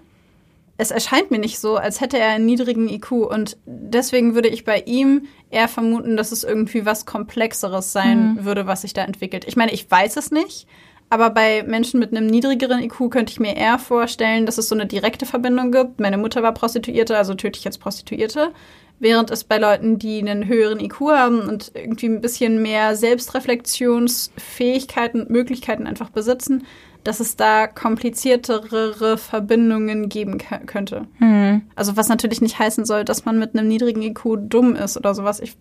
Es 0.79 0.91
erscheint 0.91 1.31
mir 1.31 1.39
nicht 1.39 1.59
so, 1.59 1.77
als 1.77 2.01
hätte 2.01 2.19
er 2.19 2.31
einen 2.31 2.47
niedrigen 2.47 2.89
IQ. 2.89 3.13
Und 3.13 3.59
deswegen 3.67 4.35
würde 4.35 4.49
ich 4.49 4.65
bei 4.65 4.81
ihm 4.87 5.27
eher 5.51 5.69
vermuten, 5.69 6.17
dass 6.17 6.33
es 6.33 6.43
irgendwie 6.43 6.87
was 6.87 7.05
Komplexeres 7.05 7.93
sein 7.93 8.45
würde, 8.45 8.67
was 8.67 8.83
sich 8.83 8.95
da 8.95 9.05
entwickelt. 9.05 9.45
Ich 9.47 9.57
meine, 9.57 9.73
ich 9.73 9.91
weiß 9.91 10.17
es 10.17 10.31
nicht. 10.31 10.67
Aber 11.11 11.31
bei 11.31 11.63
Menschen 11.63 12.01
mit 12.01 12.15
einem 12.15 12.27
niedrigeren 12.27 12.83
IQ 12.83 13.11
könnte 13.11 13.33
ich 13.33 13.41
mir 13.41 13.57
eher 13.57 13.79
vorstellen, 13.79 14.47
dass 14.47 14.59
es 14.59 14.69
so 14.69 14.75
eine 14.75 14.87
direkte 14.87 15.27
Verbindung 15.27 15.73
gibt. 15.73 16.01
Meine 16.01 16.19
Mutter 16.19 16.43
war 16.43 16.53
Prostituierte, 16.53 17.17
also 17.17 17.35
töte 17.35 17.59
ich 17.59 17.65
jetzt 17.65 17.81
Prostituierte. 17.81 18.53
Während 19.01 19.31
es 19.31 19.45
bei 19.45 19.59
Leuten, 19.59 19.99
die 19.99 20.19
einen 20.19 20.47
höheren 20.47 20.81
IQ 20.81 21.01
haben 21.11 21.41
und 21.41 21.71
irgendwie 21.75 22.07
ein 22.07 22.21
bisschen 22.21 22.61
mehr 22.63 22.97
Selbstreflexionsfähigkeiten 22.97 25.23
und 25.23 25.31
Möglichkeiten 25.31 25.87
einfach 25.87 26.11
besitzen, 26.11 26.65
dass 27.05 27.21
es 27.21 27.37
da 27.37 27.69
kompliziertere 27.69 29.17
Verbindungen 29.17 30.09
geben 30.09 30.39
könnte. 30.67 31.07
hm. 31.19 31.63
Also 31.77 31.97
was 31.97 32.09
natürlich 32.09 32.41
nicht 32.41 32.59
heißen 32.59 32.85
soll, 32.85 33.05
dass 33.05 33.25
man 33.25 33.39
mit 33.39 33.55
einem 33.55 33.69
niedrigen 33.69 34.03
IQ 34.03 34.37
dumm 34.41 34.75
ist 34.75 34.97
oder 34.97 35.15
sowas. 35.15 35.39
Ich, 35.41 35.57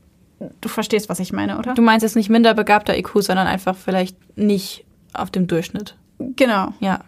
du 0.61 0.67
verstehst, 0.67 1.09
was 1.09 1.19
ich 1.19 1.31
meine, 1.31 1.59
oder? 1.59 1.75
Du 1.75 1.83
meinst 1.83 2.01
jetzt 2.03 2.15
nicht 2.15 2.29
minder 2.29 2.55
begabter 2.55 2.97
IQ, 2.97 3.21
sondern 3.21 3.45
einfach 3.47 3.77
vielleicht 3.77 4.17
nicht 4.37 4.83
auf 5.13 5.29
dem 5.31 5.47
Durchschnitt. 5.47 5.95
genau. 6.35 6.73
Ja. 6.79 7.01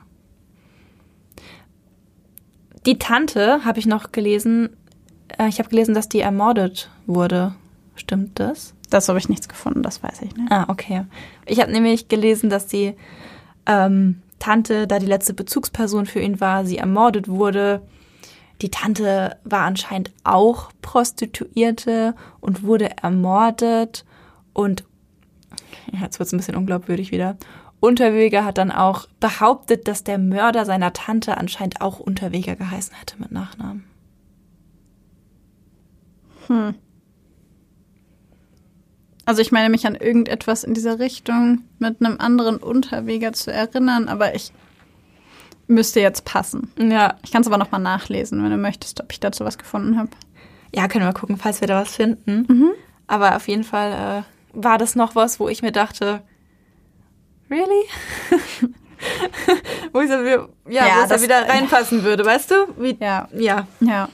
Die 2.86 2.98
Tante 2.98 3.66
habe 3.66 3.80
ich 3.80 3.86
noch 3.86 4.12
gelesen. 4.12 4.70
Äh, 5.38 5.48
ich 5.48 5.60
habe 5.60 5.70
gelesen, 5.70 5.94
dass 5.94 6.10
die 6.10 6.22
ermordet 6.22 6.90
wurde. 7.06 7.56
Stimmt 7.96 8.40
das? 8.40 8.74
Das 8.90 9.08
habe 9.10 9.20
ich 9.20 9.30
nichts 9.30 9.48
gefunden, 9.48 9.84
das 9.84 10.02
weiß 10.02 10.22
ich 10.24 10.36
nicht. 10.36 10.52
Ah, 10.52 10.66
okay. 10.68 11.06
Ich 11.46 11.60
habe 11.60 11.72
nämlich 11.72 12.08
gelesen, 12.08 12.50
dass 12.50 12.66
die 12.68 12.96
ähm, 13.66 14.22
Tante, 14.40 14.88
da 14.88 15.00
die 15.00 15.06
letzte 15.06 15.34
Bezugsperson 15.34 16.06
für 16.06 16.20
ihn 16.20 16.40
war, 16.40 16.66
sie 16.66 16.78
ermordet 16.78 17.28
wurde. 17.28 17.82
Die 18.62 18.72
Tante 18.72 19.38
war 19.44 19.62
anscheinend 19.62 20.12
auch 20.24 20.72
Prostituierte 20.82 22.16
und 22.40 22.64
wurde 22.64 22.98
ermordet. 22.98 24.06
Und 24.54 24.84
jetzt 25.92 26.20
wird 26.20 26.28
es 26.28 26.34
ein 26.34 26.38
bisschen 26.38 26.56
unglaubwürdig 26.56 27.12
wieder. 27.12 27.38
Unterweger 27.80 28.44
hat 28.44 28.58
dann 28.58 28.72
auch 28.72 29.08
behauptet, 29.20 29.88
dass 29.88 30.04
der 30.04 30.18
Mörder 30.18 30.66
seiner 30.66 30.92
Tante 30.92 31.38
anscheinend 31.38 31.80
auch 31.82 32.00
Unterweger 32.00 32.56
geheißen 32.56 32.96
hätte 32.96 33.16
mit 33.20 33.32
Nachnamen. 33.32 33.86
Hm. 36.50 36.76
Also 39.26 39.42
ich 39.42 39.52
meine 39.52 39.70
mich 39.70 39.86
an 39.86 39.96
irgendetwas 39.96 40.64
in 40.64 40.74
dieser 40.74 40.98
Richtung 41.00 41.62
mit 41.78 42.04
einem 42.04 42.20
anderen 42.20 42.58
Unterweger 42.58 43.32
zu 43.34 43.52
erinnern, 43.54 44.08
aber 44.08 44.34
ich 44.34 44.52
müsste 45.68 46.00
jetzt 46.00 46.26
passen. 46.26 46.72
Ja, 46.80 47.16
Ich 47.24 47.32
kann 47.32 47.42
es 47.42 47.48
aber 47.48 47.60
noch 47.60 47.70
mal 47.72 47.78
nachlesen, 47.78 48.44
wenn 48.44 48.50
du 48.50 48.58
möchtest, 48.58 49.02
ob 49.02 49.12
ich 49.12 49.20
dazu 49.20 49.46
was 49.46 49.60
gefunden 49.60 50.00
habe. 50.00 50.10
Ja, 50.74 50.88
können 50.88 51.06
wir 51.06 51.14
gucken, 51.14 51.38
falls 51.38 51.62
wir 51.62 51.68
da 51.68 51.82
was 51.82 51.96
finden. 51.96 52.72
Aber 53.06 53.36
auf 53.36 53.48
jeden 53.48 53.64
Fall 53.64 54.24
äh, 54.24 54.60
war 54.60 54.78
das 54.80 54.96
noch 54.96 55.14
was, 55.16 55.40
wo 55.40 55.48
ich 55.48 55.62
mir 55.62 55.72
dachte, 55.72 56.22
really? 57.52 57.86
wo 59.94 60.02
ich 60.02 60.10
so, 60.10 60.16
ja, 60.16 60.48
Ja, 60.70 60.96
wo 60.98 61.02
es 61.04 61.08
da 61.10 61.16
das- 61.16 61.24
wieder 61.24 61.48
reinpassen 61.48 62.04
würde, 62.04 62.26
weißt 62.26 62.50
du? 62.52 62.56
Wie, 62.78 62.98
Ja, 63.00 63.28
ja. 63.34 63.68
ja. 63.80 64.10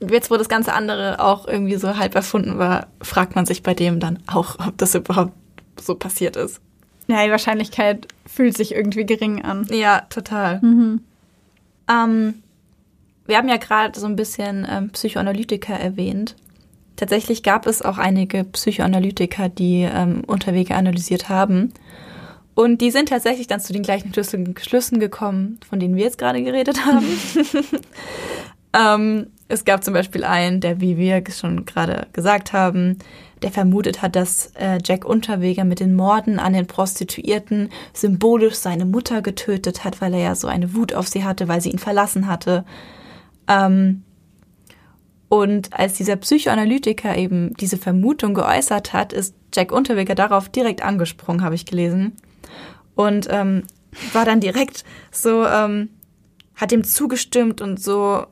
Jetzt, 0.00 0.30
wo 0.30 0.36
das 0.36 0.48
ganze 0.48 0.72
andere 0.72 1.20
auch 1.20 1.46
irgendwie 1.46 1.76
so 1.76 1.96
halb 1.96 2.14
erfunden 2.14 2.58
war, 2.58 2.86
fragt 3.02 3.36
man 3.36 3.46
sich 3.46 3.62
bei 3.62 3.74
dem 3.74 4.00
dann 4.00 4.18
auch, 4.26 4.56
ob 4.66 4.76
das 4.78 4.94
überhaupt 4.94 5.32
so 5.78 5.94
passiert 5.94 6.36
ist. 6.36 6.60
Ja, 7.06 7.24
die 7.24 7.30
Wahrscheinlichkeit 7.30 8.06
fühlt 8.26 8.56
sich 8.56 8.74
irgendwie 8.74 9.04
gering 9.04 9.42
an. 9.42 9.66
Ja, 9.70 10.02
total. 10.10 10.60
Mhm. 10.60 11.00
Ähm, 11.90 12.42
wir 13.26 13.36
haben 13.36 13.48
ja 13.48 13.56
gerade 13.56 13.98
so 13.98 14.06
ein 14.06 14.16
bisschen 14.16 14.66
ähm, 14.70 14.90
Psychoanalytiker 14.90 15.74
erwähnt. 15.74 16.36
Tatsächlich 16.96 17.42
gab 17.42 17.66
es 17.66 17.82
auch 17.82 17.98
einige 17.98 18.44
Psychoanalytiker, 18.44 19.48
die 19.48 19.88
ähm, 19.92 20.22
Unterwege 20.26 20.74
analysiert 20.74 21.28
haben. 21.28 21.72
Und 22.54 22.80
die 22.80 22.90
sind 22.90 23.08
tatsächlich 23.08 23.46
dann 23.46 23.60
zu 23.60 23.72
den 23.72 23.82
gleichen 23.82 24.12
Schlüssen 24.12 25.00
gekommen, 25.00 25.58
von 25.68 25.80
denen 25.80 25.96
wir 25.96 26.04
jetzt 26.04 26.18
gerade 26.18 26.42
geredet 26.42 26.84
haben. 26.84 27.06
es 29.50 29.64
gab 29.64 29.82
zum 29.82 29.94
Beispiel 29.94 30.24
einen, 30.24 30.60
der, 30.60 30.80
wie 30.80 30.96
wir 30.96 31.22
schon 31.30 31.66
gerade 31.66 32.06
gesagt 32.12 32.52
haben, 32.52 32.98
der 33.42 33.50
vermutet 33.50 34.00
hat, 34.00 34.14
dass 34.14 34.52
äh, 34.54 34.78
Jack 34.84 35.04
Unterweger 35.04 35.64
mit 35.64 35.80
den 35.80 35.96
Morden 35.96 36.38
an 36.38 36.52
den 36.52 36.66
Prostituierten 36.66 37.70
symbolisch 37.92 38.54
seine 38.54 38.84
Mutter 38.84 39.22
getötet 39.22 39.82
hat, 39.82 40.00
weil 40.00 40.14
er 40.14 40.20
ja 40.20 40.34
so 40.34 40.46
eine 40.46 40.74
Wut 40.74 40.94
auf 40.94 41.08
sie 41.08 41.24
hatte, 41.24 41.48
weil 41.48 41.60
sie 41.60 41.70
ihn 41.70 41.78
verlassen 41.78 42.26
hatte. 42.26 42.64
Ähm, 43.48 44.04
und 45.28 45.72
als 45.72 45.94
dieser 45.94 46.16
Psychoanalytiker 46.16 47.16
eben 47.16 47.54
diese 47.54 47.76
Vermutung 47.76 48.34
geäußert 48.34 48.92
hat, 48.92 49.12
ist 49.12 49.34
Jack 49.54 49.72
Unterweger 49.72 50.14
darauf 50.14 50.48
direkt 50.48 50.82
angesprungen, 50.82 51.42
habe 51.42 51.54
ich 51.54 51.66
gelesen. 51.66 52.16
Und 52.94 53.26
ähm, 53.30 53.64
war 54.12 54.24
dann 54.24 54.40
direkt 54.40 54.84
so, 55.10 55.44
ähm, 55.44 55.88
hat 56.54 56.72
ihm 56.72 56.84
zugestimmt 56.84 57.60
und 57.60 57.80
so 57.80 58.26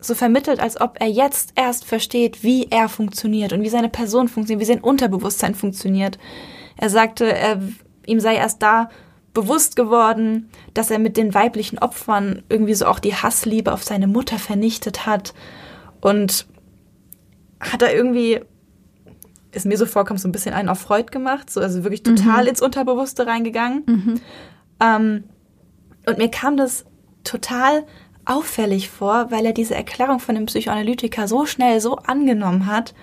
so 0.00 0.14
vermittelt, 0.14 0.60
als 0.60 0.80
ob 0.80 0.96
er 1.00 1.08
jetzt 1.08 1.52
erst 1.56 1.84
versteht, 1.84 2.42
wie 2.42 2.68
er 2.70 2.88
funktioniert 2.88 3.52
und 3.52 3.62
wie 3.62 3.68
seine 3.68 3.88
Person 3.88 4.28
funktioniert, 4.28 4.60
wie 4.60 4.72
sein 4.72 4.80
Unterbewusstsein 4.80 5.54
funktioniert. 5.54 6.18
Er 6.76 6.90
sagte, 6.90 7.32
er, 7.32 7.60
ihm 8.06 8.20
sei 8.20 8.36
erst 8.36 8.62
da 8.62 8.90
bewusst 9.34 9.76
geworden, 9.76 10.50
dass 10.74 10.90
er 10.90 10.98
mit 10.98 11.16
den 11.16 11.34
weiblichen 11.34 11.78
Opfern 11.78 12.42
irgendwie 12.48 12.74
so 12.74 12.86
auch 12.86 12.98
die 12.98 13.14
Hassliebe 13.14 13.72
auf 13.72 13.82
seine 13.82 14.06
Mutter 14.06 14.38
vernichtet 14.38 15.06
hat 15.06 15.34
und 16.00 16.46
hat 17.60 17.82
er 17.82 17.94
irgendwie, 17.94 18.40
ist 19.52 19.66
mir 19.66 19.76
so 19.76 19.86
vorkommt, 19.86 20.20
so 20.20 20.28
ein 20.28 20.32
bisschen 20.32 20.54
einen 20.54 20.68
auf 20.68 20.80
Freud 20.80 21.10
gemacht, 21.10 21.50
so 21.50 21.60
also 21.60 21.82
wirklich 21.82 22.04
total 22.04 22.42
mhm. 22.42 22.48
ins 22.50 22.62
Unterbewusste 22.62 23.26
reingegangen. 23.26 23.82
Mhm. 23.86 24.20
Ähm, 24.80 25.24
und 26.06 26.18
mir 26.18 26.30
kam 26.30 26.56
das 26.56 26.84
total 27.24 27.84
auffällig 28.28 28.90
vor, 28.90 29.30
weil 29.30 29.46
er 29.46 29.52
diese 29.52 29.74
Erklärung 29.74 30.20
von 30.20 30.34
dem 30.34 30.46
Psychoanalytiker 30.46 31.26
so 31.26 31.46
schnell 31.46 31.80
so 31.80 31.96
angenommen 31.96 32.66
hat. 32.66 32.94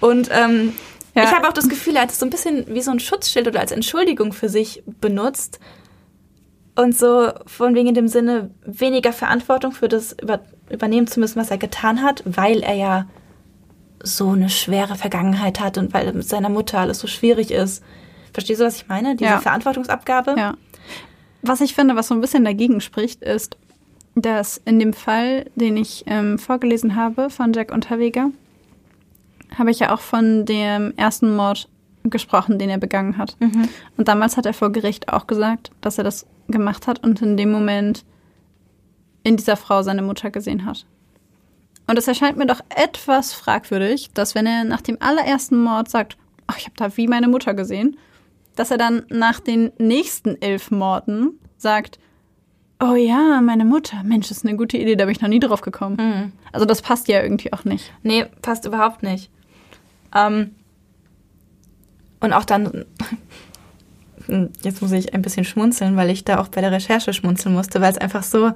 Und 0.00 0.28
ähm, 0.32 0.72
ja. 1.14 1.24
ich 1.24 1.32
habe 1.32 1.48
auch 1.48 1.52
das 1.52 1.68
Gefühl, 1.68 1.96
er 1.96 2.02
hat 2.02 2.10
es 2.10 2.18
so 2.18 2.26
ein 2.26 2.30
bisschen 2.30 2.66
wie 2.68 2.80
so 2.80 2.90
ein 2.90 3.00
Schutzschild 3.00 3.46
oder 3.46 3.60
als 3.60 3.72
Entschuldigung 3.72 4.32
für 4.32 4.48
sich 4.48 4.82
benutzt. 5.00 5.60
Und 6.74 6.96
so 6.96 7.30
von 7.46 7.74
wegen 7.74 7.88
in 7.88 7.94
dem 7.94 8.08
Sinne, 8.08 8.50
weniger 8.64 9.12
Verantwortung 9.12 9.72
für 9.72 9.88
das 9.88 10.16
über, 10.20 10.40
übernehmen 10.70 11.06
zu 11.06 11.20
müssen, 11.20 11.38
was 11.38 11.50
er 11.50 11.58
getan 11.58 12.02
hat, 12.02 12.22
weil 12.24 12.62
er 12.62 12.74
ja 12.74 13.06
so 14.02 14.30
eine 14.30 14.48
schwere 14.48 14.96
Vergangenheit 14.96 15.60
hat 15.60 15.76
und 15.76 15.92
weil 15.92 16.12
mit 16.12 16.28
seiner 16.28 16.48
Mutter 16.48 16.78
alles 16.78 16.98
so 16.98 17.06
schwierig 17.06 17.50
ist. 17.50 17.84
Verstehst 18.32 18.60
du, 18.60 18.64
was 18.64 18.76
ich 18.76 18.88
meine? 18.88 19.14
Diese 19.16 19.30
ja. 19.30 19.40
Verantwortungsabgabe? 19.40 20.34
Ja. 20.38 20.54
Was 21.42 21.60
ich 21.60 21.74
finde, 21.74 21.96
was 21.96 22.08
so 22.08 22.14
ein 22.14 22.20
bisschen 22.20 22.44
dagegen 22.44 22.80
spricht, 22.80 23.22
ist, 23.22 23.56
dass 24.14 24.60
in 24.64 24.78
dem 24.78 24.92
Fall, 24.92 25.50
den 25.54 25.76
ich 25.76 26.04
ähm, 26.06 26.38
vorgelesen 26.38 26.96
habe 26.96 27.30
von 27.30 27.52
Jack 27.52 27.72
Unterweger, 27.72 28.30
habe 29.56 29.70
ich 29.70 29.80
ja 29.80 29.94
auch 29.94 30.00
von 30.00 30.44
dem 30.44 30.92
ersten 30.96 31.34
Mord 31.34 31.68
gesprochen, 32.04 32.58
den 32.58 32.70
er 32.70 32.78
begangen 32.78 33.16
hat. 33.16 33.36
Mhm. 33.40 33.68
Und 33.96 34.08
damals 34.08 34.36
hat 34.36 34.46
er 34.46 34.54
vor 34.54 34.72
Gericht 34.72 35.08
auch 35.08 35.26
gesagt, 35.26 35.70
dass 35.80 35.98
er 35.98 36.04
das 36.04 36.26
gemacht 36.48 36.86
hat 36.86 37.02
und 37.02 37.22
in 37.22 37.36
dem 37.36 37.50
Moment 37.52 38.04
in 39.22 39.36
dieser 39.36 39.56
Frau 39.56 39.82
seine 39.82 40.02
Mutter 40.02 40.30
gesehen 40.30 40.64
hat. 40.64 40.84
Und 41.86 41.98
es 41.98 42.08
erscheint 42.08 42.36
mir 42.36 42.46
doch 42.46 42.60
etwas 42.68 43.32
fragwürdig, 43.32 44.10
dass 44.14 44.34
wenn 44.34 44.46
er 44.46 44.64
nach 44.64 44.80
dem 44.80 44.98
allerersten 45.00 45.62
Mord 45.62 45.88
sagt, 45.88 46.16
ach, 46.46 46.58
ich 46.58 46.64
habe 46.64 46.76
da 46.76 46.96
wie 46.96 47.08
meine 47.08 47.28
Mutter 47.28 47.54
gesehen, 47.54 47.96
dass 48.56 48.70
er 48.70 48.78
dann 48.78 49.04
nach 49.08 49.40
den 49.40 49.72
nächsten 49.78 50.40
elf 50.40 50.70
Morden 50.70 51.38
sagt, 51.56 51.98
Oh 52.82 52.96
ja, 52.96 53.40
meine 53.40 53.64
Mutter. 53.64 54.02
Mensch, 54.02 54.28
das 54.28 54.38
ist 54.38 54.46
eine 54.46 54.56
gute 54.56 54.76
Idee, 54.76 54.96
da 54.96 55.04
bin 55.04 55.12
ich 55.12 55.20
noch 55.20 55.28
nie 55.28 55.38
drauf 55.38 55.60
gekommen. 55.60 55.96
Mhm. 56.00 56.32
Also 56.50 56.66
das 56.66 56.82
passt 56.82 57.06
ja 57.06 57.22
irgendwie 57.22 57.52
auch 57.52 57.64
nicht. 57.64 57.92
Nee, 58.02 58.26
passt 58.42 58.66
überhaupt 58.66 59.04
nicht. 59.04 59.30
Ähm, 60.12 60.50
und 62.18 62.32
auch 62.32 62.44
dann, 62.44 62.84
jetzt 64.62 64.82
muss 64.82 64.90
ich 64.90 65.14
ein 65.14 65.22
bisschen 65.22 65.44
schmunzeln, 65.44 65.96
weil 65.96 66.10
ich 66.10 66.24
da 66.24 66.40
auch 66.40 66.48
bei 66.48 66.60
der 66.60 66.72
Recherche 66.72 67.12
schmunzeln 67.12 67.54
musste, 67.54 67.80
weil 67.80 67.92
es 67.92 67.98
einfach 67.98 68.24
so, 68.24 68.50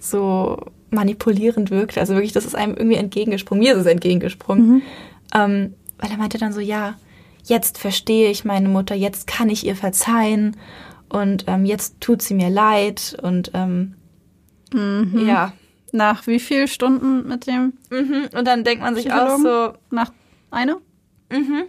so 0.00 0.56
manipulierend 0.90 1.70
wirkt. 1.70 1.98
Also 1.98 2.14
wirklich, 2.14 2.32
das 2.32 2.46
ist 2.46 2.54
einem 2.54 2.74
irgendwie 2.74 2.96
entgegengesprungen. 2.96 3.62
Mir 3.62 3.74
ist 3.74 3.80
es 3.80 3.86
entgegengesprungen. 3.86 4.66
Mhm. 4.66 4.82
Ähm, 5.34 5.74
weil 5.98 6.10
er 6.10 6.16
meinte 6.16 6.38
dann 6.38 6.54
so, 6.54 6.60
ja, 6.60 6.94
jetzt 7.44 7.76
verstehe 7.76 8.30
ich 8.30 8.46
meine 8.46 8.70
Mutter, 8.70 8.94
jetzt 8.94 9.26
kann 9.26 9.50
ich 9.50 9.66
ihr 9.66 9.76
verzeihen 9.76 10.56
und 11.08 11.44
ähm, 11.46 11.64
jetzt 11.64 12.00
tut 12.00 12.22
sie 12.22 12.34
mir 12.34 12.50
leid 12.50 13.16
und 13.22 13.50
ähm, 13.54 13.94
mhm. 14.72 15.26
ja. 15.26 15.52
Nach 15.92 16.26
wie 16.26 16.40
vielen 16.40 16.66
Stunden 16.66 17.28
mit 17.28 17.46
dem? 17.46 17.74
Mhm. 17.90 18.28
Und 18.36 18.48
dann 18.48 18.64
denkt 18.64 18.82
man 18.82 18.96
sich 18.96 19.12
auch 19.12 19.38
so. 19.38 19.74
Nach 19.90 20.10
einer? 20.50 20.78
Mhm. 21.30 21.64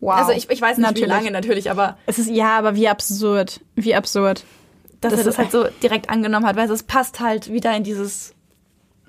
Wow. 0.00 0.14
Also 0.14 0.30
ich, 0.30 0.48
ich 0.48 0.60
weiß 0.60 0.76
nicht, 0.78 0.86
natürlich. 0.86 1.08
wie 1.08 1.12
lange 1.12 1.30
natürlich, 1.32 1.68
aber. 1.68 1.98
Es 2.06 2.20
ist 2.20 2.30
ja, 2.30 2.56
aber 2.56 2.76
wie 2.76 2.88
absurd. 2.88 3.60
Wie 3.74 3.96
absurd. 3.96 4.44
Dass 5.00 5.10
das 5.12 5.20
er 5.20 5.26
das 5.26 5.38
halt 5.38 5.50
so 5.50 5.66
direkt 5.82 6.08
angenommen 6.08 6.46
hat, 6.46 6.54
weil 6.54 6.70
es 6.70 6.82
passt 6.84 7.18
halt 7.18 7.52
wieder 7.52 7.76
in 7.76 7.82
dieses 7.82 8.34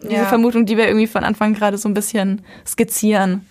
diese 0.02 0.14
ja. 0.14 0.26
Vermutung, 0.26 0.66
die 0.66 0.78
wir 0.78 0.88
irgendwie 0.88 1.08
von 1.08 1.24
Anfang 1.24 1.54
gerade 1.54 1.78
so 1.78 1.90
ein 1.90 1.94
bisschen 1.94 2.42
skizzieren. 2.66 3.46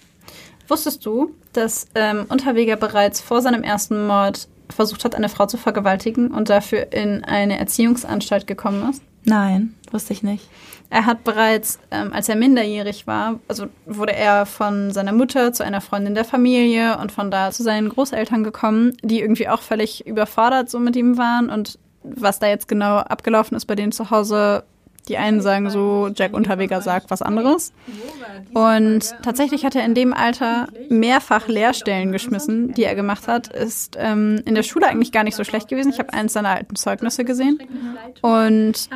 Wusstest 0.67 1.05
du, 1.05 1.35
dass 1.53 1.89
ähm, 1.95 2.27
Unterweger 2.29 2.77
bereits 2.77 3.21
vor 3.21 3.43
seinem 3.43 3.63
ersten 3.63 4.07
Mord 4.07 4.49
versucht 4.73 5.05
hat, 5.05 5.15
eine 5.15 5.29
Frau 5.29 5.47
zu 5.47 5.57
vergewaltigen 5.57 6.31
und 6.31 6.49
dafür 6.51 6.93
in 6.93 7.25
eine 7.25 7.59
Erziehungsanstalt 7.59 8.47
gekommen 8.47 8.91
ist? 8.91 9.03
Nein, 9.25 9.75
wusste 9.91 10.13
ich 10.13 10.23
nicht. 10.23 10.49
Er 10.91 11.05
hat 11.05 11.23
bereits, 11.23 11.79
ähm, 11.91 12.13
als 12.13 12.29
er 12.29 12.37
minderjährig 12.37 13.07
war, 13.07 13.41
also 13.47 13.67
wurde 13.85 14.15
er 14.15 14.47
von 14.47 14.91
seiner 14.91 15.13
Mutter 15.13 15.53
zu 15.53 15.63
einer 15.63 15.83
Freundin 15.83 16.15
der 16.15 16.25
Familie 16.25 16.99
und 16.99 17.13
von 17.13 17.31
da 17.31 17.51
zu 17.51 17.63
seinen 17.63 17.91
Großeltern 17.91 18.43
gekommen, 18.43 18.97
die 19.03 19.21
irgendwie 19.21 19.49
auch 19.49 19.61
völlig 19.61 20.07
überfordert 20.07 20.71
so 20.71 20.79
mit 20.79 20.97
ihm 20.97 21.19
waren 21.19 21.51
und 21.51 21.79
was 22.03 22.39
da 22.39 22.47
jetzt 22.47 22.69
genau 22.69 22.99
abgelaufen 22.99 23.57
ist 23.57 23.67
bei 23.67 23.75
denen 23.75 23.93
zu 23.93 24.11
Hause, 24.11 24.65
die 25.09 25.17
einen 25.17 25.41
sagen 25.41 25.71
so, 25.71 26.11
Jack 26.15 26.35
Unterweger 26.35 26.81
sagt 26.81 27.11
was 27.11 27.23
anderes. 27.23 27.73
Und 28.55 29.15
tatsächlich 29.23 29.65
hat 29.65 29.75
er 29.75 29.85
in 29.85 29.95
dem 29.95 30.13
Alter 30.13 30.69
mehrfach 30.89 31.49
Lehrstellen 31.49 32.13
geschmissen, 32.13 32.73
die 32.75 32.85
er 32.85 32.95
gemacht 32.95 33.29
hat. 33.29 33.49
Ist 33.49 33.97
ähm, 33.99 34.43
in 34.45 34.55
der 34.55 34.63
Schule 34.63 34.87
eigentlich 34.87 35.13
gar 35.13 35.25
nicht 35.25 35.37
so 35.37 35.45
schlecht 35.45 35.69
gewesen. 35.69 35.91
Ich 35.91 35.99
habe 35.99 36.13
eins 36.13 36.33
seiner 36.33 36.51
alten 36.51 36.77
Zeugnisse 36.77 37.25
gesehen. 37.25 37.59
Und 38.23 38.89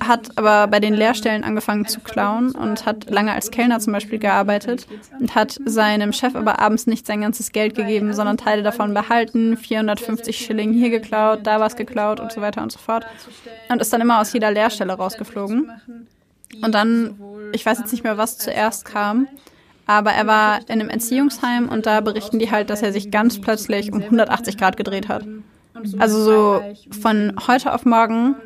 hat 0.00 0.30
aber 0.36 0.66
bei 0.66 0.80
den 0.80 0.94
Lehrstellen 0.94 1.44
angefangen 1.44 1.86
zu 1.86 2.00
klauen 2.00 2.52
und 2.52 2.86
hat 2.86 3.10
lange 3.10 3.32
als 3.32 3.50
Kellner 3.50 3.80
zum 3.80 3.92
Beispiel 3.92 4.18
gearbeitet 4.18 4.86
und 5.20 5.34
hat 5.34 5.58
seinem 5.64 6.12
Chef 6.12 6.34
aber 6.34 6.58
abends 6.58 6.86
nicht 6.86 7.06
sein 7.06 7.20
ganzes 7.20 7.52
Geld 7.52 7.74
gegeben, 7.74 8.12
sondern 8.12 8.36
Teile 8.36 8.62
davon 8.62 8.94
behalten, 8.94 9.56
450 9.56 10.36
Schilling 10.36 10.72
hier 10.72 10.90
geklaut, 10.90 11.40
da 11.44 11.60
was 11.60 11.76
geklaut 11.76 12.20
und 12.20 12.32
so 12.32 12.40
weiter 12.40 12.62
und 12.62 12.72
so 12.72 12.78
fort. 12.78 13.06
Und 13.68 13.80
ist 13.80 13.92
dann 13.92 14.00
immer 14.00 14.20
aus 14.20 14.32
jeder 14.32 14.50
Lehrstelle 14.50 14.92
raus 14.94 15.03
rausgeflogen. 15.04 15.70
Und 16.62 16.74
dann, 16.74 17.18
ich 17.52 17.64
weiß 17.64 17.78
jetzt 17.78 17.92
nicht 17.92 18.04
mehr, 18.04 18.18
was 18.18 18.38
zuerst 18.38 18.84
kam, 18.84 19.28
aber 19.86 20.12
er 20.12 20.26
war 20.26 20.60
in 20.60 20.80
einem 20.80 20.88
Erziehungsheim 20.88 21.68
und 21.68 21.86
da 21.86 22.00
berichten 22.00 22.38
die 22.38 22.50
halt, 22.50 22.70
dass 22.70 22.82
er 22.82 22.92
sich 22.92 23.10
ganz 23.10 23.40
plötzlich 23.40 23.92
um 23.92 24.02
180 24.02 24.56
Grad 24.56 24.76
gedreht 24.76 25.08
hat. 25.08 25.24
Also 25.98 26.22
so 26.22 26.62
von 27.00 27.32
heute 27.48 27.72
auf 27.72 27.84
morgen 27.84 28.36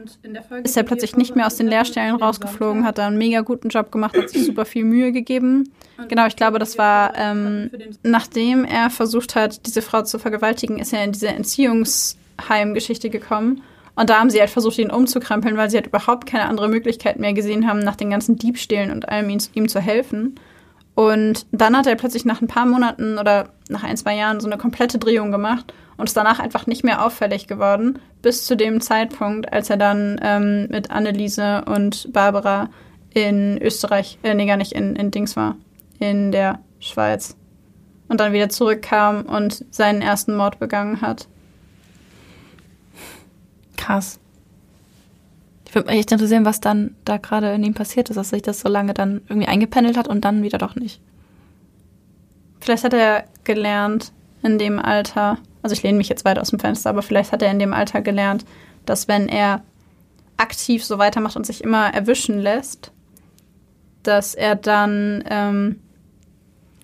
ist 0.65 0.77
er 0.77 0.83
plötzlich 0.83 1.17
nicht 1.17 1.37
mehr 1.37 1.47
aus 1.47 1.57
den 1.57 1.69
Lehrstellen 1.69 2.17
rausgeflogen, 2.17 2.85
hat 2.85 2.97
da 2.97 3.07
einen 3.07 3.19
mega 3.19 3.43
guten 3.43 3.69
Job 3.69 3.93
gemacht, 3.93 4.17
hat 4.17 4.31
sich 4.31 4.45
super 4.47 4.65
viel 4.65 4.85
Mühe 4.85 5.13
gegeben. 5.13 5.71
Genau, 6.09 6.27
ich 6.27 6.37
glaube, 6.37 6.59
das 6.59 6.79
war, 6.79 7.13
ähm, 7.17 7.71
nachdem 8.03 8.65
er 8.65 8.89
versucht 8.89 9.35
hat, 9.35 9.67
diese 9.67 9.83
Frau 9.83 10.03
zu 10.03 10.19
vergewaltigen, 10.19 10.79
ist 10.79 10.93
er 10.93 11.05
in 11.05 11.13
diese 11.13 11.29
Entziehungsheimgeschichte 11.29 13.11
gekommen. 13.11 13.63
Und 13.99 14.11
da 14.11 14.21
haben 14.21 14.31
sie 14.31 14.39
halt 14.39 14.51
versucht, 14.51 14.79
ihn 14.79 14.93
umzukrempeln, 14.93 15.57
weil 15.57 15.71
sie 15.71 15.77
halt 15.77 15.89
überhaupt 15.89 16.25
keine 16.25 16.45
andere 16.45 16.69
Möglichkeit 16.69 17.19
mehr 17.19 17.33
gesehen 17.33 17.67
haben, 17.67 17.81
nach 17.81 17.97
den 17.97 18.11
ganzen 18.11 18.37
Diebstählen 18.37 18.93
und 18.93 19.09
allem 19.09 19.29
ihm, 19.29 19.41
ihm 19.55 19.69
zu 19.69 19.81
helfen. 19.81 20.37
Und 20.95 21.47
dann 21.51 21.77
hat 21.77 21.89
er 21.89 21.97
plötzlich 21.97 22.25
nach 22.25 22.41
ein 22.41 22.47
paar 22.47 22.65
Monaten 22.65 23.19
oder 23.19 23.49
nach 23.69 23.83
ein, 23.83 23.97
zwei 23.97 24.15
Jahren 24.15 24.39
so 24.39 24.47
eine 24.47 24.57
komplette 24.57 24.99
Drehung 24.99 25.33
gemacht 25.33 25.75
und 25.97 26.07
ist 26.07 26.17
danach 26.17 26.39
einfach 26.39 26.69
nicht 26.69 26.85
mehr 26.85 27.05
auffällig 27.05 27.49
geworden, 27.49 27.99
bis 28.23 28.45
zu 28.45 28.57
dem 28.57 28.81
Zeitpunkt, 28.81 29.53
als 29.53 29.69
er 29.69 29.77
dann 29.77 30.21
ähm, 30.23 30.69
mit 30.71 30.93
Anneliese 30.93 31.65
und 31.65 32.13
Barbara 32.13 32.71
in 33.15 33.61
Österreich, 33.61 34.21
äh, 34.23 34.33
nee, 34.33 34.47
gar 34.47 34.59
nicht 34.59 34.75
in, 34.75 34.95
in 34.95 35.11
Dings 35.11 35.35
war, 35.35 35.57
in 35.99 36.31
der 36.31 36.61
Schweiz. 36.79 37.37
Und 38.07 38.21
dann 38.21 38.33
wieder 38.33 38.49
zurückkam 38.49 39.23
und 39.23 39.65
seinen 39.73 40.03
ersten 40.03 40.37
Mord 40.37 40.61
begangen 40.61 41.01
hat. 41.01 41.27
Krass. 43.79 44.21
Ich 45.67 45.75
würde 45.75 45.89
mich 45.89 46.01
echt 46.01 46.13
interessieren, 46.13 46.45
was 46.45 46.61
dann 46.61 46.95
da 47.05 47.17
gerade 47.17 47.53
in 47.53 47.63
ihm 47.63 47.75
passiert 47.75 48.11
ist, 48.11 48.17
dass 48.17 48.31
sich 48.31 48.43
das 48.43 48.61
so 48.61 48.69
lange 48.69 48.93
dann 48.93 49.23
irgendwie 49.29 49.49
eingependelt 49.49 49.97
hat 49.97 50.09
und 50.09 50.25
dann 50.25 50.43
wieder 50.43 50.59
doch 50.59 50.75
nicht. 50.75 51.01
Vielleicht 52.61 52.85
hat 52.85 52.93
er 52.93 53.25
gelernt 53.45 54.13
in 54.43 54.59
dem 54.59 54.79
Alter, 54.79 55.39
also 55.63 55.75
ich 55.75 55.83
lehne 55.83 55.97
mich 55.97 56.09
jetzt 56.09 56.25
weit 56.25 56.39
aus 56.39 56.51
dem 56.51 56.59
Fenster, 56.59 56.91
aber 56.91 57.03
vielleicht 57.03 57.33
hat 57.33 57.41
er 57.41 57.51
in 57.51 57.59
dem 57.59 57.73
Alter 57.73 58.03
gelernt, 58.03 58.45
dass 58.85 59.09
wenn 59.09 59.29
er 59.29 59.63
aktiv 60.37 60.85
so 60.85 60.99
weitermacht 60.99 61.37
und 61.37 61.47
sich 61.47 61.63
immer 61.63 61.93
erwischen 61.95 62.39
lässt, 62.39 62.93
dass 64.03 64.35
er 64.35 64.57
dann, 64.57 65.23
ähm, 65.29 65.81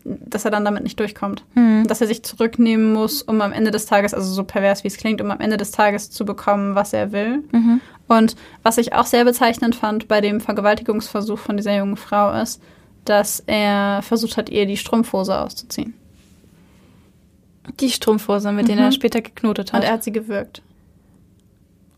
dass 0.04 0.44
er 0.44 0.50
dann 0.50 0.64
damit 0.64 0.82
nicht 0.82 1.00
durchkommt. 1.00 1.44
Hm. 1.54 1.86
Dass 1.86 2.00
er 2.00 2.06
sich 2.06 2.22
zurücknehmen 2.22 2.92
muss, 2.92 3.22
um 3.22 3.40
am 3.40 3.52
Ende 3.52 3.70
des 3.70 3.86
Tages, 3.86 4.12
also 4.12 4.30
so 4.32 4.44
pervers 4.44 4.84
wie 4.84 4.88
es 4.88 4.96
klingt, 4.98 5.20
um 5.22 5.30
am 5.30 5.40
Ende 5.40 5.56
des 5.56 5.70
Tages 5.70 6.10
zu 6.10 6.24
bekommen, 6.24 6.74
was 6.74 6.92
er 6.92 7.12
will. 7.12 7.42
Mhm. 7.52 7.80
Und 8.06 8.36
was 8.62 8.76
ich 8.76 8.92
auch 8.92 9.06
sehr 9.06 9.24
bezeichnend 9.24 9.74
fand 9.74 10.06
bei 10.08 10.20
dem 10.20 10.40
Vergewaltigungsversuch 10.42 11.38
von 11.38 11.56
dieser 11.56 11.74
jungen 11.76 11.96
Frau 11.96 12.32
ist, 12.32 12.60
dass 13.06 13.40
er 13.46 14.02
versucht 14.02 14.36
hat, 14.36 14.50
ihr 14.50 14.66
die 14.66 14.76
Strumpfhose 14.76 15.38
auszuziehen. 15.38 15.94
Die 17.80 17.88
Strumpfhose, 17.88 18.52
mit 18.52 18.68
denen 18.68 18.80
Mhm. 18.80 18.84
er 18.84 18.92
später 18.92 19.22
geknotet 19.22 19.72
hat. 19.72 19.80
Und 19.80 19.86
er 19.86 19.94
hat 19.94 20.04
sie 20.04 20.12
gewürgt. 20.12 20.60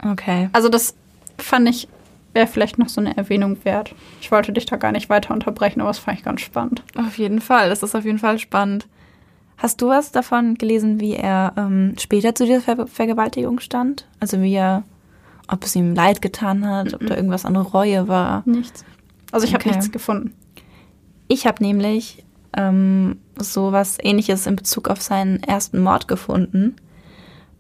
okay. 0.05 0.49
Also 0.53 0.69
das 0.69 0.95
fand 1.39 1.69
ich, 1.69 1.89
wäre 2.37 2.47
vielleicht 2.47 2.79
noch 2.79 2.89
so 2.89 3.01
eine 3.01 3.17
Erwähnung 3.17 3.57
wert. 3.65 3.93
Ich 4.21 4.31
wollte 4.31 4.53
dich 4.53 4.67
da 4.67 4.77
gar 4.77 4.93
nicht 4.93 5.09
weiter 5.09 5.35
unterbrechen, 5.35 5.81
aber 5.81 5.91
das 5.91 5.99
fand 5.99 6.19
ich 6.19 6.25
ganz 6.25 6.43
spannend. 6.43 6.85
Auf 6.97 7.19
jeden 7.19 7.41
Fall, 7.41 7.69
das 7.69 7.83
ist 7.83 7.97
auf 7.97 8.05
jeden 8.05 8.19
Fall 8.21 8.39
spannend. 8.39 8.87
Hast 9.57 9.81
du 9.81 9.89
was 9.89 10.13
davon 10.13 10.55
gelesen, 10.57 11.01
wie 11.01 11.15
er 11.15 11.55
ähm, 11.57 11.95
später 11.99 12.35
zu 12.35 12.45
dieser 12.45 12.61
Ver 12.61 12.87
Vergewaltigung 12.87 13.59
stand? 13.59 14.07
Also 14.21 14.41
wie 14.43 14.53
er, 14.55 14.85
ob 15.49 15.65
es 15.65 15.75
ihm 15.75 15.95
leid 15.95 16.21
getan 16.23 16.69
hat, 16.69 16.93
ob 16.95 17.07
da 17.07 17.17
irgendwas 17.17 17.47
an 17.47 17.57
Reue 17.57 18.07
war? 18.07 18.43
Nichts. 18.45 18.85
Also 19.33 19.47
ich 19.47 19.55
habe 19.55 19.63
Okay. 19.65 19.71
nichts 19.71 19.91
gefunden. 19.91 20.35
Ich 21.29 21.47
habe 21.47 21.65
nämlich 21.65 22.23
ähm, 22.55 23.19
so 23.39 23.73
was 23.73 23.97
ähnliches 24.01 24.47
in 24.47 24.57
Bezug 24.57 24.89
auf 24.89 25.01
seinen 25.01 25.43
ersten 25.43 25.81
Mord 25.81 26.07
gefunden. 26.07 26.77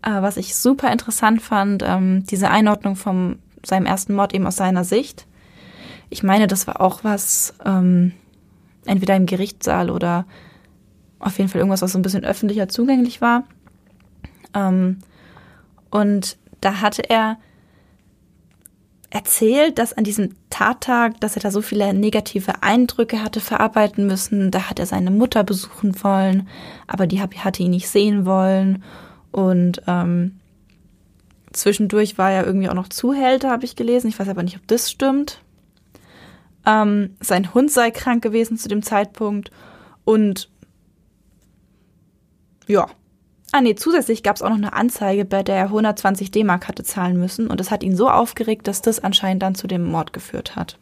Äh, 0.02 0.20
was 0.22 0.36
ich 0.36 0.54
super 0.54 0.92
interessant 0.92 1.40
fand, 1.40 1.82
ähm, 1.84 2.24
diese 2.26 2.50
Einordnung 2.50 2.94
von 2.96 3.38
seinem 3.66 3.86
ersten 3.86 4.14
Mord 4.14 4.34
eben 4.34 4.46
aus 4.46 4.56
seiner 4.56 4.84
Sicht. 4.84 5.26
Ich 6.10 6.22
meine, 6.22 6.46
das 6.46 6.66
war 6.66 6.80
auch 6.80 7.04
was, 7.04 7.54
ähm, 7.64 8.12
entweder 8.84 9.16
im 9.16 9.26
Gerichtssaal 9.26 9.90
oder 9.90 10.24
auf 11.18 11.38
jeden 11.38 11.48
Fall 11.48 11.60
irgendwas, 11.60 11.82
was 11.82 11.92
so 11.92 11.98
ein 11.98 12.02
bisschen 12.02 12.24
öffentlicher 12.24 12.68
zugänglich 12.68 13.20
war. 13.20 13.44
Ähm, 14.54 14.98
und 15.90 16.36
da 16.60 16.80
hatte 16.80 17.08
er 17.08 17.38
erzählt, 19.10 19.78
dass 19.78 19.92
an 19.92 20.04
diesem 20.04 20.34
Tattag, 20.50 21.20
dass 21.20 21.36
er 21.36 21.42
da 21.42 21.50
so 21.50 21.62
viele 21.62 21.94
negative 21.94 22.62
Eindrücke 22.62 23.22
hatte 23.22 23.40
verarbeiten 23.40 24.06
müssen. 24.06 24.50
Da 24.50 24.68
hat 24.68 24.78
er 24.78 24.86
seine 24.86 25.10
Mutter 25.10 25.44
besuchen 25.44 26.02
wollen, 26.02 26.48
aber 26.86 27.06
die 27.06 27.20
hatte 27.20 27.62
ihn 27.62 27.70
nicht 27.70 27.88
sehen 27.88 28.26
wollen. 28.26 28.82
Und 29.32 29.82
ähm, 29.86 30.38
zwischendurch 31.56 32.18
war 32.18 32.30
er 32.30 32.46
irgendwie 32.46 32.68
auch 32.68 32.74
noch 32.74 32.88
Zuhälter, 32.88 33.50
habe 33.50 33.64
ich 33.64 33.76
gelesen. 33.76 34.08
Ich 34.08 34.18
weiß 34.18 34.28
aber 34.28 34.42
nicht, 34.42 34.56
ob 34.56 34.66
das 34.66 34.90
stimmt. 34.90 35.40
Ähm, 36.64 37.16
sein 37.20 37.54
Hund 37.54 37.70
sei 37.70 37.90
krank 37.90 38.22
gewesen 38.22 38.58
zu 38.58 38.68
dem 38.68 38.82
Zeitpunkt. 38.82 39.50
Und 40.04 40.50
ja. 42.66 42.86
Ah 43.52 43.60
nee, 43.60 43.76
zusätzlich 43.76 44.22
gab 44.22 44.36
es 44.36 44.42
auch 44.42 44.48
noch 44.48 44.56
eine 44.56 44.72
Anzeige, 44.72 45.24
bei 45.24 45.42
der 45.42 45.56
er 45.56 45.64
120 45.64 46.30
D-Mark 46.30 46.68
hatte 46.68 46.82
zahlen 46.82 47.16
müssen. 47.16 47.46
Und 47.46 47.60
das 47.60 47.70
hat 47.70 47.82
ihn 47.82 47.96
so 47.96 48.10
aufgeregt, 48.10 48.66
dass 48.66 48.82
das 48.82 49.02
anscheinend 49.02 49.42
dann 49.42 49.54
zu 49.54 49.66
dem 49.66 49.84
Mord 49.84 50.12
geführt 50.12 50.56
hat. 50.56 50.78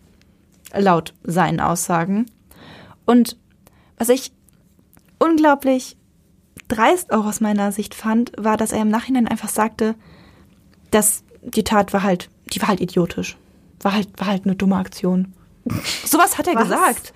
Laut 0.76 1.14
seinen 1.22 1.60
Aussagen. 1.60 2.26
Und 3.04 3.36
was 3.98 4.08
ich 4.08 4.32
unglaublich 5.18 5.96
dreist 6.68 7.12
auch 7.12 7.26
aus 7.26 7.40
meiner 7.40 7.70
Sicht 7.70 7.94
fand, 7.94 8.32
war, 8.38 8.56
dass 8.56 8.72
er 8.72 8.82
im 8.82 8.88
Nachhinein 8.88 9.28
einfach 9.28 9.50
sagte, 9.50 9.94
dass 10.94 11.24
die 11.42 11.64
Tat 11.64 11.92
war 11.92 12.02
halt, 12.02 12.30
die 12.52 12.60
war 12.60 12.68
halt 12.68 12.80
idiotisch. 12.80 13.36
War 13.80 13.92
halt, 13.92 14.08
war 14.18 14.28
halt 14.28 14.44
eine 14.46 14.54
dumme 14.56 14.76
Aktion. 14.76 15.32
Sowas 16.04 16.38
hat 16.38 16.46
er 16.46 16.54
Was? 16.54 16.64
gesagt. 16.64 17.12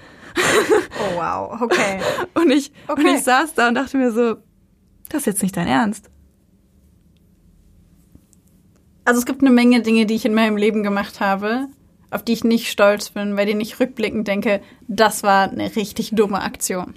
Oh 1.01 1.17
wow, 1.17 1.61
okay. 1.63 2.01
Und 2.35 2.51
ich, 2.51 2.71
und 2.89 2.99
Okay. 2.99 3.15
ich 3.17 3.23
saß 3.25 3.55
da 3.55 3.69
und 3.69 3.75
dachte 3.75 3.97
mir 3.97 4.13
so, 4.13 4.37
das 5.09 5.21
ist 5.23 5.27
jetzt 5.27 5.43
nicht 5.43 5.57
dein 5.57 5.67
Ernst. 5.67 6.11
Also 9.05 9.21
es 9.21 9.27
gibt 9.27 9.41
eine 9.41 9.51
Menge 9.51 9.81
Dinge, 9.83 10.07
die 10.07 10.15
ich 10.15 10.25
in 10.27 10.35
meinem 10.35 10.57
Leben 10.57 10.83
gemacht 10.83 11.21
habe, 11.21 11.67
auf 12.11 12.23
die 12.23 12.35
ich 12.35 12.45
nicht 12.45 12.71
stolz 12.71 13.11
bin, 13.11 13.35
bei 13.37 13.45
denen 13.47 13.61
ich 13.61 13.81
rückblickend 13.81 14.29
denke, 14.29 14.61
das 14.87 15.23
war 15.23 15.51
eine 15.51 15.75
richtig 15.77 16.11
dumme 16.13 16.41
Aktion. 16.43 16.95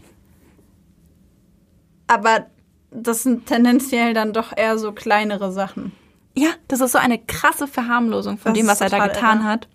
Aber 2.07 2.47
das 2.91 3.23
sind 3.23 3.45
tendenziell 3.45 4.13
dann 4.13 4.33
doch 4.33 4.55
eher 4.55 4.77
so 4.77 4.91
kleinere 4.91 5.51
Sachen. 5.51 5.93
Ja, 6.35 6.49
das 6.67 6.81
ist 6.81 6.91
so 6.93 6.97
eine 6.97 7.17
krasse 7.19 7.67
Verharmlosung 7.67 8.37
von 8.37 8.53
Das 8.53 8.59
dem, 8.59 8.67
was 8.67 8.81
er 8.81 8.89
da 8.89 9.05
getan 9.07 9.39
irre. 9.39 9.47
hat. 9.47 9.67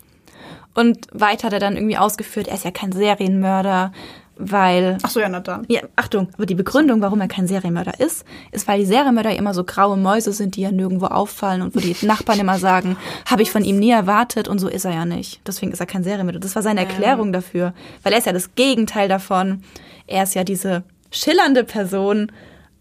Und 0.73 1.07
weiter 1.11 1.47
hat 1.47 1.53
er 1.53 1.59
dann 1.59 1.75
irgendwie 1.75 1.97
ausgeführt, 1.97 2.47
er 2.47 2.55
ist 2.55 2.65
ja 2.65 2.71
kein 2.71 2.91
Serienmörder, 2.91 3.91
weil 4.35 4.99
Ach 5.01 5.09
so, 5.09 5.19
ja, 5.19 5.27
na 5.29 5.39
dann. 5.39 5.65
Ja, 5.67 5.81
Achtung, 5.95 6.29
aber 6.35 6.45
die 6.45 6.53
Begründung, 6.53 7.01
warum 7.01 7.19
er 7.21 7.27
kein 7.27 7.47
Serienmörder 7.47 7.99
ist, 7.99 8.23
ist, 8.51 8.67
weil 8.67 8.79
die 8.79 8.85
Serienmörder 8.85 9.35
immer 9.35 9.55
so 9.55 9.63
graue 9.63 9.97
Mäuse 9.97 10.31
sind, 10.33 10.55
die 10.55 10.61
ja 10.61 10.71
nirgendwo 10.71 11.07
auffallen 11.07 11.63
und 11.63 11.75
wo 11.75 11.79
die 11.79 11.95
Nachbarn 12.05 12.39
immer 12.39 12.59
sagen, 12.59 12.97
habe 13.25 13.41
ich 13.41 13.49
von 13.49 13.63
ihm 13.63 13.79
nie 13.79 13.89
erwartet 13.89 14.47
und 14.47 14.59
so 14.59 14.67
ist 14.67 14.85
er 14.85 14.93
ja 14.93 15.05
nicht. 15.05 15.41
Deswegen 15.47 15.71
ist 15.71 15.79
er 15.79 15.87
kein 15.87 16.03
Serienmörder. 16.03 16.39
Das 16.39 16.55
war 16.55 16.61
seine 16.61 16.81
Erklärung 16.81 17.33
dafür, 17.33 17.73
weil 18.03 18.13
er 18.13 18.19
ist 18.19 18.25
ja 18.27 18.33
das 18.33 18.53
Gegenteil 18.53 19.09
davon. 19.09 19.63
Er 20.05 20.21
ist 20.23 20.35
ja 20.35 20.43
diese 20.43 20.83
schillernde 21.09 21.63
Person 21.63 22.31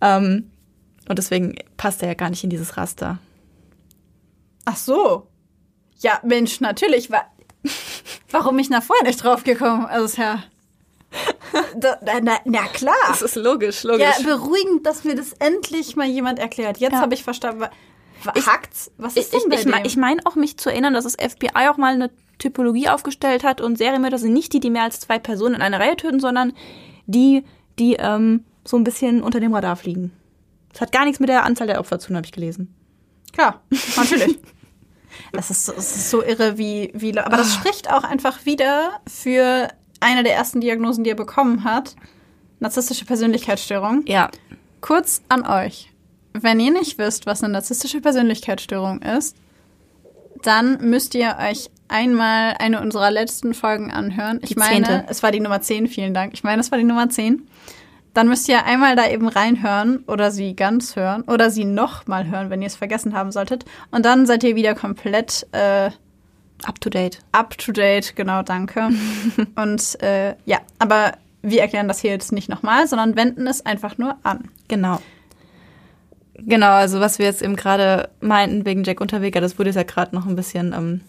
ähm, 0.03 0.51
und 1.09 1.19
deswegen 1.19 1.55
passt 1.79 2.03
er 2.03 2.09
ja 2.09 2.15
gar 2.15 2.29
nicht 2.29 2.45
in 2.45 2.51
dieses 2.51 2.77
Raster. 2.77 3.19
Ach 4.67 4.77
so. 4.77 5.27
Ja, 6.01 6.21
Mensch, 6.23 6.61
natürlich. 6.61 7.11
Wa 7.11 7.23
Warum 8.31 8.59
ich 8.59 8.69
nach 8.69 8.83
vorher 8.83 9.07
nicht 9.07 9.23
drauf 9.25 9.43
gekommen? 9.45 9.87
Also 9.87 10.05
ist 10.05 10.19
ja. 10.19 10.43
Da, 11.81 11.99
na, 12.23 12.39
na, 12.45 12.67
klar. 12.67 12.95
Das 13.09 13.23
ist 13.23 13.37
logisch, 13.37 13.83
logisch. 13.85 14.03
Ja, 14.05 14.13
beruhigend, 14.25 14.85
dass 14.85 15.05
mir 15.05 15.15
das 15.15 15.33
endlich 15.35 15.97
mal 15.97 16.07
jemand 16.07 16.39
erklärt. 16.39 16.79
Jetzt 16.79 16.93
Ja. 16.93 17.01
habe 17.01 17.15
ich 17.15 17.23
verstanden. 17.25 17.65
Ich- 18.35 18.47
Hackt's? 18.47 18.91
Was 18.99 19.17
ist 19.17 19.33
ich, 19.33 19.41
denn 19.41 19.51
bei 19.51 19.57
ich, 19.57 19.63
dem? 19.65 19.75
ich 19.85 19.97
meine 19.97 20.21
auch 20.27 20.35
mich 20.35 20.59
zu 20.59 20.69
erinnern, 20.71 20.95
dass 20.95 21.05
das 21.05 21.15
FBI 21.17 21.69
auch 21.71 21.77
mal 21.77 21.95
eine 21.95 22.11
Typologie 22.39 22.89
aufgestellt 22.89 23.45
hat 23.45 23.61
und 23.61 23.79
Serienmörder 23.79 24.19
sind 24.19 24.33
nicht 24.33 24.53
die, 24.53 24.61
die 24.61 24.71
mehr 24.71 24.83
als 24.83 25.01
zwei 25.01 25.19
Personen 25.19 25.55
in 25.55 25.63
einer 25.63 25.81
Reihe 25.81 25.97
töten, 25.97 26.21
sondern 26.21 26.53
die, 27.07 27.45
die 27.79 27.95
ähm, 27.95 28.45
so 28.65 28.77
ein 28.77 28.85
bisschen 28.85 29.23
unter 29.23 29.41
dem 29.41 29.55
Radar 29.55 29.77
fliegen. 29.77 30.13
Das 30.73 30.81
hat 30.83 30.93
gar 30.93 31.05
nichts 31.05 31.21
mit 31.21 31.29
der 31.29 31.45
Anzahl 31.45 31.67
der 31.69 31.79
Opfer 31.81 31.99
zu 31.99 32.09
tun, 32.09 32.17
habe 32.17 32.27
ich 32.27 32.33
gelesen. 32.33 32.75
Klar, 33.33 33.63
natürlich. 33.97 34.39
Das 35.33 35.51
ist, 35.51 35.67
so- 35.67 35.73
das 35.73 35.97
ist 35.97 36.11
so 36.11 36.23
irre, 36.23 36.59
wie, 36.59 36.91
wie. 36.95 37.17
Aber 37.19 37.37
das 37.37 37.55
spricht 37.55 37.91
auch 37.91 38.05
einfach 38.05 38.45
wieder 38.47 39.01
für 39.09 39.69
eine 40.01 40.23
der 40.23 40.35
ersten 40.35 40.61
Diagnosen, 40.61 41.05
die 41.05 41.11
er 41.11 41.17
bekommen 41.17 41.65
hat: 41.65 41.97
narzisstische 42.61 43.05
Persönlichkeitsstörung. 43.05 44.03
Ja. 44.07 44.31
Kurz 44.81 45.23
an 45.29 45.47
euch. 45.47 45.93
Wenn 46.33 46.61
ihr 46.61 46.71
nicht 46.73 46.99
wisst, 46.99 47.27
was 47.27 47.43
eine 47.43 47.53
narzisstische 47.55 48.01
Persönlichkeitsstörung 48.01 49.01
ist, 49.03 49.37
dann 50.43 50.79
müsst 50.89 51.15
ihr 51.15 51.37
euch 51.41 51.71
einmal 51.89 52.55
eine 52.59 52.81
unserer 52.83 53.11
letzten 53.11 53.55
Folgen 53.55 53.91
anhören. 53.91 54.41
Ich 54.43 54.51
Die 54.51 54.55
meine, 54.57 54.87
zehnte. 54.87 55.07
es 55.09 55.23
war 55.23 55.33
die 55.33 55.41
Nummer 55.41 55.61
10, 55.63 55.87
vielen 55.89 56.13
Dank. 56.15 56.35
Ich 56.35 56.45
meine, 56.45 56.61
es 56.61 56.71
war 56.71 56.79
die 56.79 56.85
Nummer 56.85 57.09
10. 57.09 57.49
Dann 58.17 58.29
müsst 58.29 58.49
ihr 58.49 58.65
einmal 58.65 58.97
da 58.97 59.07
eben 59.11 59.29
reinhören 59.29 59.99
oder 60.07 60.31
sie 60.31 60.57
ganz 60.57 60.97
hören 60.97 61.21
oder 61.25 61.51
sie 61.51 61.67
noch 61.67 62.07
mal 62.07 62.27
hören, 62.27 62.49
wenn 62.49 62.63
ihr 62.63 62.67
es 62.69 62.75
vergessen 62.75 63.13
haben 63.15 63.31
solltet. 63.31 63.67
Und 63.91 64.07
dann 64.07 64.25
seid 64.25 64.43
ihr 64.43 64.57
wieder 64.57 64.75
komplett 64.75 65.47
äh, 65.53 65.91
Up 66.65 66.81
to 66.81 66.89
date. 66.89 67.19
up 67.33 67.59
to 67.59 67.73
date. 67.73 68.17
Genau, 68.17 68.43
danke. 68.43 68.89
Und 69.57 70.03
äh, 70.03 70.35
ja, 70.47 70.61
aber 70.79 71.13
wir 71.43 71.61
erklären 71.61 71.89
das 71.89 72.01
hier 72.01 72.11
jetzt 72.11 72.33
nicht 72.33 72.49
nochmal, 72.49 72.89
sondern 72.89 73.17
wenden 73.17 73.47
es 73.47 73.67
einfach 73.67 73.99
nur 73.99 74.17
an. 74.23 74.49
Genau. 74.69 75.03
Genau, 76.39 76.71
also 76.71 77.01
was 77.01 77.19
wir 77.19 77.27
jetzt 77.27 77.43
eben 77.43 77.55
gerade 77.55 78.09
meinten 78.23 78.65
wegen 78.65 78.83
Jack 78.83 79.03
Unterweger, 79.03 79.43
das 79.43 79.59
wurde 79.59 79.69
jetzt 79.69 79.77
ja 79.77 79.83
gerade 79.83 80.15
noch 80.15 80.25
ein 80.25 80.37
bisschen 80.37 80.73
ähm, 80.73 81.03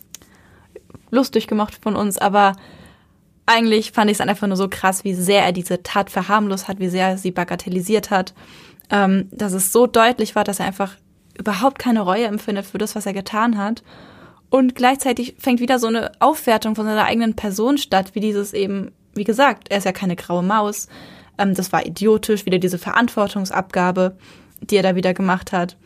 lustig 1.10 1.48
gemacht 1.48 1.80
von 1.82 1.96
uns, 1.96 2.18
aber 2.18 2.52
eigentlich 3.48 3.92
fand 3.92 4.12
ich 4.12 4.18
es 4.18 4.22
einfach 4.22 4.48
nur 4.48 4.58
so 4.58 4.68
krass, 4.70 5.04
wie 5.04 5.16
sehr 5.16 5.44
er 5.44 5.52
diese 5.52 5.82
Tat 5.82 6.12
verharmlost 6.12 6.68
hat, 6.68 6.80
wie 6.80 6.90
sehr 6.90 7.08
er 7.08 7.18
sie 7.18 7.32
bagatellisiert 7.32 8.12
hat. 8.12 8.34
ähm, 8.90 9.28
dass 9.32 9.54
es 9.54 9.72
so 9.72 9.88
deutlich 9.88 10.36
war, 10.36 10.44
dass 10.44 10.60
er 10.60 10.66
einfach 10.66 10.96
überhaupt 11.38 11.80
keine 11.80 12.02
Reue 12.02 12.26
empfindet 12.26 12.66
für 12.66 12.78
das, 12.78 12.96
was 12.96 13.06
er 13.06 13.14
getan 13.14 13.58
hat. 13.58 13.84
Und 14.50 14.76
gleichzeitig 14.76 15.36
fängt 15.40 15.60
wieder 15.60 15.78
so 15.78 15.88
eine 15.88 16.12
Aufwertung 16.20 16.76
von 16.76 16.86
seiner 16.86 17.06
eigenen 17.06 17.36
Person 17.36 17.78
statt, 17.78 18.12
wie 18.14 18.22
dieses 18.22 18.54
eben, 18.54 18.92
wie 19.14 19.26
gesagt, 19.26 19.70
er 19.70 19.80
ist 19.80 19.84
ja 19.84 19.92
keine 19.92 20.16
graue 20.16 20.44
Maus. 20.44 20.88
Ähm, 21.38 21.54
das 21.54 21.72
war 21.74 21.86
idiotisch, 21.86 22.46
wieder 22.46 22.60
diese 22.60 22.78
Verantwortungsabgabe, 22.78 24.18
die 24.62 24.78
er 24.78 24.84
da 24.84 24.96
wieder 24.96 25.14
gemacht 25.14 25.52
hat. 25.52 25.78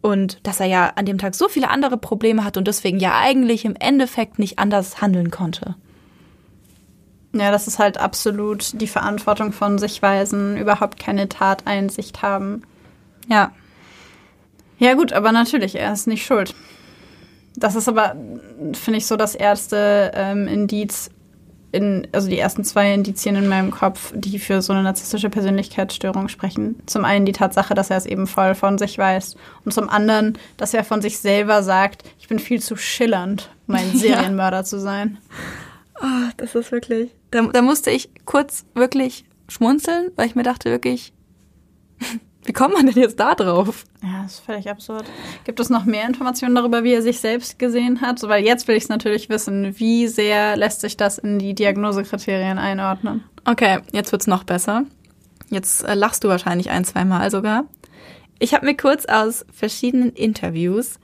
Und 0.00 0.38
dass 0.46 0.60
er 0.60 0.66
ja 0.66 0.92
an 0.96 1.06
dem 1.06 1.18
Tag 1.18 1.34
so 1.34 1.48
viele 1.48 1.70
andere 1.70 1.96
Probleme 1.96 2.44
hat 2.44 2.56
und 2.56 2.68
deswegen 2.68 2.98
ja 2.98 3.18
eigentlich 3.18 3.64
im 3.64 3.74
Endeffekt 3.74 4.38
nicht 4.38 4.58
anders 4.58 5.00
handeln 5.00 5.30
konnte. 5.30 5.76
Ja, 7.34 7.50
das 7.50 7.66
ist 7.66 7.80
halt 7.80 7.98
absolut 7.98 8.80
die 8.80 8.86
Verantwortung 8.86 9.52
von 9.52 9.78
sich 9.78 10.00
weisen, 10.00 10.56
überhaupt 10.56 11.00
keine 11.00 11.28
Tateinsicht 11.28 12.22
haben. 12.22 12.62
Ja. 13.28 13.50
Ja, 14.78 14.94
gut, 14.94 15.12
aber 15.12 15.32
natürlich, 15.32 15.74
er 15.74 15.92
ist 15.92 16.06
nicht 16.06 16.24
schuld. 16.24 16.54
Das 17.56 17.74
ist 17.74 17.88
aber, 17.88 18.16
finde 18.72 18.98
ich, 18.98 19.06
so 19.06 19.16
das 19.16 19.34
erste 19.34 20.12
ähm, 20.14 20.46
Indiz, 20.46 21.10
in, 21.72 22.06
also 22.12 22.28
die 22.28 22.38
ersten 22.38 22.62
zwei 22.62 22.94
Indizien 22.94 23.34
in 23.34 23.48
meinem 23.48 23.72
Kopf, 23.72 24.12
die 24.14 24.38
für 24.38 24.62
so 24.62 24.72
eine 24.72 24.84
narzisstische 24.84 25.28
Persönlichkeitsstörung 25.28 26.28
sprechen. 26.28 26.80
Zum 26.86 27.04
einen 27.04 27.26
die 27.26 27.32
Tatsache, 27.32 27.74
dass 27.74 27.90
er 27.90 27.96
es 27.96 28.06
eben 28.06 28.28
voll 28.28 28.54
von 28.54 28.78
sich 28.78 28.96
weiß. 28.96 29.34
Und 29.64 29.74
zum 29.74 29.88
anderen, 29.88 30.38
dass 30.56 30.72
er 30.72 30.84
von 30.84 31.02
sich 31.02 31.18
selber 31.18 31.64
sagt, 31.64 32.04
ich 32.20 32.28
bin 32.28 32.38
viel 32.38 32.62
zu 32.62 32.76
schillernd, 32.76 33.50
um 33.66 33.74
ein 33.74 33.90
Serienmörder 33.94 34.58
ja. 34.58 34.64
zu 34.64 34.78
sein. 34.78 35.18
Oh, 36.00 36.28
das 36.36 36.54
ist 36.54 36.72
wirklich. 36.72 37.10
Da, 37.30 37.42
da 37.42 37.62
musste 37.62 37.90
ich 37.90 38.10
kurz 38.24 38.64
wirklich 38.74 39.24
schmunzeln, 39.48 40.10
weil 40.16 40.26
ich 40.26 40.34
mir 40.34 40.42
dachte 40.42 40.70
wirklich, 40.70 41.12
wie 42.44 42.52
kommt 42.52 42.74
man 42.74 42.86
denn 42.86 43.00
jetzt 43.00 43.18
da 43.18 43.34
drauf? 43.34 43.84
Ja, 44.02 44.22
das 44.22 44.34
ist 44.34 44.40
völlig 44.40 44.68
absurd. 44.68 45.04
Gibt 45.44 45.60
es 45.60 45.70
noch 45.70 45.84
mehr 45.84 46.06
Informationen 46.06 46.54
darüber, 46.54 46.84
wie 46.84 46.92
er 46.92 47.02
sich 47.02 47.20
selbst 47.20 47.58
gesehen 47.58 48.00
hat? 48.00 48.18
So, 48.18 48.28
weil 48.28 48.44
jetzt 48.44 48.68
will 48.68 48.76
ich 48.76 48.84
es 48.84 48.88
natürlich 48.88 49.28
wissen, 49.28 49.78
wie 49.78 50.08
sehr 50.08 50.56
lässt 50.56 50.80
sich 50.80 50.96
das 50.96 51.18
in 51.18 51.38
die 51.38 51.54
Diagnosekriterien 51.54 52.58
einordnen? 52.58 53.24
Okay, 53.44 53.80
jetzt 53.92 54.12
wird 54.12 54.22
es 54.22 54.28
noch 54.28 54.44
besser. 54.44 54.84
Jetzt 55.50 55.84
äh, 55.84 55.94
lachst 55.94 56.24
du 56.24 56.28
wahrscheinlich 56.28 56.70
ein, 56.70 56.84
zwei 56.84 57.04
Mal 57.04 57.30
sogar. 57.30 57.64
Ich 58.38 58.52
habe 58.54 58.66
mir 58.66 58.76
kurz 58.76 59.06
aus 59.06 59.46
verschiedenen 59.52 60.10
Interviews 60.10 60.98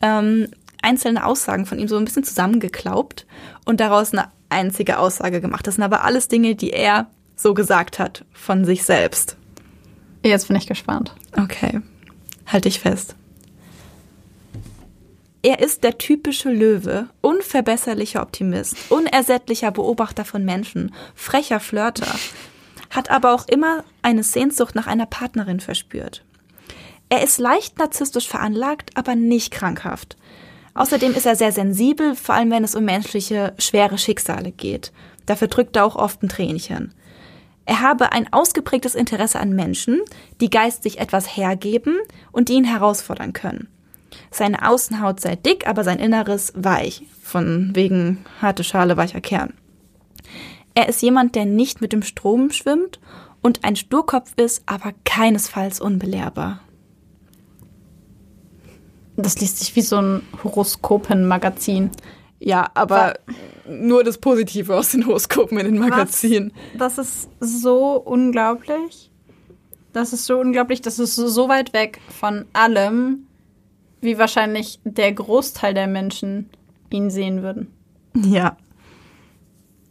ähm, 0.00 0.48
einzelne 0.82 1.24
Aussagen 1.24 1.66
von 1.66 1.78
ihm 1.78 1.88
so 1.88 1.96
ein 1.96 2.04
bisschen 2.04 2.24
zusammengeklaubt 2.24 3.26
und 3.64 3.80
daraus 3.80 4.12
eine 4.12 4.30
einzige 4.48 4.98
Aussage 4.98 5.40
gemacht. 5.40 5.66
Das 5.66 5.76
sind 5.76 5.84
aber 5.84 6.04
alles 6.04 6.28
Dinge, 6.28 6.54
die 6.54 6.70
er 6.70 7.08
so 7.36 7.54
gesagt 7.54 7.98
hat 7.98 8.24
von 8.32 8.64
sich 8.64 8.84
selbst. 8.84 9.36
Jetzt 10.22 10.48
bin 10.48 10.56
ich 10.56 10.66
gespannt. 10.66 11.14
Okay, 11.36 11.80
halt 12.46 12.64
dich 12.64 12.80
fest. 12.80 13.16
Er 15.44 15.58
ist 15.58 15.82
der 15.82 15.98
typische 15.98 16.50
Löwe, 16.50 17.08
unverbesserlicher 17.20 18.22
Optimist, 18.22 18.76
unersättlicher 18.90 19.72
Beobachter 19.72 20.24
von 20.24 20.44
Menschen, 20.44 20.94
frecher 21.16 21.58
Flirter, 21.58 22.14
hat 22.90 23.10
aber 23.10 23.34
auch 23.34 23.48
immer 23.48 23.82
eine 24.02 24.22
Sehnsucht 24.22 24.76
nach 24.76 24.86
einer 24.86 25.06
Partnerin 25.06 25.58
verspürt. 25.58 26.24
Er 27.08 27.24
ist 27.24 27.38
leicht 27.38 27.78
narzisstisch 27.78 28.28
veranlagt, 28.28 28.96
aber 28.96 29.16
nicht 29.16 29.50
krankhaft. 29.52 30.16
Außerdem 30.74 31.12
ist 31.12 31.26
er 31.26 31.36
sehr 31.36 31.52
sensibel, 31.52 32.14
vor 32.14 32.34
allem 32.34 32.50
wenn 32.50 32.64
es 32.64 32.74
um 32.74 32.84
menschliche 32.84 33.52
schwere 33.58 33.98
Schicksale 33.98 34.52
geht. 34.52 34.92
Dafür 35.26 35.48
drückt 35.48 35.76
er 35.76 35.84
auch 35.84 35.96
oft 35.96 36.22
ein 36.22 36.28
Tränchen. 36.28 36.94
Er 37.64 37.80
habe 37.80 38.12
ein 38.12 38.32
ausgeprägtes 38.32 38.94
Interesse 38.94 39.38
an 39.38 39.54
Menschen, 39.54 40.00
die 40.40 40.50
geistig 40.50 40.98
etwas 40.98 41.36
hergeben 41.36 41.98
und 42.32 42.48
die 42.48 42.54
ihn 42.54 42.64
herausfordern 42.64 43.32
können. 43.32 43.68
Seine 44.30 44.68
Außenhaut 44.68 45.20
sei 45.20 45.36
dick, 45.36 45.66
aber 45.66 45.84
sein 45.84 45.98
Inneres 45.98 46.52
weich, 46.56 47.04
von 47.22 47.70
wegen 47.74 48.24
harte 48.40 48.64
Schale, 48.64 48.96
weicher 48.96 49.20
Kern. 49.20 49.54
Er 50.74 50.88
ist 50.88 51.02
jemand, 51.02 51.34
der 51.34 51.44
nicht 51.44 51.80
mit 51.80 51.92
dem 51.92 52.02
Strom 52.02 52.50
schwimmt 52.50 52.98
und 53.42 53.64
ein 53.64 53.76
Sturkopf 53.76 54.32
ist, 54.36 54.62
aber 54.66 54.92
keinesfalls 55.04 55.80
unbelehrbar. 55.80 56.60
Das 59.16 59.38
liest 59.40 59.58
sich 59.58 59.74
wie 59.76 59.82
so 59.82 60.00
ein 60.00 60.22
Horoskopen-Magazin. 60.42 61.90
Ja, 62.38 62.70
aber 62.74 63.14
nur 63.68 64.02
das 64.02 64.18
Positive 64.18 64.74
aus 64.74 64.90
den 64.90 65.06
Horoskopen 65.06 65.58
in 65.58 65.66
den 65.66 65.78
Magazinen. 65.78 66.52
Was? 66.76 66.96
Das 66.96 66.98
ist 66.98 67.62
so 67.62 67.96
unglaublich. 67.96 69.10
Das 69.92 70.12
ist 70.12 70.24
so 70.24 70.38
unglaublich. 70.38 70.80
Das 70.80 70.98
ist 70.98 71.14
so 71.14 71.48
weit 71.48 71.72
weg 71.72 72.00
von 72.18 72.46
allem, 72.52 73.26
wie 74.00 74.18
wahrscheinlich 74.18 74.80
der 74.84 75.12
Großteil 75.12 75.74
der 75.74 75.86
Menschen 75.86 76.50
ihn 76.90 77.10
sehen 77.10 77.42
würden. 77.42 77.72
Ja. 78.14 78.56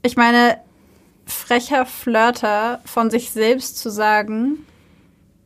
Ich 0.03 0.17
meine, 0.17 0.57
frecher 1.25 1.85
Flirter 1.85 2.81
von 2.85 3.09
sich 3.09 3.31
selbst 3.31 3.77
zu 3.77 3.89
sagen, 3.89 4.65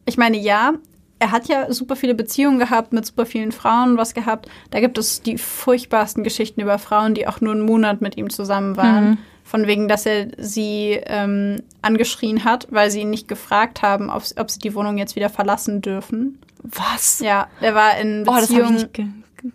ich 0.05 0.17
meine, 0.17 0.38
ja, 0.38 0.73
er 1.20 1.32
hat 1.32 1.47
ja 1.47 1.72
super 1.72 1.95
viele 1.95 2.13
Beziehungen 2.13 2.59
gehabt, 2.59 2.93
mit 2.93 3.05
super 3.05 3.26
vielen 3.26 3.51
Frauen 3.51 3.97
was 3.97 4.13
gehabt. 4.13 4.49
Da 4.72 4.80
gibt 4.80 4.97
es 4.97 5.22
die 5.22 5.38
furchtbarsten 5.38 6.24
Geschichten 6.24 6.61
über 6.61 6.78
Frauen, 6.78 7.13
die 7.13 7.28
auch 7.28 7.41
nur 7.41 7.53
einen 7.53 7.66
Monat 7.66 8.01
mit 8.01 8.18
ihm 8.18 8.30
zusammen 8.30 8.78
waren. 8.78 9.09
Mhm. 9.11 9.18
Von 9.43 9.68
wegen, 9.68 9.88
dass 9.88 10.05
er 10.05 10.28
sie 10.38 10.99
ähm, 11.05 11.61
angeschrien 11.82 12.43
hat, 12.43 12.68
weil 12.72 12.89
sie 12.89 13.01
ihn 13.01 13.11
nicht 13.11 13.28
gefragt 13.28 13.82
haben, 13.82 14.09
ob, 14.09 14.24
ob, 14.38 14.49
sie 14.51 14.59
die 14.59 14.74
Wohnung 14.74 14.97
jetzt 14.97 15.16
wieder 15.16 15.30
verlassen 15.30 15.82
dürfen. 15.82 16.39
Was? 16.63 17.20
Ja, 17.20 17.47
der 17.61 17.76
war 17.76 17.97
in 17.97 18.24
Beziehungen. 18.24 18.28
Oh, 18.28 18.39
das 18.39 18.49
habe 18.49 18.63
ich 18.63 18.72
nicht 18.72 18.93
ge 18.93 19.05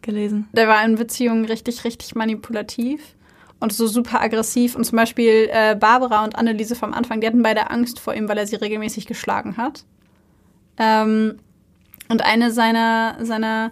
gelesen. 0.02 0.48
Der 0.52 0.68
war 0.68 0.84
in 0.84 0.94
Beziehungen 0.94 1.44
richtig, 1.44 1.82
richtig 1.82 2.14
manipulativ 2.14 3.00
und 3.58 3.72
so 3.72 3.88
super 3.88 4.20
aggressiv. 4.20 4.76
Und 4.76 4.84
zum 4.84 4.96
Beispiel 4.96 5.48
äh, 5.50 5.74
Barbara 5.74 6.22
und 6.22 6.36
Anneliese 6.36 6.76
vom 6.76 6.94
Anfang, 6.94 7.20
die 7.20 7.26
hatten 7.26 7.42
beide 7.42 7.70
Angst 7.70 7.98
vor 7.98 8.14
ihm, 8.14 8.28
weil 8.28 8.38
er 8.38 8.46
sie 8.46 8.56
regelmäßig 8.56 9.06
geschlagen 9.06 9.56
hat. 9.56 9.84
Ähm, 10.78 11.40
und 12.10 12.24
eine 12.24 12.50
seiner, 12.50 13.16
seiner 13.24 13.70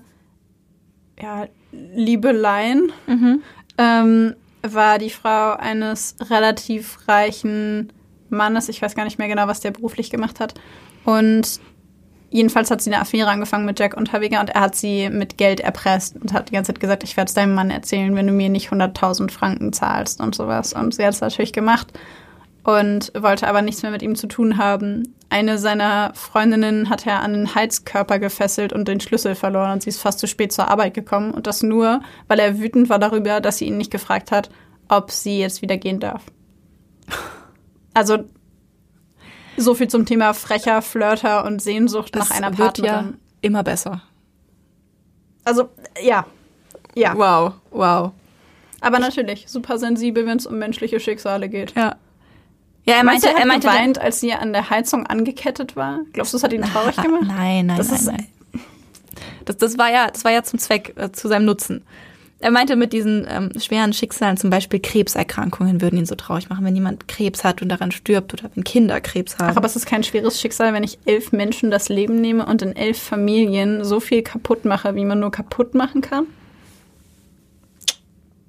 ja, 1.21 1.49
Liebeleien 1.73 2.93
mhm. 3.07 3.43
ähm, 3.77 4.35
war 4.63 4.99
die 4.99 5.11
Frau 5.11 5.53
eines 5.55 6.17
relativ 6.31 6.99
reichen 7.09 7.93
Mannes. 8.31 8.69
Ich 8.69 8.81
weiß 8.81 8.95
gar 8.95 9.05
nicht 9.05 9.19
mehr 9.19 9.29
genau, 9.29 9.49
was 9.49 9.61
der 9.61 9.73
beruflich 9.73 10.11
gemacht 10.11 10.39
hat. 10.41 10.55
Und 11.05 11.61
jedenfalls 12.31 12.71
hat 12.71 12.81
sie 12.81 12.93
eine 12.93 13.01
Affäre 13.01 13.29
angefangen 13.29 13.65
mit 13.65 13.81
Jack 13.81 13.97
Unterweger 13.97 14.41
und 14.41 14.51
er 14.51 14.61
hat 14.61 14.77
sie 14.77 15.11
mit 15.11 15.37
Geld 15.37 15.61
erpresst 15.61 16.17
und 16.17 16.33
hat 16.33 16.49
die 16.49 16.53
ganze 16.53 16.73
Zeit 16.73 16.81
gesagt, 16.81 17.03
ich 17.03 17.17
werde 17.17 17.29
es 17.29 17.35
deinem 17.35 17.55
Mann 17.55 17.71
erzählen, 17.71 18.15
wenn 18.15 18.27
du 18.27 18.33
mir 18.33 18.51
nicht 18.51 18.71
100.000 18.71 19.31
Franken 19.31 19.73
zahlst 19.73 20.21
und 20.21 20.35
sowas. 20.35 20.75
Und 20.75 20.95
sie 20.95 21.05
hat 21.05 21.15
es 21.15 21.21
natürlich 21.21 21.53
gemacht 21.53 21.93
und 22.69 23.13
wollte 23.19 23.49
aber 23.49 23.63
nichts 23.63 23.81
mehr 23.81 23.91
mit 23.91 24.03
ihm 24.03 24.15
zu 24.15 24.27
tun 24.27 24.59
haben. 24.59 25.15
Eine 25.31 25.57
seiner 25.57 26.13
Freundinnen 26.13 26.91
hat 26.91 27.07
er 27.07 27.23
an 27.23 27.33
den 27.33 27.55
Heizkörper 27.55 28.19
gefesselt 28.19 28.75
und 28.75 28.89
den 28.89 29.01
Schlüssel 29.01 29.35
verloren 29.35 29.73
und 29.73 29.83
sie 29.83 29.89
ist 29.89 30.03
fast 30.03 30.19
zu 30.19 30.27
spät 30.27 30.53
zur 30.53 30.69
Arbeit 30.69 30.93
gekommen. 30.93 31.31
Und 31.31 31.47
das 31.47 31.63
nur, 31.63 32.03
weil 32.27 32.39
er 32.39 32.59
wütend 32.59 32.91
war 32.91 32.99
darüber, 32.99 33.41
dass 33.41 33.57
sie 33.57 33.69
ihn 33.69 33.79
nicht 33.79 33.91
gefragt 33.91 34.31
hat, 34.33 34.51
ob 34.89 35.11
sie 35.11 35.39
jetzt 35.39 35.63
wieder 35.63 35.79
gehen 35.79 35.99
darf. 35.99 36.27
Also 37.95 38.19
so 39.57 39.75
viel 39.75 39.89
zum 39.89 40.05
Thema 40.05 40.35
frecher 40.35 40.83
Flirter 40.83 41.47
und 41.47 41.63
Sehnsucht 41.63 42.15
das 42.15 42.29
nach 42.29 42.37
einer 42.37 42.51
Partnerin. 42.51 43.07
Ja 43.07 43.13
immer 43.41 43.63
besser. 43.63 44.03
Also 45.43 45.71
ja, 46.03 46.27
ja. 46.95 47.17
Wow, 47.17 47.55
wow. 47.71 48.13
Aber 48.83 48.99
natürlich 48.99 49.49
super 49.49 49.79
sensibel, 49.79 50.27
wenn 50.27 50.37
es 50.37 50.47
um 50.47 50.59
menschliche 50.59 51.01
Schicksale 51.01 51.49
geht. 51.49 51.75
Ja. 51.75 51.97
Ja, 52.89 52.97
er 52.97 53.05
meinte, 53.05 53.29
er, 53.29 53.37
er 53.37 53.47
meinte, 53.47 53.69
geweint, 53.69 54.01
als 54.01 54.21
sie 54.21 54.33
an 54.33 54.53
der 54.53 54.71
Heizung 54.71 55.07
angekettet 55.07 55.77
war. 55.77 56.01
Glaubst 56.13 56.33
du, 56.33 56.37
das 56.37 56.43
hat 56.43 56.53
ihn 56.53 56.63
traurig 56.63 56.97
gemacht? 56.97 57.25
Nein, 57.27 57.67
nein, 57.67 57.77
das 57.77 57.89
nein, 57.89 57.99
ist, 57.99 58.07
nein. 58.07 58.27
Das, 59.45 59.57
das 59.59 59.79
war 59.79 59.91
ja, 59.93 60.09
das 60.09 60.25
war 60.25 60.33
ja 60.33 60.43
zum 60.43 60.59
Zweck, 60.59 60.95
äh, 60.97 61.13
zu 61.13 61.29
seinem 61.29 61.45
Nutzen. 61.45 61.85
Er 62.41 62.53
meinte, 62.53 62.77
mit 62.77 62.93
diesen 62.93 63.27
ähm, 63.29 63.51
schweren 63.59 63.93
Schicksalen, 63.93 64.37
zum 64.37 64.49
Beispiel 64.49 64.79
Krebserkrankungen, 64.79 65.83
würden 65.83 65.99
ihn 65.99 66.07
so 66.07 66.15
traurig 66.15 66.49
machen, 66.49 66.65
wenn 66.65 66.75
jemand 66.75 67.09
Krebs 67.09 67.43
hat 67.43 67.63
und 67.63 67.69
daran 67.69 67.91
stirbt 67.91 68.33
oder 68.33 68.49
wenn 68.55 68.63
Kinder 68.63 69.01
Krebs 69.01 69.39
haben. 69.39 69.51
Ach, 69.51 69.57
aber 69.57 69.67
es 69.67 69.75
ist 69.75 69.87
kein 69.87 70.05
schweres 70.05 70.41
Schicksal, 70.41 70.73
wenn 70.73 70.85
ich 70.85 70.99
elf 71.05 71.33
Menschen 71.33 71.71
das 71.73 71.89
Leben 71.89 72.21
nehme 72.21 72.47
und 72.47 72.63
in 72.63 72.77
elf 72.77 73.03
Familien 73.03 73.85
so 73.85 73.99
viel 73.99 74.23
kaputt 74.23 74.65
mache, 74.65 74.95
wie 74.95 75.05
man 75.05 75.19
nur 75.19 75.33
kaputt 75.33 75.75
machen 75.75 76.01
kann? 76.01 76.27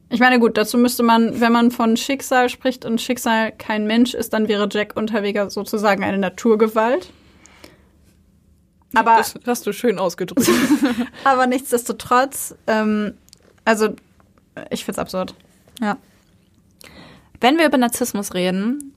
Ich 0.09 0.19
meine, 0.19 0.39
gut, 0.39 0.57
dazu 0.57 0.77
müsste 0.77 1.03
man, 1.03 1.39
wenn 1.39 1.51
man 1.51 1.69
von 1.69 1.95
Schicksal 1.95 2.49
spricht 2.49 2.83
und 2.83 2.99
Schicksal 2.99 3.51
kein 3.51 3.85
Mensch 3.85 4.15
ist, 4.15 4.33
dann 4.33 4.47
wäre 4.47 4.67
Jack 4.71 4.95
Unterweger 4.95 5.49
sozusagen 5.49 6.03
eine 6.03 6.17
Naturgewalt. 6.17 7.11
Aber 8.95 9.17
das 9.17 9.35
hast 9.45 9.67
du 9.67 9.71
schön 9.71 9.99
ausgedrückt. 9.99 10.49
aber 11.23 11.45
nichtsdestotrotz, 11.45 12.55
ähm, 12.65 13.13
also 13.65 13.89
ich 14.71 14.83
find's 14.83 14.97
absurd. 14.97 15.35
Ja. 15.79 15.97
Wenn 17.39 17.57
wir 17.57 17.67
über 17.67 17.77
Narzissmus 17.77 18.33
reden, 18.33 18.95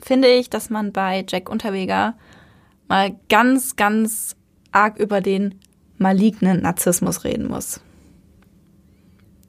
finde 0.00 0.28
ich, 0.28 0.50
dass 0.50 0.70
man 0.70 0.92
bei 0.92 1.24
Jack 1.28 1.48
Unterweger 1.48 2.14
mal 2.88 3.16
ganz, 3.28 3.76
ganz 3.76 4.34
arg 4.72 4.98
über 4.98 5.20
den 5.20 5.60
malignen 5.98 6.62
Narzissmus 6.62 7.24
reden 7.24 7.48
muss. 7.48 7.80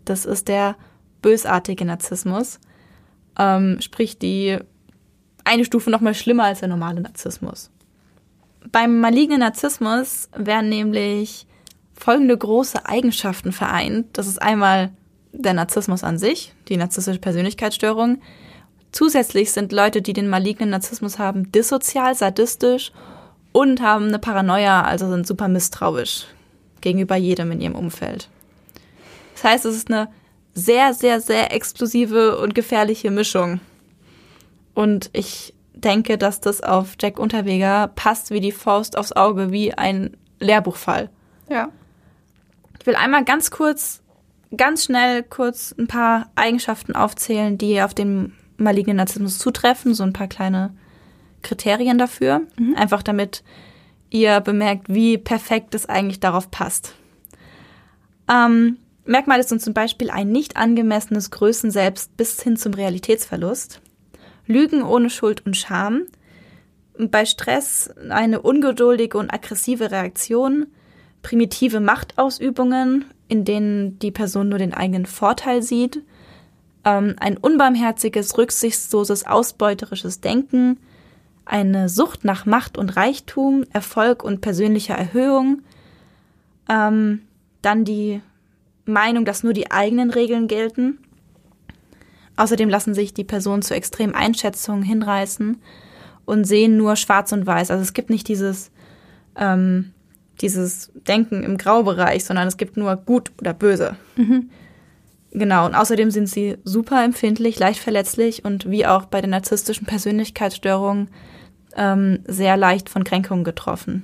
Das 0.08 0.26
ist 0.26 0.47
der 0.47 0.76
bösartige 1.22 1.84
Narzissmus, 1.84 2.60
ähm, 3.38 3.82
sprich 3.82 4.18
die 4.18 4.58
eine 5.43 5.66
Stufe 5.66 5.89
noch 5.89 6.01
mal 6.01 6.14
schlimmer 6.14 6.45
als 6.45 6.60
der 6.60 6.70
normale 6.70 7.01
Narzissmus. 7.01 7.70
Beim 8.72 8.99
malignen 8.99 9.39
Narzissmus 9.39 10.30
werden 10.36 10.70
nämlich 10.70 11.45
folgende 11.93 12.38
große 12.38 12.86
Eigenschaften 12.86 13.51
vereint. 13.51 14.05
Das 14.14 14.28
ist 14.28 14.41
einmal 14.41 14.91
der 15.34 15.53
Narzissmus 15.53 16.03
an 16.03 16.18
sich, 16.18 16.53
die 16.68 16.78
narzisstische 16.78 17.20
Persönlichkeitsstörung. 17.20 18.22
Zusätzlich 18.91 19.51
sind 19.51 19.72
Leute, 19.74 20.01
die 20.01 20.14
den 20.14 20.30
malignen 20.30 20.70
Narzissmus 20.70 21.20
haben, 21.20 21.51
dissozial, 21.51 22.16
sadistisch 22.16 22.91
und 23.51 23.82
haben 23.82 24.08
eine 24.08 24.20
Paranoia, 24.20 24.84
also 24.84 25.10
sind 25.10 25.28
super 25.28 25.47
misstrauisch 25.49 26.28
gegenüber 26.80 27.18
jedem 27.18 27.51
in 27.51 27.62
ihrem 27.62 27.76
Umfeld. 27.76 28.30
Das 29.38 29.43
heißt, 29.43 29.65
es 29.65 29.75
ist 29.75 29.91
eine 29.91 30.09
sehr, 30.55 30.95
sehr, 30.95 31.21
sehr 31.21 31.53
explosive 31.53 32.39
und 32.39 32.55
gefährliche 32.55 33.11
Mischung. 33.11 33.59
Und 34.73 35.11
ich 35.13 35.53
denke, 35.73 36.17
dass 36.17 36.41
das 36.41 36.61
auf 36.61 36.95
Jack 36.99 37.19
Unterweger 37.19 37.89
passt 37.89 38.31
wie 38.31 38.39
die 38.39 38.51
Faust 38.51 38.97
aufs 38.97 39.11
Auge, 39.11 39.51
wie 39.51 39.73
ein 39.75 40.17
Lehrbuchfall. 40.39 41.11
Ja. 41.49 41.69
Ich 42.79 42.88
will 42.88 42.95
einmal 42.95 43.23
ganz 43.23 43.51
kurz, 43.51 44.01
ganz 44.55 44.85
schnell 44.85 45.21
kurz 45.21 45.75
ein 45.77 45.88
paar 45.88 46.31
Eigenschaften 46.35 46.95
aufzählen, 46.95 47.59
die 47.59 47.81
auf 47.83 47.93
den 47.93 48.33
malignen 48.57 48.97
Narzissmus 48.97 49.38
zutreffen, 49.38 49.93
so 49.93 50.03
ein 50.03 50.13
paar 50.13 50.27
kleine 50.27 50.73
Kriterien 51.43 51.99
dafür. 51.99 52.41
Mhm. 52.57 52.75
Einfach 52.75 53.03
damit 53.03 53.43
ihr 54.09 54.39
bemerkt, 54.39 54.89
wie 54.89 55.19
perfekt 55.19 55.75
es 55.75 55.88
eigentlich 55.88 56.19
darauf 56.19 56.49
passt. 56.49 56.95
Ähm, 58.27 58.77
Merkmale 59.08 59.43
sind 59.43 59.62
zum 59.62 59.74
Beispiel 59.74 60.10
ein 60.10 60.32
nicht 60.32 60.58
angemessenes 60.58 61.32
Größenselbst 61.32 62.18
bis 62.18 62.41
hin 62.41 62.58
zum 62.58 62.74
Realitätsverlust, 62.74 63.82
Lügen 64.45 64.84
ohne 64.84 65.10
Schuld 65.10 65.45
und 65.45 65.55
Scham, 65.55 66.03
bei 66.97 67.26
Stress 67.26 67.89
eine 68.10 68.41
ungeduldige 68.41 69.18
und 69.18 69.34
aggressive 69.34 69.91
Reaktion, 69.91 70.68
primitive 71.22 71.80
Machtausübungen, 71.80 73.05
in 73.28 73.45
denen 73.45 73.99
die 73.99 74.12
Person 74.12 74.49
nur 74.49 74.60
den 74.60 74.74
eigenen 74.74 75.05
Vorteil 75.05 75.62
sieht, 75.62 76.01
ähm, 76.86 77.16
ein 77.20 77.38
unbarmherziges, 77.38 78.38
rücksichtsloses, 78.38 79.26
ausbeuterisches 79.26 80.22
Denken, 80.22 80.80
eine 81.45 81.88
Sucht 81.88 82.26
nach 82.26 82.45
Macht 82.45 82.78
und 82.78 82.95
Reichtum, 82.97 83.64
Erfolg 83.72 84.24
und 84.24 84.41
persönlicher 84.41 84.95
Erhöhung, 84.95 85.62
ähm, 86.70 87.22
dann 87.62 87.86
die 87.86 88.22
Meinung, 88.88 89.25
dass 89.25 89.43
nur 89.43 89.53
die 89.53 89.71
eigenen 89.71 90.09
Regeln 90.09 90.47
gelten. 90.47 90.99
Außerdem 92.35 92.69
lassen 92.69 92.93
sich 92.93 93.13
die 93.13 93.23
Personen 93.23 93.61
zu 93.61 93.73
extremen 93.73 94.15
Einschätzungen 94.15 94.83
hinreißen 94.83 95.61
und 96.25 96.43
sehen 96.45 96.77
nur 96.77 96.95
schwarz 96.95 97.31
und 97.31 97.45
weiß. 97.45 97.71
Also 97.71 97.81
es 97.81 97.93
gibt 97.93 98.09
nicht 98.09 98.27
dieses, 98.27 98.71
ähm, 99.35 99.93
dieses 100.41 100.91
Denken 100.93 101.43
im 101.43 101.57
Graubereich, 101.57 102.25
sondern 102.25 102.47
es 102.47 102.57
gibt 102.57 102.77
nur 102.77 102.95
gut 102.95 103.31
oder 103.39 103.53
böse. 103.53 103.95
Mhm. 104.15 104.49
Genau, 105.31 105.65
und 105.65 105.75
außerdem 105.75 106.09
sind 106.09 106.27
sie 106.27 106.57
super 106.63 107.03
empfindlich, 107.03 107.59
leicht 107.59 107.79
verletzlich 107.79 108.45
und 108.45 108.69
wie 108.69 108.85
auch 108.85 109.05
bei 109.05 109.21
den 109.21 109.31
narzisstischen 109.31 109.85
Persönlichkeitsstörungen 109.85 111.09
ähm, 111.75 112.19
sehr 112.27 112.57
leicht 112.57 112.89
von 112.89 113.03
Kränkungen 113.03 113.43
getroffen. 113.43 114.03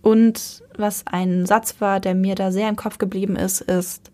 Und 0.00 0.61
was 0.78 1.06
ein 1.06 1.46
Satz 1.46 1.76
war, 1.80 2.00
der 2.00 2.14
mir 2.14 2.34
da 2.34 2.52
sehr 2.52 2.68
im 2.68 2.76
Kopf 2.76 2.98
geblieben 2.98 3.36
ist, 3.36 3.60
ist, 3.60 4.10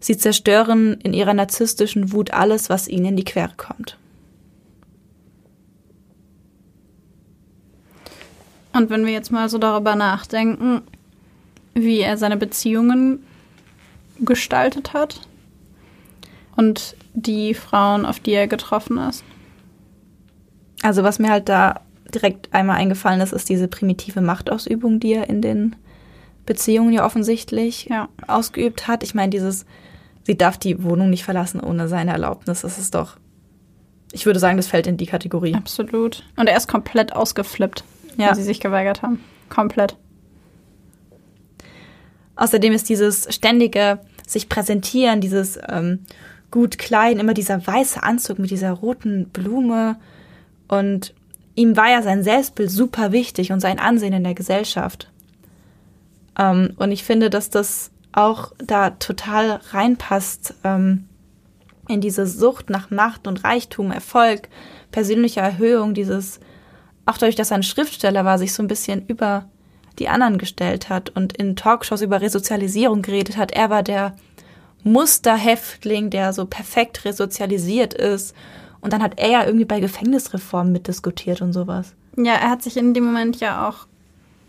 sie 0.00 0.16
zerstören 0.16 0.94
in 1.02 1.12
ihrer 1.14 1.34
narzisstischen 1.34 2.12
Wut 2.12 2.32
alles, 2.32 2.68
was 2.70 2.88
ihnen 2.88 3.06
in 3.06 3.16
die 3.16 3.24
Quere 3.24 3.52
kommt. 3.56 3.98
Und 8.72 8.90
wenn 8.90 9.04
wir 9.04 9.12
jetzt 9.12 9.30
mal 9.30 9.48
so 9.48 9.58
darüber 9.58 9.94
nachdenken, 9.96 10.82
wie 11.74 12.00
er 12.00 12.16
seine 12.16 12.36
Beziehungen 12.36 13.22
gestaltet 14.20 14.92
hat 14.92 15.20
und 16.56 16.96
die 17.14 17.54
Frauen, 17.54 18.06
auf 18.06 18.20
die 18.20 18.32
er 18.32 18.46
getroffen 18.46 18.98
ist. 18.98 19.24
Also 20.82 21.02
was 21.02 21.18
mir 21.18 21.30
halt 21.30 21.48
da 21.48 21.80
direkt 22.14 22.52
einmal 22.52 22.76
eingefallen 22.76 23.20
ist, 23.20 23.32
ist 23.32 23.48
diese 23.48 23.68
primitive 23.68 24.20
Machtausübung, 24.20 25.00
die 25.00 25.14
er 25.14 25.28
in 25.28 25.42
den 25.42 25.76
Beziehungen 26.46 26.92
ja 26.92 27.04
offensichtlich 27.04 27.86
ja. 27.86 28.08
ausgeübt 28.26 28.88
hat. 28.88 29.02
Ich 29.02 29.14
meine, 29.14 29.30
dieses, 29.30 29.64
sie 30.24 30.36
darf 30.36 30.58
die 30.58 30.82
Wohnung 30.82 31.10
nicht 31.10 31.24
verlassen 31.24 31.60
ohne 31.60 31.88
seine 31.88 32.12
Erlaubnis, 32.12 32.62
das 32.62 32.78
ist 32.78 32.94
doch, 32.94 33.16
ich 34.12 34.26
würde 34.26 34.40
sagen, 34.40 34.56
das 34.56 34.66
fällt 34.66 34.86
in 34.86 34.96
die 34.96 35.06
Kategorie. 35.06 35.54
Absolut. 35.54 36.24
Und 36.36 36.48
er 36.48 36.56
ist 36.56 36.68
komplett 36.68 37.14
ausgeflippt, 37.14 37.84
ja. 38.16 38.28
weil 38.28 38.34
sie 38.36 38.42
sich 38.42 38.60
geweigert 38.60 39.02
haben. 39.02 39.20
Komplett. 39.48 39.96
Außerdem 42.36 42.72
ist 42.72 42.88
dieses 42.88 43.32
ständige 43.34 44.00
sich 44.26 44.48
präsentieren, 44.48 45.20
dieses 45.20 45.58
ähm, 45.68 46.00
gut 46.50 46.78
klein, 46.78 47.18
immer 47.18 47.34
dieser 47.34 47.66
weiße 47.66 48.02
Anzug 48.02 48.38
mit 48.38 48.50
dieser 48.50 48.72
roten 48.72 49.28
Blume 49.28 49.96
und 50.68 51.14
ihm 51.54 51.76
war 51.76 51.90
ja 51.90 52.02
sein 52.02 52.22
Selbstbild 52.22 52.70
super 52.70 53.12
wichtig 53.12 53.52
und 53.52 53.60
sein 53.60 53.78
Ansehen 53.78 54.12
in 54.12 54.24
der 54.24 54.34
Gesellschaft. 54.34 55.11
Ähm, 56.38 56.74
und 56.76 56.92
ich 56.92 57.04
finde, 57.04 57.30
dass 57.30 57.50
das 57.50 57.90
auch 58.12 58.52
da 58.58 58.90
total 58.90 59.60
reinpasst 59.70 60.54
ähm, 60.64 61.08
in 61.88 62.00
diese 62.00 62.26
Sucht 62.26 62.70
nach 62.70 62.90
Macht 62.90 63.26
und 63.26 63.44
Reichtum, 63.44 63.90
Erfolg, 63.90 64.48
persönliche 64.90 65.40
Erhöhung, 65.40 65.94
dieses, 65.94 66.40
auch 67.06 67.18
dadurch, 67.18 67.36
dass 67.36 67.50
er 67.50 67.56
ein 67.56 67.62
Schriftsteller 67.62 68.24
war, 68.24 68.38
sich 68.38 68.52
so 68.52 68.62
ein 68.62 68.68
bisschen 68.68 69.06
über 69.06 69.46
die 69.98 70.08
anderen 70.08 70.38
gestellt 70.38 70.88
hat 70.88 71.10
und 71.10 71.36
in 71.36 71.56
Talkshows 71.56 72.02
über 72.02 72.20
Resozialisierung 72.20 73.02
geredet 73.02 73.36
hat. 73.36 73.52
Er 73.52 73.68
war 73.70 73.82
der 73.82 74.14
Musterhäftling, 74.84 76.10
der 76.10 76.32
so 76.32 76.46
perfekt 76.46 77.04
resozialisiert 77.04 77.94
ist. 77.94 78.34
Und 78.80 78.92
dann 78.92 79.02
hat 79.02 79.18
er 79.18 79.30
ja 79.30 79.44
irgendwie 79.44 79.64
bei 79.64 79.80
Gefängnisreformen 79.80 80.72
mitdiskutiert 80.72 81.40
und 81.40 81.52
sowas. 81.52 81.94
Ja, 82.16 82.34
er 82.34 82.50
hat 82.50 82.62
sich 82.62 82.76
in 82.76 82.94
dem 82.94 83.04
Moment 83.04 83.38
ja 83.40 83.68
auch 83.68 83.86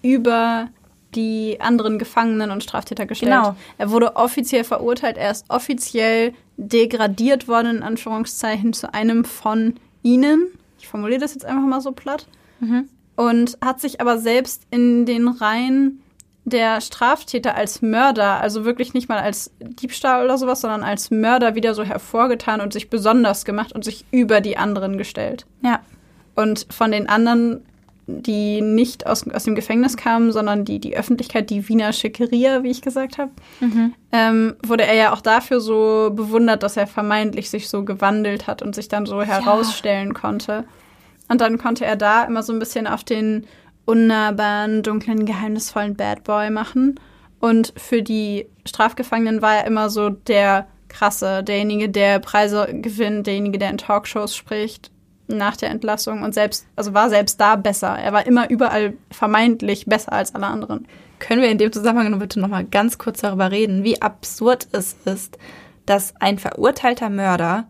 über 0.01 0.69
die 1.15 1.57
anderen 1.59 1.99
Gefangenen 1.99 2.51
und 2.51 2.63
Straftäter 2.63 3.05
gestellt. 3.05 3.31
Genau. 3.31 3.55
Er 3.77 3.91
wurde 3.91 4.15
offiziell 4.15 4.63
verurteilt, 4.63 5.17
er 5.17 5.31
ist 5.31 5.45
offiziell 5.49 6.33
degradiert 6.57 7.47
worden, 7.47 7.77
in 7.77 7.83
Anführungszeichen, 7.83 8.73
zu 8.73 8.93
einem 8.93 9.25
von 9.25 9.75
ihnen. 10.03 10.47
Ich 10.79 10.87
formuliere 10.87 11.21
das 11.21 11.33
jetzt 11.33 11.45
einfach 11.45 11.65
mal 11.65 11.81
so 11.81 11.91
platt. 11.91 12.27
Mhm. 12.59 12.89
Und 13.15 13.57
hat 13.63 13.79
sich 13.79 14.01
aber 14.01 14.17
selbst 14.17 14.63
in 14.71 15.05
den 15.05 15.27
Reihen 15.27 16.03
der 16.45 16.81
Straftäter 16.81 17.55
als 17.55 17.81
Mörder, 17.81 18.41
also 18.41 18.65
wirklich 18.65 18.93
nicht 18.93 19.07
mal 19.07 19.19
als 19.19 19.51
Diebstahl 19.59 20.25
oder 20.25 20.37
sowas, 20.37 20.61
sondern 20.61 20.83
als 20.83 21.09
Mörder 21.09 21.55
wieder 21.55 21.73
so 21.73 21.83
hervorgetan 21.83 22.59
und 22.59 22.73
sich 22.73 22.89
besonders 22.89 23.45
gemacht 23.45 23.71
und 23.71 23.85
sich 23.85 24.05
über 24.11 24.41
die 24.41 24.57
anderen 24.57 24.97
gestellt. 24.97 25.45
Ja. 25.61 25.79
Und 26.35 26.67
von 26.69 26.91
den 26.91 27.07
anderen 27.07 27.63
die 28.05 28.61
nicht 28.61 29.07
aus, 29.07 29.25
aus 29.29 29.43
dem 29.43 29.55
Gefängnis 29.55 29.95
kamen, 29.95 30.31
sondern 30.31 30.65
die, 30.65 30.79
die 30.79 30.97
Öffentlichkeit, 30.97 31.49
die 31.49 31.67
Wiener 31.69 31.93
Schickeria, 31.93 32.63
wie 32.63 32.71
ich 32.71 32.81
gesagt 32.81 33.17
habe, 33.17 33.31
mhm. 33.61 33.93
ähm, 34.11 34.55
wurde 34.65 34.85
er 34.85 34.95
ja 34.95 35.13
auch 35.13 35.21
dafür 35.21 35.61
so 35.61 36.11
bewundert, 36.13 36.63
dass 36.63 36.75
er 36.75 36.87
vermeintlich 36.87 37.49
sich 37.49 37.69
so 37.69 37.85
gewandelt 37.85 38.47
hat 38.47 38.61
und 38.61 38.75
sich 38.75 38.89
dann 38.89 39.05
so 39.05 39.21
herausstellen 39.21 40.09
ja. 40.09 40.13
konnte. 40.13 40.65
Und 41.29 41.39
dann 41.39 41.57
konnte 41.57 41.85
er 41.85 41.95
da 41.95 42.23
immer 42.23 42.43
so 42.43 42.51
ein 42.51 42.59
bisschen 42.59 42.87
auf 42.87 43.03
den 43.03 43.45
unnahbaren, 43.85 44.83
dunklen, 44.83 45.25
geheimnisvollen 45.25 45.95
Bad 45.95 46.23
Boy 46.25 46.49
machen. 46.49 46.99
Und 47.39 47.73
für 47.77 48.01
die 48.01 48.47
Strafgefangenen 48.65 49.41
war 49.41 49.55
er 49.55 49.67
immer 49.67 49.89
so 49.89 50.09
der 50.09 50.67
krasse, 50.89 51.43
derjenige, 51.43 51.89
der 51.89 52.19
Preise 52.19 52.67
gewinnt, 52.71 53.27
derjenige, 53.27 53.57
der 53.57 53.69
in 53.69 53.77
Talkshows 53.77 54.35
spricht 54.35 54.92
nach 55.33 55.57
der 55.57 55.69
Entlassung 55.69 56.23
und 56.23 56.33
selbst, 56.33 56.65
also 56.75 56.93
war 56.93 57.09
selbst 57.09 57.39
da 57.39 57.55
besser. 57.55 57.97
Er 57.97 58.13
war 58.13 58.25
immer 58.25 58.49
überall 58.49 58.93
vermeintlich 59.11 59.85
besser 59.85 60.13
als 60.13 60.35
alle 60.35 60.47
anderen. 60.47 60.87
Können 61.19 61.41
wir 61.41 61.49
in 61.49 61.57
dem 61.57 61.71
Zusammenhang 61.71 62.17
bitte 62.19 62.39
nochmal 62.39 62.65
ganz 62.65 62.97
kurz 62.97 63.21
darüber 63.21 63.51
reden, 63.51 63.83
wie 63.83 64.01
absurd 64.01 64.67
es 64.71 64.95
ist, 65.05 65.37
dass 65.85 66.13
ein 66.19 66.39
verurteilter 66.39 67.09
Mörder 67.09 67.67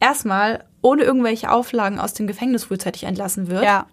erstmal 0.00 0.64
ohne 0.82 1.02
irgendwelche 1.02 1.50
Auflagen 1.50 1.98
aus 1.98 2.14
dem 2.14 2.26
Gefängnis 2.26 2.64
frühzeitig 2.64 3.04
entlassen 3.04 3.48
wird 3.48 3.64
ja. 3.64 3.86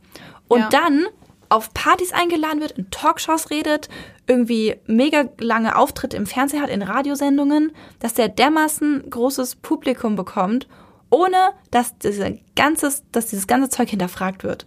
und 0.47 0.59
ja. 0.59 0.69
dann 0.69 1.05
auf 1.49 1.73
Partys 1.73 2.13
eingeladen 2.13 2.61
wird, 2.61 2.71
in 2.73 2.89
Talkshows 2.89 3.51
redet, 3.51 3.89
irgendwie 4.27 4.75
mega 4.87 5.25
lange 5.39 5.75
Auftritte 5.75 6.17
im 6.17 6.25
Fernsehen 6.25 6.61
hat, 6.63 6.69
in 6.69 6.81
Radiosendungen, 6.81 7.71
dass 7.99 8.15
der 8.15 8.27
dermaßen 8.27 9.09
großes 9.09 9.57
Publikum 9.57 10.15
bekommt 10.15 10.67
ohne 11.13 11.51
dass, 11.69 11.95
diese 11.99 12.39
ganzes, 12.55 13.03
dass 13.11 13.27
dieses 13.27 13.45
ganze 13.45 13.69
Zeug 13.69 13.89
hinterfragt 13.89 14.43
wird. 14.43 14.65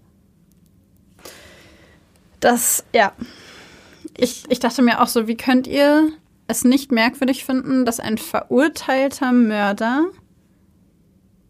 Das, 2.38 2.84
ja. 2.94 3.12
Ich, 4.16 4.44
ich 4.48 4.60
dachte 4.60 4.82
mir 4.82 5.02
auch 5.02 5.08
so, 5.08 5.26
wie 5.26 5.36
könnt 5.36 5.66
ihr 5.66 6.12
es 6.46 6.64
nicht 6.64 6.92
merkwürdig 6.92 7.44
finden, 7.44 7.84
dass 7.84 7.98
ein 7.98 8.16
verurteilter 8.16 9.32
Mörder 9.32 10.04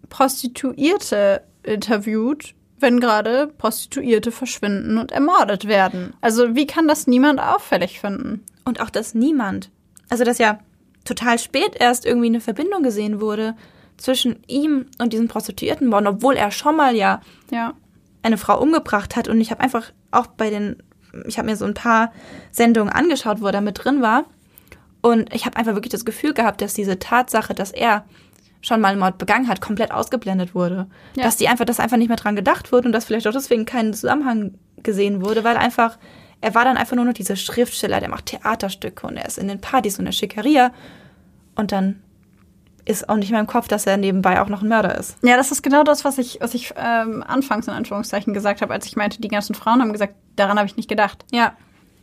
Prostituierte 0.09 1.43
interviewt, 1.63 2.55
wenn 2.79 2.99
gerade 2.99 3.49
Prostituierte 3.49 4.33
verschwinden 4.33 4.97
und 4.97 5.13
ermordet 5.13 5.69
werden? 5.69 6.15
Also 6.23 6.57
wie 6.57 6.67
kann 6.67 6.89
das 6.89 7.07
niemand 7.07 7.39
auffällig 7.39 8.01
finden? 8.01 8.45
Und 8.65 8.81
auch, 8.81 8.91
dass 8.91 9.15
niemand, 9.15 9.71
also 10.09 10.25
dass 10.25 10.39
ja 10.39 10.59
total 11.05 11.39
spät 11.39 11.77
erst 11.79 12.07
irgendwie 12.07 12.29
eine 12.29 12.41
Verbindung 12.41 12.83
gesehen 12.83 13.21
wurde 13.21 13.55
zwischen 13.97 14.43
ihm 14.47 14.87
und 14.99 15.13
diesen 15.13 15.29
Prostituiertenmorden, 15.29 16.07
obwohl 16.07 16.35
er 16.35 16.51
schon 16.51 16.77
mal 16.77 16.95
ja, 16.95 17.21
ja. 17.51 17.75
eine 18.23 18.39
Frau 18.39 18.61
umgebracht 18.61 19.17
hat. 19.17 19.29
Und 19.29 19.41
ich 19.41 19.51
habe 19.51 19.61
einfach 19.61 19.93
auch 20.11 20.27
bei 20.27 20.51
den, 20.51 20.83
ich 21.27 21.39
habe 21.39 21.49
mir 21.49 21.57
so 21.57 21.65
ein 21.65 21.75
paar 21.75 22.13
Sendungen 22.51 22.93
angeschaut, 22.93 23.41
wo 23.41 23.47
er 23.47 23.53
da 23.53 23.61
mit 23.61 23.85
drin 23.85 24.03
war. 24.03 24.25
Und 25.01 25.33
ich 25.35 25.47
habe 25.47 25.57
einfach 25.57 25.75
wirklich 25.75 25.93
das 25.93 26.05
Gefühl 26.05 26.35
gehabt, 26.35 26.61
dass 26.61 26.75
diese 26.75 26.99
Tatsache, 26.99 27.55
dass 27.55 27.71
er 27.71 28.05
schon 28.61 28.81
mal 28.81 28.89
einen 28.89 28.99
Mord 28.99 29.19
begangen 29.19 29.49
hat, 29.49 29.61
komplett 29.61 29.93
ausgeblendet 29.93 30.55
wurde. 30.55 30.89
Ja. 31.15 31.25
Dass 31.25 31.37
die 31.37 31.49
einfach, 31.49 31.65
dass 31.65 31.79
einfach 31.79 31.97
nicht 31.97 32.09
mehr 32.09 32.17
dran 32.17 32.37
gedacht 32.37 32.73
wurde 32.73 32.89
und 32.89 32.93
dass 32.93 33.05
vielleicht 33.05 33.27
auch 33.29 33.33
deswegen 33.33 33.65
kein 33.65 33.95
Zusammenhang 33.95 34.55
gesehen 34.83 35.25
wurde, 35.25 35.45
weil 35.45 35.57
einfach, 35.57 35.99
er 36.41 36.55
war 36.55 36.65
dann 36.65 36.77
einfach 36.77 36.97
nur 36.97 37.05
noch 37.05 37.13
dieser 37.13 37.37
Schriftsteller, 37.37 38.01
der 38.01 38.09
macht 38.09 38.27
Theaterstücke 38.27 39.07
und 39.07 39.17
er 39.17 39.27
ist 39.27 39.39
in 39.39 39.49
den 39.49 39.61
Partys 39.61 39.99
und 39.99 40.07
der 40.07 40.13
Schickeria. 40.13 40.73
Und 41.55 41.73
dann 41.73 42.03
ist 42.87 43.09
auch 43.09 43.17
nicht 43.17 43.33
mehr 43.33 43.41
im 43.41 43.47
Kopf, 43.47 43.69
dass 43.69 43.87
er 43.87 43.97
nebenbei 43.97 44.41
auch 44.41 44.49
noch 44.49 44.63
ein 44.63 44.69
Mörder 44.69 44.97
ist. 44.97 45.17
Ja, 45.23 45.37
das 45.37 45.51
ist 45.51 45.63
genau 45.63 45.83
das, 45.83 46.05
was 46.05 46.19
ich, 46.19 46.39
was 46.41 46.55
ich 46.55 46.73
ähm, 46.77 47.23
anfangs 47.27 47.67
in 47.67 47.75
Anführungszeichen 47.75 48.33
gesagt 48.33 48.63
habe, 48.63 48.73
als 48.73 48.87
ich 48.87 48.97
meinte, 48.97 49.21
die 49.21 49.29
ganzen 49.29 49.55
Frauen 49.55 49.81
haben 49.81 49.93
gesagt, 49.93 50.15
daran 50.37 50.57
habe 50.57 50.67
ich 50.67 50.77
nicht 50.77 50.89
gedacht. 50.89 51.25
Ja. 51.33 51.55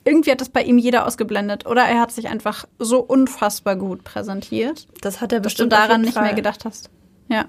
Irgendwie 0.03 0.31
hat 0.31 0.41
das 0.41 0.49
bei 0.49 0.61
ihm 0.61 0.77
jeder 0.77 1.07
ausgeblendet. 1.07 1.65
Oder 1.65 1.83
er 1.83 2.01
hat 2.01 2.11
sich 2.11 2.27
einfach 2.27 2.65
so 2.77 2.99
unfassbar 2.99 3.77
gut 3.77 4.03
präsentiert. 4.03 4.87
Das 4.99 5.21
hat 5.21 5.31
er 5.31 5.39
dass 5.39 5.53
bestimmt 5.53 5.71
du 5.71 5.77
daran 5.77 6.01
nicht 6.01 6.19
mehr 6.19 6.33
gedacht 6.33 6.65
hast. 6.65 6.89
Ja. 7.29 7.45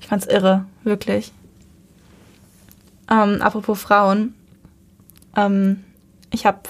Ich 0.00 0.06
fand's 0.06 0.26
irre, 0.26 0.64
wirklich. 0.84 1.32
Ähm, 3.10 3.42
apropos 3.42 3.78
Frauen. 3.78 4.34
Ähm, 5.36 5.84
ich 6.30 6.46
habe 6.46 6.60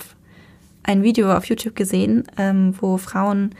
ein 0.82 1.04
Video 1.04 1.32
auf 1.32 1.44
YouTube 1.44 1.76
gesehen, 1.76 2.24
ähm, 2.36 2.74
wo 2.80 2.96
Frauen 2.96 3.54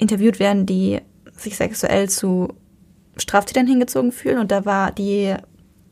interviewt 0.00 0.40
werden, 0.40 0.66
die 0.66 1.00
sich 1.36 1.56
sexuell 1.56 2.08
zu 2.08 2.48
Straftätern 3.16 3.66
hingezogen 3.66 4.12
fühlen. 4.12 4.38
Und 4.38 4.50
da 4.50 4.64
war 4.64 4.92
die 4.92 5.34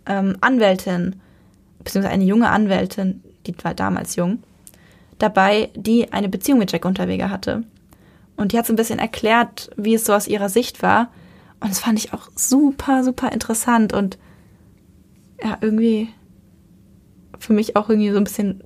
ähm, 0.07 0.37
Anwältin, 0.41 1.17
beziehungsweise 1.79 2.15
eine 2.15 2.25
junge 2.25 2.49
Anwältin, 2.49 3.23
die 3.47 3.55
war 3.63 3.75
damals 3.75 4.17
jung, 4.17 4.43
dabei, 5.19 5.71
die 5.75 6.13
eine 6.13 6.29
Beziehung 6.29 6.59
mit 6.59 6.73
Jack 6.73 6.85
Unterweger 6.85 7.31
hatte. 7.31 7.65
Und 8.37 8.53
die 8.53 8.59
hat 8.59 8.67
so 8.67 8.73
ein 8.73 8.77
bisschen 8.77 8.99
erklärt, 8.99 9.71
wie 9.77 9.95
es 9.95 10.05
so 10.05 10.15
aus 10.15 10.29
ihrer 10.29 10.49
Sicht 10.49 10.83
war. 10.83 11.11
Und 11.61 11.71
das 11.71 11.81
fand 11.81 11.99
ich 11.99 12.13
auch 12.13 12.29
super, 12.37 13.03
super 13.03 13.33
interessant 13.33 13.93
und 13.93 14.17
ja, 15.43 15.59
irgendwie 15.61 16.09
für 17.39 17.53
mich 17.53 17.77
auch 17.77 17.89
irgendwie 17.89 18.11
so 18.11 18.17
ein 18.17 18.25
bisschen 18.25 18.63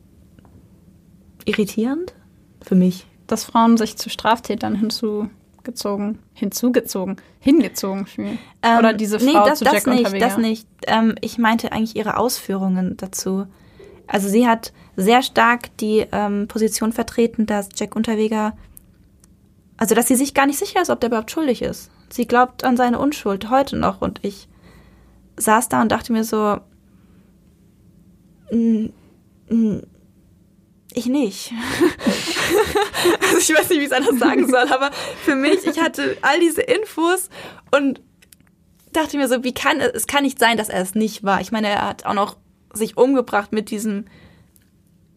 irritierend. 1.44 2.14
Für 2.60 2.74
mich. 2.74 3.06
Dass 3.32 3.44
Frauen 3.44 3.78
sich 3.78 3.96
zu 3.96 4.10
Straftätern 4.10 4.74
hinzugezogen, 4.74 6.18
hinzugezogen, 6.34 7.16
hingezogen 7.40 8.04
fühlen. 8.04 8.38
Ähm, 8.62 8.78
Oder 8.78 8.92
diese 8.92 9.18
Frau 9.18 9.24
nee, 9.24 9.48
das, 9.48 9.60
zu 9.60 9.64
das 9.64 9.72
Jack 9.72 9.86
nicht, 9.86 9.98
Unterweger. 10.00 10.26
das 10.26 10.36
nicht. 10.36 10.68
Ähm, 10.86 11.14
ich 11.22 11.38
meinte 11.38 11.72
eigentlich 11.72 11.96
ihre 11.96 12.18
Ausführungen 12.18 12.98
dazu. 12.98 13.46
Also 14.06 14.28
sie 14.28 14.46
hat 14.46 14.74
sehr 14.96 15.22
stark 15.22 15.74
die 15.78 16.06
ähm, 16.12 16.46
Position 16.46 16.92
vertreten, 16.92 17.46
dass 17.46 17.70
Jack 17.74 17.96
Unterweger, 17.96 18.54
also 19.78 19.94
dass 19.94 20.08
sie 20.08 20.16
sich 20.16 20.34
gar 20.34 20.44
nicht 20.44 20.58
sicher 20.58 20.82
ist, 20.82 20.90
ob 20.90 21.00
der 21.00 21.08
überhaupt 21.08 21.30
schuldig 21.30 21.62
ist. 21.62 21.90
Sie 22.10 22.26
glaubt 22.26 22.64
an 22.64 22.76
seine 22.76 22.98
Unschuld 22.98 23.48
heute 23.48 23.78
noch 23.78 24.02
und 24.02 24.20
ich 24.22 24.46
saß 25.38 25.70
da 25.70 25.80
und 25.80 25.90
dachte 25.90 26.12
mir 26.12 26.24
so, 26.24 26.58
"Mm, 28.52 28.88
mm, 29.48 29.78
ich 30.96 31.06
nicht. 31.06 31.52
also 33.20 33.38
ich 33.38 33.54
weiß 33.54 33.68
nicht, 33.70 33.80
wie 33.80 33.84
ich 33.84 33.90
es 33.90 33.92
anders 33.92 34.18
sagen 34.18 34.48
soll, 34.48 34.68
aber 34.72 34.90
für 35.24 35.34
mich, 35.34 35.66
ich 35.66 35.80
hatte 35.80 36.16
all 36.22 36.40
diese 36.40 36.62
Infos 36.62 37.28
und 37.70 38.00
dachte 38.92 39.16
mir 39.16 39.28
so, 39.28 39.42
wie 39.44 39.54
kann 39.54 39.80
es, 39.80 39.92
es 39.92 40.06
kann 40.06 40.22
nicht 40.22 40.38
sein, 40.38 40.56
dass 40.56 40.68
er 40.68 40.82
es 40.82 40.94
nicht 40.94 41.24
war. 41.24 41.40
Ich 41.40 41.52
meine, 41.52 41.68
er 41.68 41.88
hat 41.88 42.04
auch 42.06 42.14
noch 42.14 42.36
sich 42.72 42.96
umgebracht 42.96 43.52
mit 43.52 43.70
diesem 43.70 44.04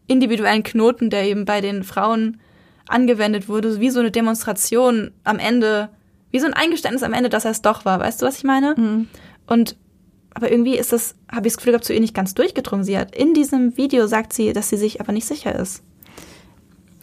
individuellen 0.07 0.63
Knoten, 0.63 1.09
der 1.09 1.23
eben 1.23 1.45
bei 1.45 1.61
den 1.61 1.83
Frauen 1.83 2.39
angewendet 2.87 3.49
wurde, 3.49 3.79
wie 3.79 3.89
so 3.89 3.99
eine 3.99 4.11
Demonstration 4.11 5.11
am 5.23 5.39
Ende, 5.39 5.89
wie 6.31 6.39
so 6.39 6.45
ein 6.45 6.53
Eingeständnis 6.53 7.03
am 7.03 7.13
Ende, 7.13 7.29
dass 7.29 7.45
er 7.45 7.51
es 7.51 7.61
doch 7.61 7.85
war. 7.85 7.99
Weißt 7.99 8.21
du, 8.21 8.25
was 8.25 8.37
ich 8.37 8.43
meine? 8.43 8.75
Mhm. 8.77 9.07
Und 9.47 9.75
aber 10.35 10.51
irgendwie 10.51 10.77
ist 10.77 10.91
das, 10.93 11.15
habe 11.31 11.47
ich 11.47 11.53
das 11.53 11.57
Gefühl 11.57 11.71
gehabt, 11.71 11.85
zu 11.85 11.93
ihr 11.93 12.01
nicht 12.01 12.13
ganz 12.13 12.35
durchgedrungen. 12.35 12.83
Sie 12.83 12.97
hat 12.97 13.15
in 13.15 13.33
diesem 13.33 13.77
Video 13.77 14.05
sagt 14.05 14.33
sie, 14.33 14.53
dass 14.53 14.69
sie 14.69 14.77
sich 14.77 14.99
aber 14.99 15.13
nicht 15.13 15.25
sicher 15.25 15.55
ist. 15.55 15.81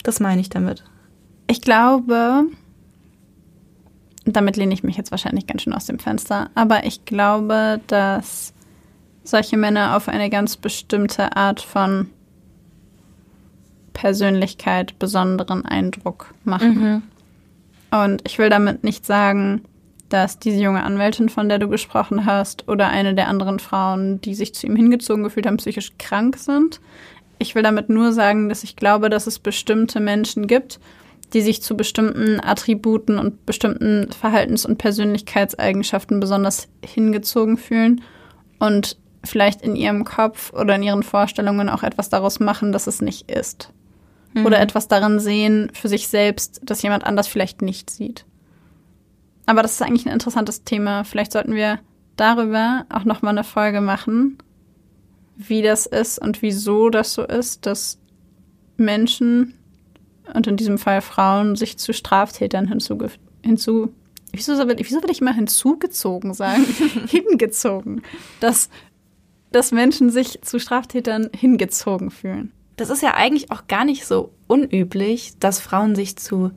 Das 0.03 0.19
meine 0.19 0.39
ich 0.39 0.49
damit. 0.49 0.83
Ich 1.47 1.61
glaube, 1.61 2.45
damit 4.25 4.55
lehne 4.55 4.73
ich 4.73 4.83
mich 4.83 4.97
jetzt 4.97 5.11
wahrscheinlich 5.11 5.47
ganz 5.47 5.63
schön 5.63 5.73
aus 5.73 5.85
dem 5.85 5.99
Fenster, 5.99 6.51
aber 6.53 6.85
ich 6.85 7.05
glaube, 7.05 7.81
dass 7.87 8.53
solche 9.23 9.57
Männer 9.57 9.97
auf 9.97 10.07
eine 10.09 10.29
ganz 10.29 10.55
bestimmte 10.55 11.35
Art 11.35 11.59
von 11.59 12.09
Persönlichkeit 13.93 14.99
besonderen 14.99 15.65
Eindruck 15.65 16.33
machen. 16.43 17.03
Und 17.91 18.21
ich 18.27 18.37
will 18.37 18.49
damit 18.49 18.83
nicht 18.83 19.05
sagen, 19.05 19.63
dass 20.13 20.37
diese 20.37 20.61
junge 20.61 20.83
Anwältin, 20.83 21.27
von 21.27 21.49
der 21.49 21.57
du 21.57 21.67
gesprochen 21.67 22.27
hast, 22.27 22.69
oder 22.69 22.89
eine 22.89 23.15
der 23.15 23.27
anderen 23.27 23.57
Frauen, 23.57 24.21
die 24.21 24.35
sich 24.35 24.53
zu 24.53 24.67
ihm 24.67 24.75
hingezogen 24.75 25.23
gefühlt 25.23 25.47
haben, 25.47 25.57
psychisch 25.57 25.93
krank 25.97 26.37
sind. 26.37 26.79
Ich 27.39 27.55
will 27.55 27.63
damit 27.63 27.89
nur 27.89 28.13
sagen, 28.13 28.47
dass 28.47 28.63
ich 28.63 28.75
glaube, 28.75 29.09
dass 29.09 29.25
es 29.25 29.39
bestimmte 29.39 29.99
Menschen 29.99 30.45
gibt, 30.45 30.79
die 31.33 31.41
sich 31.41 31.63
zu 31.63 31.75
bestimmten 31.75 32.39
Attributen 32.39 33.17
und 33.17 33.45
bestimmten 33.47 34.11
Verhaltens- 34.11 34.67
und 34.67 34.77
Persönlichkeitseigenschaften 34.77 36.19
besonders 36.19 36.67
hingezogen 36.85 37.57
fühlen 37.57 38.01
und 38.59 38.97
vielleicht 39.23 39.63
in 39.63 39.75
ihrem 39.75 40.03
Kopf 40.03 40.53
oder 40.53 40.75
in 40.75 40.83
ihren 40.83 41.01
Vorstellungen 41.01 41.69
auch 41.69 41.81
etwas 41.81 42.09
daraus 42.09 42.39
machen, 42.39 42.71
dass 42.71 42.85
es 42.85 43.01
nicht 43.01 43.31
ist. 43.31 43.71
Oder 44.45 44.59
etwas 44.59 44.87
darin 44.87 45.19
sehen 45.19 45.71
für 45.73 45.87
sich 45.87 46.07
selbst, 46.07 46.61
das 46.63 46.81
jemand 46.81 47.03
anders 47.03 47.27
vielleicht 47.27 47.61
nicht 47.61 47.89
sieht. 47.89 48.25
Aber 49.45 49.61
das 49.61 49.73
ist 49.73 49.81
eigentlich 49.81 50.05
ein 50.05 50.13
interessantes 50.13 50.63
Thema. 50.63 51.03
Vielleicht 51.03 51.31
sollten 51.31 51.53
wir 51.53 51.79
darüber 52.15 52.85
auch 52.89 53.03
noch 53.03 53.21
mal 53.21 53.31
eine 53.31 53.43
Folge 53.43 53.81
machen, 53.81 54.37
wie 55.35 55.61
das 55.61 55.85
ist 55.85 56.19
und 56.19 56.41
wieso 56.41 56.89
das 56.89 57.13
so 57.13 57.23
ist, 57.23 57.65
dass 57.65 57.99
Menschen 58.77 59.55
und 60.33 60.47
in 60.47 60.57
diesem 60.57 60.77
Fall 60.77 61.01
Frauen 61.01 61.55
sich 61.55 61.77
zu 61.77 61.93
Straftätern 61.93 62.67
hinzuge 62.67 63.09
hinzu 63.43 63.93
wieso 64.31 64.55
soll, 64.55 64.73
wieso 64.77 65.03
will 65.03 65.11
ich 65.11 65.21
immer 65.21 65.33
hinzugezogen 65.33 66.33
sagen? 66.33 66.65
Hingezogen. 67.07 68.01
Dass 68.39 68.69
dass 69.53 69.71
Menschen 69.71 70.09
sich 70.09 70.41
zu 70.41 70.59
Straftätern 70.59 71.29
hingezogen 71.35 72.11
fühlen. 72.11 72.51
Das 72.75 72.89
ist 72.89 73.03
ja 73.03 73.13
eigentlich 73.13 73.51
auch 73.51 73.67
gar 73.67 73.85
nicht 73.85 74.05
so 74.05 74.31
unüblich, 74.47 75.33
dass 75.39 75.59
Frauen 75.59 75.95
sich 75.95 76.15
zu, 76.17 76.51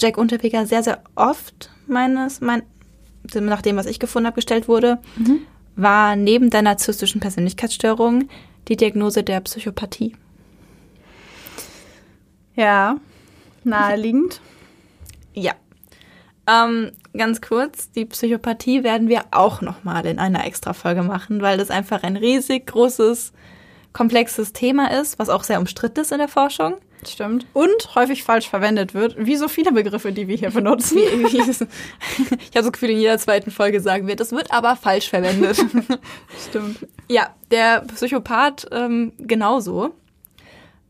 Jack 0.00 0.16
Unterweger 0.16 0.64
sehr, 0.64 0.84
sehr 0.84 1.02
oft 1.16 1.70
meines, 1.88 2.40
mein, 2.40 2.62
nach 3.34 3.60
dem, 3.60 3.76
was 3.76 3.86
ich 3.86 3.98
gefunden 3.98 4.28
habe, 4.28 4.36
gestellt 4.36 4.68
wurde, 4.68 4.98
mhm. 5.16 5.40
war 5.74 6.14
neben 6.14 6.50
der 6.50 6.62
narzisstischen 6.62 7.20
Persönlichkeitsstörung 7.20 8.28
die 8.68 8.76
Diagnose 8.76 9.24
der 9.24 9.40
Psychopathie. 9.40 10.14
Ja, 12.54 12.98
naheliegend. 13.64 14.40
ja. 15.34 15.54
Ähm, 16.46 16.92
ganz 17.16 17.40
kurz, 17.40 17.90
die 17.90 18.04
Psychopathie 18.04 18.82
werden 18.84 19.08
wir 19.08 19.24
auch 19.30 19.60
nochmal 19.60 20.06
in 20.06 20.18
einer 20.18 20.44
Extra-Folge 20.46 21.02
machen, 21.02 21.42
weil 21.42 21.58
das 21.58 21.70
einfach 21.70 22.02
ein 22.02 22.16
riesig 22.16 22.66
großes, 22.66 23.32
komplexes 23.92 24.52
Thema 24.52 24.90
ist, 24.98 25.18
was 25.18 25.28
auch 25.28 25.44
sehr 25.44 25.58
umstritten 25.58 26.00
ist 26.00 26.12
in 26.12 26.18
der 26.18 26.28
Forschung. 26.28 26.76
Stimmt. 27.04 27.46
Und 27.52 27.94
häufig 27.94 28.24
falsch 28.24 28.48
verwendet 28.48 28.94
wird, 28.94 29.14
wie 29.18 29.36
so 29.36 29.48
viele 29.48 29.72
Begriffe, 29.72 30.12
die 30.12 30.28
wir 30.28 30.36
hier 30.36 30.50
benutzen. 30.50 30.98
ich 31.26 31.38
habe 31.38 31.66
das 32.52 32.72
Gefühl, 32.72 32.90
in 32.90 32.98
jeder 32.98 33.18
zweiten 33.18 33.50
Folge 33.50 33.80
sagen 33.80 34.06
wir, 34.06 34.16
das 34.16 34.32
wird 34.32 34.50
aber 34.50 34.76
falsch 34.76 35.08
verwendet. 35.10 35.64
Stimmt. 36.48 36.86
Ja, 37.08 37.34
der 37.50 37.82
Psychopath 37.82 38.66
ähm, 38.72 39.12
genauso. 39.18 39.94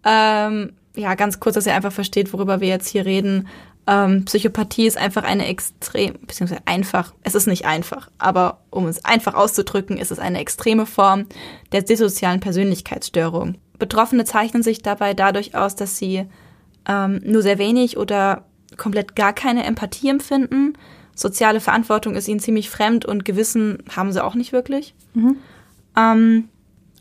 Ähm, 0.05 0.73
ja, 0.94 1.15
ganz 1.15 1.40
kurz, 1.40 1.55
dass 1.57 1.66
ihr 1.66 1.74
einfach 1.74 1.93
versteht, 1.93 2.32
worüber 2.32 2.61
wir 2.61 2.69
jetzt 2.69 2.89
hier 2.89 3.05
reden. 3.05 3.48
Ähm, 3.89 4.25
Psychopathie 4.25 4.87
ist 4.87 4.99
einfach 4.99 5.23
eine 5.23 5.47
extrem, 5.47 6.15
beziehungsweise 6.27 6.63
einfach, 6.65 7.15
es 7.23 7.37
ist 7.37 7.47
nicht 7.47 7.67
einfach, 7.67 8.11
aber 8.19 8.61
um 8.71 8.87
es 8.87 9.05
einfach 9.05 9.35
auszudrücken, 9.35 9.97
ist 9.97 10.11
es 10.11 10.19
eine 10.19 10.41
extreme 10.41 10.87
Form 10.87 11.27
der 11.71 11.83
dissozialen 11.83 12.41
Persönlichkeitsstörung. 12.41 13.57
Betroffene 13.79 14.25
zeichnen 14.25 14.65
sich 14.65 14.83
dabei 14.83 15.15
dadurch 15.15 15.55
aus, 15.55 15.77
dass 15.77 15.99
sie 15.99 16.27
ähm, 16.89 17.21
nur 17.25 17.43
sehr 17.43 17.59
wenig 17.59 17.97
oder 17.97 18.45
komplett 18.77 19.15
gar 19.15 19.33
keine 19.33 19.65
Empathie 19.65 20.09
empfinden. 20.09 20.73
Soziale 21.15 21.61
Verantwortung 21.61 22.17
ist 22.17 22.29
ihnen 22.29 22.41
ziemlich 22.41 22.71
fremd 22.71 23.05
und 23.05 23.25
Gewissen 23.25 23.79
haben 23.95 24.13
sie 24.13 24.23
auch 24.23 24.35
nicht 24.35 24.53
wirklich. 24.53 24.95
Mhm. 25.15 25.37
Ähm, 25.97 26.49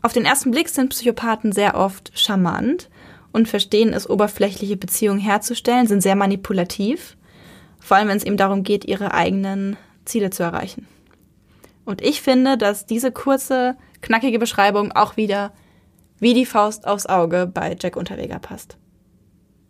auf 0.02 0.12
den 0.12 0.24
ersten 0.24 0.52
Blick 0.52 0.68
sind 0.68 0.90
Psychopathen 0.90 1.50
sehr 1.50 1.74
oft 1.74 2.12
charmant 2.14 2.88
und 3.36 3.48
verstehen 3.48 3.92
es, 3.92 4.08
oberflächliche 4.08 4.78
Beziehungen 4.78 5.20
herzustellen, 5.20 5.86
sind 5.86 6.00
sehr 6.00 6.16
manipulativ, 6.16 7.18
vor 7.78 7.98
allem 7.98 8.08
wenn 8.08 8.16
es 8.16 8.24
eben 8.24 8.38
darum 8.38 8.62
geht, 8.62 8.86
ihre 8.86 9.12
eigenen 9.12 9.76
Ziele 10.06 10.30
zu 10.30 10.42
erreichen. 10.42 10.88
Und 11.84 12.00
ich 12.00 12.22
finde, 12.22 12.56
dass 12.56 12.86
diese 12.86 13.12
kurze, 13.12 13.76
knackige 14.00 14.38
Beschreibung 14.38 14.90
auch 14.92 15.18
wieder 15.18 15.52
wie 16.18 16.32
die 16.32 16.46
Faust 16.46 16.86
aufs 16.86 17.04
Auge 17.04 17.46
bei 17.46 17.76
Jack 17.78 17.96
Unterweger 17.96 18.38
passt. 18.38 18.78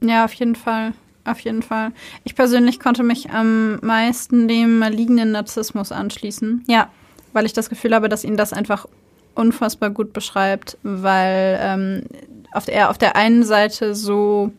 Ja, 0.01 0.25
auf 0.25 0.33
jeden 0.35 0.55
Fall. 0.55 0.93
Auf 1.25 1.41
jeden 1.41 1.63
Fall. 1.63 1.91
Ich 2.23 2.37
persönlich 2.37 2.79
konnte 2.79 3.03
mich 3.03 3.31
am 3.31 3.81
meisten 3.81 4.47
dem 4.47 4.79
malignen 4.79 5.33
Narzissmus 5.33 5.91
anschließen. 5.91 6.63
Ja. 6.69 6.89
Weil 7.33 7.47
ich 7.47 7.53
das 7.53 7.69
Gefühl 7.69 7.97
habe, 7.97 8.09
dass 8.09 8.23
ihn 8.23 8.37
das 8.37 8.53
einfach 8.53 8.87
unfassbar 9.35 9.91
gut 9.91 10.13
beschreibt, 10.13 10.79
weil 10.85 11.59
ähm, 11.61 12.03
auf 12.57 12.65
der, 12.65 12.75
er 12.75 12.91
auf 12.91 12.99
der 12.99 13.15
einen 13.17 13.45
Seite 13.45 13.95
so 13.95 14.51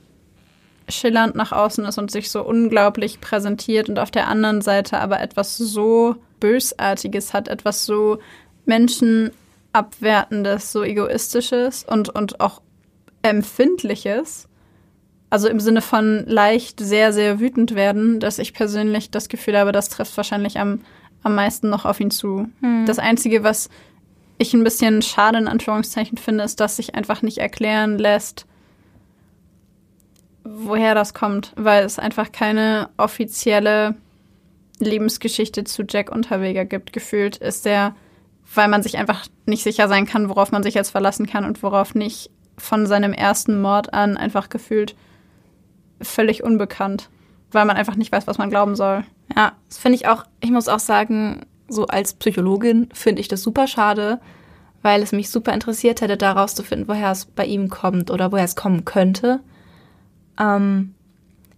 schillernd 0.90 1.36
nach 1.36 1.52
außen 1.52 1.84
ist 1.86 1.98
und 1.98 2.12
sich 2.12 2.32
so 2.32 2.44
unglaublich 2.44 3.20
präsentiert 3.20 3.90
und 3.90 4.00
auf 4.00 4.12
der 4.12 4.28
anderen 4.28 4.62
Seite 4.62 5.00
aber 5.00 5.20
etwas 5.20 5.58
so 5.58 6.16
Bösartiges 6.40 7.34
hat, 7.34 7.50
etwas 7.50 7.86
so 7.86 8.20
Menschenabwertendes, 8.66 10.72
so 10.72 10.84
Egoistisches 10.84 11.84
und, 11.84 12.10
und 12.10 12.40
auch 12.40 12.62
Empfindliches. 13.22 14.48
Also 15.30 15.50
im 15.50 15.60
Sinne 15.60 15.82
von 15.82 16.24
leicht 16.26 16.80
sehr, 16.80 17.12
sehr 17.12 17.42
wütend 17.42 17.76
werden, 17.76 18.22
dass 18.22 18.40
ich 18.40 18.54
persönlich 18.54 19.12
das 19.12 19.28
Gefühl 19.28 19.58
habe, 19.58 19.74
das 19.74 19.90
trifft 19.90 20.16
wahrscheinlich 20.16 20.58
am, 20.58 20.80
am 21.24 21.36
meisten 21.36 21.70
noch 21.70 21.84
auf 21.84 22.00
ihn 22.00 22.12
zu. 22.12 22.48
Hm. 22.62 22.86
Das 22.86 23.00
Einzige, 23.00 23.44
was 23.44 23.68
ich 24.38 24.54
ein 24.54 24.64
bisschen 24.64 25.02
schade 25.02 25.38
in 25.38 25.48
Anführungszeichen 25.48 26.18
finde, 26.18 26.44
ist, 26.44 26.60
dass 26.60 26.76
sich 26.76 26.96
einfach 26.96 27.22
nicht 27.22 27.40
erklären 27.40 27.98
lässt, 27.98 28.46
woher 30.44 30.96
das 30.96 31.14
kommt, 31.14 31.54
weil 31.56 31.84
es 31.84 32.00
einfach 32.00 32.32
keine 32.32 32.90
offizielle 32.98 33.96
Lebensgeschichte 34.80 35.64
zu 35.64 35.84
Jack 35.88 36.12
Unterweger 36.12 36.66
gibt. 36.66 36.94
Gefühlt 36.94 37.38
ist 37.38 37.66
der, 37.66 37.96
weil 38.54 38.68
man 38.68 38.84
sich 38.84 38.98
einfach 38.98 39.28
nicht 39.46 39.64
sicher 39.64 39.88
sein 39.88 40.06
kann, 40.06 40.30
worauf 40.30 40.52
man 40.52 40.64
sich 40.64 40.76
jetzt 40.76 40.92
verlassen 40.92 41.26
kann 41.28 41.46
und 41.46 41.62
worauf 41.64 41.96
nicht, 41.96 42.30
von 42.60 42.88
seinem 42.88 43.14
ersten 43.14 43.62
Mord 43.62 43.94
an 43.94 44.18
einfach 44.18 44.50
gefühlt 44.50 44.96
völlig 46.02 46.44
unbekannt, 46.44 47.10
weil 47.52 47.66
man 47.66 47.78
einfach 47.78 47.96
nicht 47.96 48.12
weiß, 48.12 48.26
was 48.26 48.40
man 48.40 48.50
glauben 48.50 48.76
soll. 48.76 49.04
Ja, 49.36 49.54
das 49.68 49.78
finde 49.78 49.96
ich 49.96 50.08
auch, 50.08 50.24
ich 50.40 50.50
muss 50.52 50.68
auch 50.68 50.80
sagen, 50.80 51.46
so 51.70 51.88
als 51.88 52.14
Psychologin 52.14 52.90
finde 52.94 53.22
ich 53.22 53.28
das 53.28 53.42
super 53.42 53.68
schade, 53.68 54.20
weil 54.82 55.02
es 55.02 55.12
mich 55.12 55.30
super 55.30 55.54
interessiert 55.54 56.02
hätte, 56.02 56.18
da 56.18 56.34
rauszufinden, 56.34 56.88
woher 56.88 57.12
es 57.12 57.26
bei 57.26 57.46
ihm 57.46 57.70
kommt 57.70 58.12
oder 58.12 58.32
woher 58.32 58.46
es 58.46 58.56
kommen 58.56 58.86
könnte. 58.86 59.40
Ähm, 60.40 60.94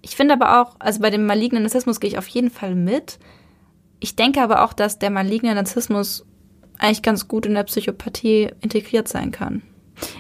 ich 0.02 0.16
finde 0.16 0.34
aber 0.34 0.62
auch, 0.62 0.76
also 0.80 1.02
bei 1.02 1.10
dem 1.10 1.26
malignen 1.26 1.64
Narzissmus 1.64 2.00
gehe 2.00 2.10
ich 2.10 2.18
auf 2.18 2.28
jeden 2.28 2.50
Fall 2.50 2.76
mit. 2.76 3.20
Ich 4.00 4.16
denke 4.16 4.42
aber 4.42 4.64
auch, 4.64 4.74
dass 4.74 5.00
der 5.00 5.10
maligne 5.10 5.54
Narzissmus 5.54 6.26
eigentlich 6.78 7.02
ganz 7.02 7.28
gut 7.28 7.46
in 7.46 7.54
der 7.54 7.64
Psychopathie 7.64 8.50
integriert 8.62 9.08
sein 9.08 9.32
kann. 9.32 9.62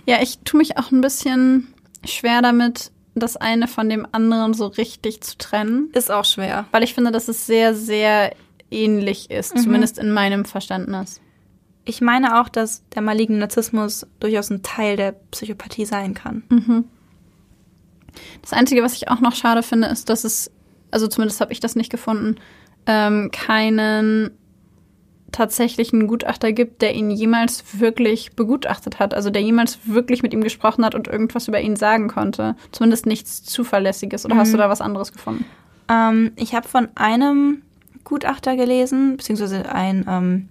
Ja, 0.05 0.21
ich 0.21 0.39
tue 0.39 0.57
mich 0.57 0.77
auch 0.77 0.91
ein 0.91 0.99
bisschen 0.99 1.73
schwer 2.03 2.41
damit, 2.41 2.91
das 3.15 3.37
eine 3.37 3.67
von 3.67 3.89
dem 3.89 4.05
anderen 4.11 4.53
so 4.53 4.67
richtig 4.67 5.21
zu 5.21 5.37
trennen. 5.37 5.89
Ist 5.93 6.11
auch 6.11 6.25
schwer. 6.25 6.65
Weil 6.71 6.83
ich 6.83 6.93
finde, 6.93 7.11
dass 7.11 7.27
es 7.27 7.47
sehr, 7.47 7.73
sehr 7.73 8.33
ähnlich 8.71 9.29
ist, 9.29 9.55
mhm. 9.55 9.59
zumindest 9.59 9.97
in 9.97 10.11
meinem 10.11 10.45
Verständnis. 10.45 11.21
Ich 11.85 12.01
meine 12.01 12.39
auch, 12.39 12.49
dass 12.49 12.87
der 12.89 13.01
maligne 13.01 13.37
Narzissmus 13.37 14.05
durchaus 14.19 14.49
ein 14.49 14.61
Teil 14.61 14.95
der 14.95 15.13
Psychopathie 15.31 15.85
sein 15.85 16.13
kann. 16.13 16.43
Mhm. 16.49 16.85
Das 18.41 18.53
Einzige, 18.53 18.83
was 18.83 18.93
ich 18.93 19.09
auch 19.09 19.21
noch 19.21 19.35
schade 19.35 19.63
finde, 19.63 19.87
ist, 19.87 20.09
dass 20.09 20.23
es, 20.23 20.51
also 20.91 21.07
zumindest 21.07 21.41
habe 21.41 21.51
ich 21.53 21.59
das 21.59 21.75
nicht 21.75 21.89
gefunden, 21.89 22.35
ähm, 22.85 23.29
keinen 23.31 24.31
tatsächlichen 25.31 26.07
Gutachter 26.07 26.51
gibt, 26.51 26.81
der 26.81 26.95
ihn 26.95 27.11
jemals 27.11 27.79
wirklich 27.79 28.35
begutachtet 28.35 28.99
hat, 28.99 29.13
also 29.13 29.29
der 29.29 29.41
jemals 29.41 29.79
wirklich 29.85 30.23
mit 30.23 30.33
ihm 30.33 30.43
gesprochen 30.43 30.83
hat 30.83 30.95
und 30.95 31.07
irgendwas 31.07 31.47
über 31.47 31.61
ihn 31.61 31.75
sagen 31.75 32.07
konnte. 32.07 32.55
Zumindest 32.71 33.05
nichts 33.05 33.43
Zuverlässiges. 33.43 34.25
Oder 34.25 34.35
mhm. 34.35 34.39
hast 34.39 34.51
du 34.51 34.57
mhm. 34.57 34.61
da 34.61 34.69
was 34.69 34.81
anderes 34.81 35.11
gefunden? 35.11 35.45
Ähm, 35.87 36.31
ich 36.35 36.55
habe 36.55 36.67
von 36.67 36.89
einem 36.95 37.61
Gutachter 38.10 38.56
gelesen, 38.56 39.18
beziehungsweise 39.18 39.72
ein 39.72 40.06
ähm, 40.07 40.49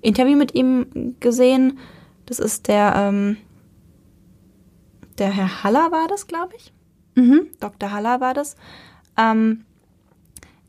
Interview 0.00 0.36
mit 0.36 0.54
ihm 0.54 1.14
gesehen. 1.20 1.78
Das 2.24 2.38
ist 2.38 2.68
der, 2.68 2.94
ähm, 2.96 3.36
der 5.18 5.30
Herr 5.30 5.62
Haller 5.62 5.92
war 5.92 6.08
das, 6.08 6.26
glaube 6.26 6.54
ich. 6.56 6.72
Mhm. 7.14 7.48
Dr. 7.60 7.92
Haller 7.92 8.20
war 8.20 8.34
das. 8.34 8.56
Ähm, 9.16 9.64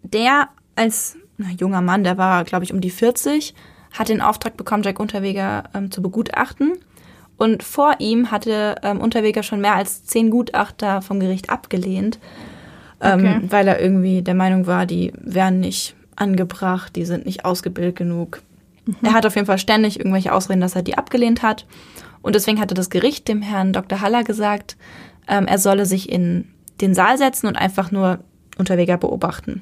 der 0.03 0.49
als 0.75 1.17
na, 1.37 1.49
junger 1.51 1.81
Mann, 1.81 2.03
der 2.03 2.17
war, 2.17 2.43
glaube 2.43 2.65
ich, 2.65 2.73
um 2.73 2.81
die 2.81 2.89
40, 2.89 3.53
hat 3.97 4.09
den 4.09 4.21
Auftrag 4.21 4.57
bekommen, 4.57 4.83
Jack 4.83 4.99
Unterweger 4.99 5.63
ähm, 5.73 5.91
zu 5.91 6.01
begutachten. 6.01 6.73
Und 7.37 7.61
vor 7.63 7.95
ihm 7.99 8.31
hatte 8.31 8.75
ähm, 8.81 8.99
Unterweger 8.99 9.43
schon 9.43 9.61
mehr 9.61 9.75
als 9.75 10.03
zehn 10.05 10.31
Gutachter 10.31 11.01
vom 11.03 11.19
Gericht 11.19 11.51
abgelehnt, 11.51 12.19
ähm, 12.99 13.19
okay. 13.19 13.41
weil 13.49 13.67
er 13.67 13.79
irgendwie 13.79 14.23
der 14.23 14.33
Meinung 14.33 14.65
war, 14.65 14.87
die 14.87 15.13
wären 15.21 15.59
nicht 15.59 15.95
angebracht, 16.17 16.95
die 16.95 17.05
sind 17.05 17.25
nicht 17.25 17.45
ausgebildet 17.45 17.95
genug. 17.95 18.41
Mhm. 18.85 18.95
Er 19.03 19.13
hat 19.13 19.25
auf 19.25 19.35
jeden 19.35 19.47
Fall 19.47 19.57
ständig 19.57 19.99
irgendwelche 19.99 20.33
Ausreden, 20.33 20.61
dass 20.61 20.75
er 20.75 20.83
die 20.83 20.97
abgelehnt 20.97 21.43
hat. 21.43 21.65
Und 22.21 22.35
deswegen 22.35 22.59
hatte 22.59 22.73
das 22.73 22.89
Gericht 22.89 23.27
dem 23.27 23.41
Herrn 23.41 23.73
Dr. 23.73 24.01
Haller 24.01 24.23
gesagt, 24.23 24.75
ähm, 25.27 25.47
er 25.47 25.59
solle 25.59 25.85
sich 25.85 26.11
in 26.11 26.45
den 26.81 26.93
Saal 26.93 27.17
setzen 27.17 27.47
und 27.47 27.55
einfach 27.55 27.91
nur 27.91 28.19
Unterweger 28.57 28.97
beobachten. 28.97 29.61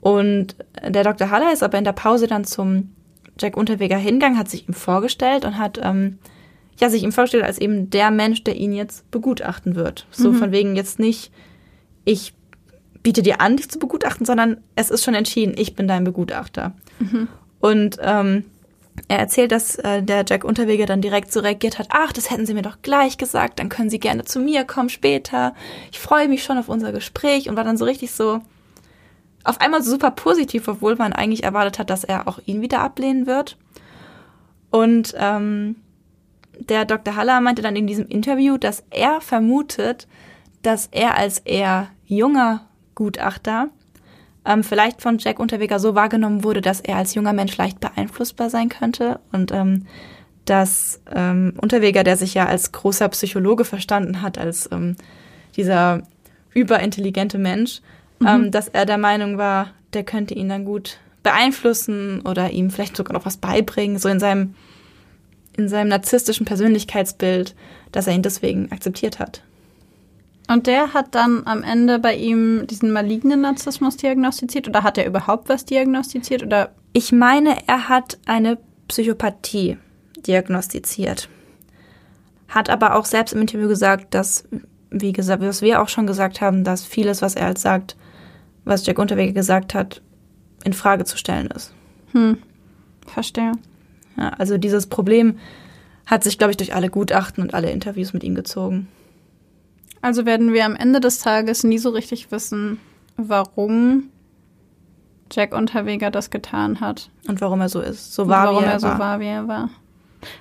Und 0.00 0.56
der 0.86 1.04
Dr. 1.04 1.30
Haller 1.30 1.52
ist 1.52 1.62
aber 1.62 1.78
in 1.78 1.84
der 1.84 1.92
Pause 1.92 2.26
dann 2.26 2.44
zum 2.44 2.90
Jack 3.38 3.56
Unterweger 3.56 3.96
hingegangen, 3.96 4.38
hat 4.38 4.48
sich 4.48 4.68
ihm 4.68 4.74
vorgestellt 4.74 5.44
und 5.44 5.58
hat 5.58 5.80
ähm, 5.82 6.18
ja 6.78 6.90
sich 6.90 7.02
ihm 7.02 7.12
vorgestellt 7.12 7.44
als 7.44 7.58
eben 7.58 7.90
der 7.90 8.10
Mensch, 8.10 8.44
der 8.44 8.56
ihn 8.56 8.72
jetzt 8.72 9.10
begutachten 9.10 9.74
wird. 9.74 10.06
So 10.10 10.32
mhm. 10.32 10.36
von 10.36 10.52
wegen 10.52 10.76
jetzt 10.76 10.98
nicht, 10.98 11.32
ich 12.04 12.34
biete 13.02 13.22
dir 13.22 13.40
an, 13.40 13.56
dich 13.56 13.70
zu 13.70 13.78
begutachten, 13.78 14.26
sondern 14.26 14.58
es 14.74 14.90
ist 14.90 15.04
schon 15.04 15.14
entschieden, 15.14 15.54
ich 15.56 15.74
bin 15.74 15.88
dein 15.88 16.04
Begutachter. 16.04 16.72
Mhm. 16.98 17.28
Und 17.60 17.98
ähm, 18.00 18.44
er 19.06 19.18
erzählt, 19.18 19.52
dass 19.52 19.76
äh, 19.76 20.02
der 20.02 20.24
Jack 20.26 20.44
Unterweger 20.44 20.86
dann 20.86 21.00
direkt 21.00 21.32
so 21.32 21.40
reagiert 21.40 21.78
hat, 21.78 21.88
ach, 21.90 22.12
das 22.12 22.30
hätten 22.30 22.46
Sie 22.46 22.54
mir 22.54 22.62
doch 22.62 22.82
gleich 22.82 23.18
gesagt, 23.18 23.60
dann 23.60 23.68
können 23.68 23.90
Sie 23.90 24.00
gerne 24.00 24.24
zu 24.24 24.40
mir 24.40 24.64
kommen 24.64 24.88
später. 24.88 25.54
Ich 25.92 25.98
freue 25.98 26.28
mich 26.28 26.42
schon 26.42 26.58
auf 26.58 26.68
unser 26.68 26.92
Gespräch 26.92 27.48
und 27.48 27.56
war 27.56 27.64
dann 27.64 27.76
so 27.76 27.84
richtig 27.84 28.10
so 28.10 28.40
auf 29.44 29.60
einmal 29.60 29.82
super 29.82 30.10
positiv, 30.10 30.68
obwohl 30.68 30.96
man 30.96 31.12
eigentlich 31.12 31.44
erwartet 31.44 31.78
hat, 31.78 31.90
dass 31.90 32.04
er 32.04 32.26
auch 32.26 32.40
ihn 32.44 32.60
wieder 32.60 32.80
ablehnen 32.80 33.26
wird. 33.26 33.56
Und 34.70 35.14
ähm, 35.16 35.76
der 36.58 36.84
Dr. 36.84 37.16
Haller 37.16 37.40
meinte 37.40 37.62
dann 37.62 37.76
in 37.76 37.86
diesem 37.86 38.06
Interview, 38.08 38.58
dass 38.58 38.84
er 38.90 39.20
vermutet, 39.20 40.08
dass 40.62 40.88
er 40.90 41.16
als 41.16 41.38
eher 41.38 41.88
junger 42.04 42.67
Gutachter 42.98 43.68
ähm, 44.44 44.64
vielleicht 44.64 45.02
von 45.02 45.18
Jack 45.18 45.38
Unterweger 45.38 45.78
so 45.78 45.94
wahrgenommen 45.94 46.42
wurde, 46.42 46.60
dass 46.60 46.80
er 46.80 46.96
als 46.96 47.14
junger 47.14 47.32
Mensch 47.32 47.56
leicht 47.56 47.78
beeinflussbar 47.78 48.50
sein 48.50 48.68
könnte 48.68 49.20
und 49.30 49.52
ähm, 49.52 49.86
dass 50.46 51.00
ähm, 51.14 51.52
Unterweger, 51.60 52.02
der 52.02 52.16
sich 52.16 52.34
ja 52.34 52.46
als 52.46 52.72
großer 52.72 53.08
Psychologe 53.10 53.64
verstanden 53.64 54.20
hat, 54.20 54.36
als 54.36 54.68
ähm, 54.72 54.96
dieser 55.54 56.02
überintelligente 56.54 57.38
Mensch, 57.38 57.82
mhm. 58.18 58.26
ähm, 58.26 58.50
dass 58.50 58.66
er 58.66 58.84
der 58.84 58.98
Meinung 58.98 59.38
war, 59.38 59.70
der 59.92 60.02
könnte 60.02 60.34
ihn 60.34 60.48
dann 60.48 60.64
gut 60.64 60.98
beeinflussen 61.22 62.22
oder 62.22 62.50
ihm 62.50 62.70
vielleicht 62.70 62.96
sogar 62.96 63.12
noch 63.12 63.26
was 63.26 63.36
beibringen, 63.36 63.98
so 63.98 64.08
in 64.08 64.18
seinem, 64.18 64.54
in 65.56 65.68
seinem 65.68 65.88
narzisstischen 65.88 66.46
Persönlichkeitsbild, 66.46 67.54
dass 67.92 68.08
er 68.08 68.14
ihn 68.14 68.22
deswegen 68.22 68.72
akzeptiert 68.72 69.20
hat. 69.20 69.42
Und 70.48 70.66
der 70.66 70.94
hat 70.94 71.14
dann 71.14 71.46
am 71.46 71.62
Ende 71.62 71.98
bei 71.98 72.16
ihm 72.16 72.66
diesen 72.66 72.90
malignen 72.90 73.42
Narzissmus 73.42 73.98
diagnostiziert 73.98 74.66
oder 74.66 74.82
hat 74.82 74.96
er 74.96 75.06
überhaupt 75.06 75.50
was 75.50 75.66
diagnostiziert 75.66 76.42
oder? 76.42 76.70
Ich 76.94 77.12
meine, 77.12 77.58
er 77.66 77.90
hat 77.90 78.18
eine 78.24 78.58
Psychopathie 78.88 79.76
diagnostiziert. 80.26 81.28
Hat 82.48 82.70
aber 82.70 82.96
auch 82.96 83.04
selbst 83.04 83.34
im 83.34 83.42
Interview 83.42 83.68
gesagt, 83.68 84.14
dass, 84.14 84.48
wie 84.90 85.12
gesagt, 85.12 85.42
was 85.42 85.60
wir 85.60 85.82
auch 85.82 85.90
schon 85.90 86.06
gesagt 86.06 86.40
haben, 86.40 86.64
dass 86.64 86.82
vieles, 86.82 87.20
was 87.20 87.34
er 87.34 87.46
als 87.46 87.60
sagt, 87.60 87.96
was 88.64 88.86
Jack 88.86 88.98
Unterweger 88.98 89.32
gesagt 89.32 89.74
hat, 89.74 90.00
in 90.64 90.72
Frage 90.72 91.04
zu 91.04 91.18
stellen 91.18 91.48
ist. 91.48 91.74
Hm, 92.12 92.38
verstehe. 93.06 93.52
Ja, 94.16 94.30
also 94.30 94.56
dieses 94.56 94.86
Problem 94.86 95.38
hat 96.06 96.24
sich, 96.24 96.38
glaube 96.38 96.52
ich, 96.52 96.56
durch 96.56 96.74
alle 96.74 96.88
Gutachten 96.88 97.42
und 97.42 97.52
alle 97.52 97.70
Interviews 97.70 98.14
mit 98.14 98.24
ihm 98.24 98.34
gezogen. 98.34 98.88
Also 100.00 100.26
werden 100.26 100.52
wir 100.52 100.64
am 100.64 100.76
Ende 100.76 101.00
des 101.00 101.18
Tages 101.18 101.64
nie 101.64 101.78
so 101.78 101.90
richtig 101.90 102.30
wissen, 102.30 102.80
warum 103.16 104.10
Jack 105.30 105.54
Unterweger 105.54 106.10
das 106.10 106.30
getan 106.30 106.80
hat. 106.80 107.10
Und 107.26 107.40
warum 107.40 107.60
er 107.60 107.68
so 107.68 107.80
ist. 107.80 108.14
So 108.14 108.28
war, 108.28 108.46
warum 108.46 108.62
wie 108.62 108.66
er, 108.66 108.72
er 108.72 108.80
so 108.80 108.86
war, 108.86 109.20
wie 109.20 109.26
er 109.26 109.48
war. 109.48 109.70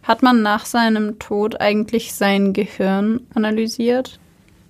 Hat 0.03 0.23
man 0.23 0.41
nach 0.41 0.65
seinem 0.65 1.19
Tod 1.19 1.59
eigentlich 1.61 2.13
sein 2.13 2.53
Gehirn 2.53 3.21
analysiert? 3.33 4.19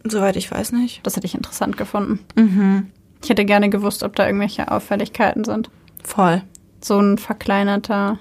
Soweit 0.03 0.35
ich 0.35 0.49
weiß 0.51 0.72
nicht. 0.73 1.05
Das 1.05 1.15
hätte 1.15 1.26
ich 1.26 1.35
interessant 1.35 1.77
gefunden. 1.77 2.19
Mhm. 2.35 2.88
Ich 3.23 3.30
hätte 3.30 3.45
gerne 3.45 3.69
gewusst, 3.69 4.03
ob 4.03 4.15
da 4.15 4.26
irgendwelche 4.26 4.72
Auffälligkeiten 4.72 5.43
sind. 5.43 5.69
Voll. 6.03 6.41
So 6.81 6.99
ein 6.99 7.18
verkleinerter, 7.18 8.19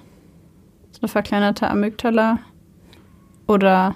so 0.93 1.01
eine 1.03 1.09
verkleinerte 1.09 1.71
Amygdala 1.71 2.39
oder 3.47 3.95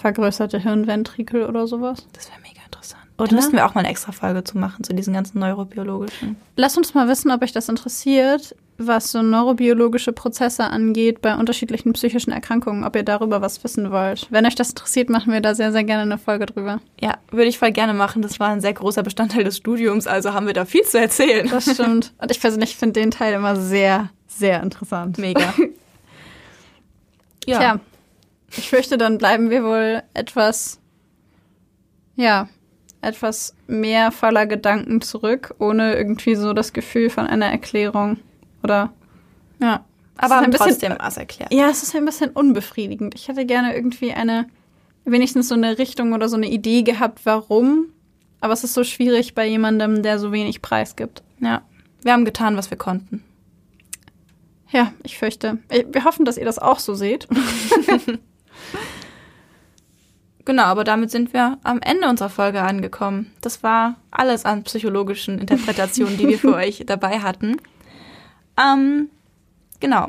vergrößerte 0.00 0.58
Hirnventrikel 0.58 1.44
oder 1.44 1.66
sowas. 1.66 2.06
Das 2.12 2.28
wäre 2.30 2.40
mega 2.40 2.64
interessant. 2.64 3.02
Oder? 3.18 3.28
Da 3.28 3.36
müssten 3.36 3.52
wir 3.52 3.66
auch 3.66 3.74
mal 3.74 3.80
eine 3.80 3.90
extra 3.90 4.12
Folge 4.12 4.44
zu 4.44 4.58
machen, 4.58 4.82
zu 4.82 4.94
diesen 4.94 5.12
ganzen 5.12 5.38
neurobiologischen. 5.38 6.36
Lass 6.56 6.76
uns 6.76 6.94
mal 6.94 7.08
wissen, 7.08 7.30
ob 7.30 7.42
euch 7.42 7.52
das 7.52 7.68
interessiert, 7.68 8.56
was 8.78 9.12
so 9.12 9.22
neurobiologische 9.22 10.12
Prozesse 10.12 10.64
angeht 10.64 11.20
bei 11.20 11.36
unterschiedlichen 11.36 11.92
psychischen 11.92 12.32
Erkrankungen, 12.32 12.82
ob 12.84 12.96
ihr 12.96 13.02
darüber 13.02 13.42
was 13.42 13.62
wissen 13.62 13.90
wollt. 13.90 14.26
Wenn 14.30 14.46
euch 14.46 14.54
das 14.54 14.70
interessiert, 14.70 15.10
machen 15.10 15.32
wir 15.32 15.42
da 15.42 15.54
sehr, 15.54 15.70
sehr 15.70 15.84
gerne 15.84 16.02
eine 16.02 16.18
Folge 16.18 16.46
drüber. 16.46 16.80
Ja, 16.98 17.18
würde 17.30 17.48
ich 17.48 17.58
voll 17.58 17.72
gerne 17.72 17.92
machen. 17.92 18.22
Das 18.22 18.40
war 18.40 18.48
ein 18.48 18.62
sehr 18.62 18.72
großer 18.72 19.02
Bestandteil 19.02 19.44
des 19.44 19.58
Studiums, 19.58 20.06
also 20.06 20.32
haben 20.32 20.46
wir 20.46 20.54
da 20.54 20.64
viel 20.64 20.84
zu 20.84 20.98
erzählen. 20.98 21.46
Das 21.50 21.70
stimmt. 21.70 22.14
Und 22.18 22.30
ich 22.30 22.40
persönlich 22.40 22.76
finde 22.76 23.00
den 23.00 23.10
Teil 23.10 23.34
immer 23.34 23.54
sehr, 23.54 24.08
sehr 24.26 24.62
interessant. 24.62 25.18
Mega. 25.18 25.52
ja. 27.46 27.58
Tja, 27.58 27.80
ich 28.56 28.68
fürchte, 28.68 28.98
dann 28.98 29.18
bleiben 29.18 29.50
wir 29.50 29.64
wohl 29.64 30.02
etwas, 30.14 30.80
ja, 32.16 32.48
etwas 33.00 33.54
mehr 33.66 34.12
voller 34.12 34.46
Gedanken 34.46 35.00
zurück, 35.00 35.54
ohne 35.58 35.94
irgendwie 35.94 36.34
so 36.34 36.52
das 36.52 36.72
Gefühl 36.72 37.10
von 37.10 37.26
einer 37.26 37.46
Erklärung. 37.46 38.18
Oder, 38.62 38.92
ja. 39.60 39.84
Aber 40.18 40.38
ein 40.38 40.50
bisschen, 40.50 40.66
trotzdem 40.68 40.96
was 40.98 41.16
erklärt. 41.16 41.52
Ja, 41.52 41.70
es 41.70 41.82
ist 41.82 41.96
ein 41.96 42.04
bisschen 42.04 42.30
unbefriedigend. 42.30 43.14
Ich 43.14 43.28
hätte 43.28 43.46
gerne 43.46 43.74
irgendwie 43.74 44.12
eine, 44.12 44.46
wenigstens 45.04 45.48
so 45.48 45.54
eine 45.54 45.78
Richtung 45.78 46.12
oder 46.12 46.28
so 46.28 46.36
eine 46.36 46.50
Idee 46.50 46.82
gehabt, 46.82 47.20
warum. 47.24 47.86
Aber 48.42 48.52
es 48.52 48.64
ist 48.64 48.74
so 48.74 48.84
schwierig 48.84 49.34
bei 49.34 49.46
jemandem, 49.46 50.02
der 50.02 50.18
so 50.18 50.30
wenig 50.32 50.60
Preis 50.60 50.94
gibt. 50.96 51.22
Ja. 51.40 51.62
Wir 52.02 52.12
haben 52.12 52.26
getan, 52.26 52.56
was 52.56 52.70
wir 52.70 52.76
konnten. 52.76 53.22
Ja, 54.70 54.92
ich 55.02 55.18
fürchte. 55.18 55.58
Wir 55.68 56.04
hoffen, 56.04 56.24
dass 56.24 56.36
ihr 56.36 56.44
das 56.44 56.58
auch 56.58 56.78
so 56.78 56.94
seht. 56.94 57.26
Genau, 60.44 60.64
aber 60.64 60.84
damit 60.84 61.10
sind 61.10 61.32
wir 61.32 61.58
am 61.62 61.80
Ende 61.82 62.08
unserer 62.08 62.30
Folge 62.30 62.62
angekommen. 62.62 63.32
Das 63.40 63.62
war 63.62 63.96
alles 64.10 64.44
an 64.44 64.62
psychologischen 64.64 65.38
Interpretationen, 65.38 66.16
die 66.16 66.28
wir 66.28 66.38
für 66.38 66.54
euch 66.56 66.82
dabei 66.86 67.20
hatten. 67.20 67.56
Ähm, 68.58 69.10
genau. 69.80 70.08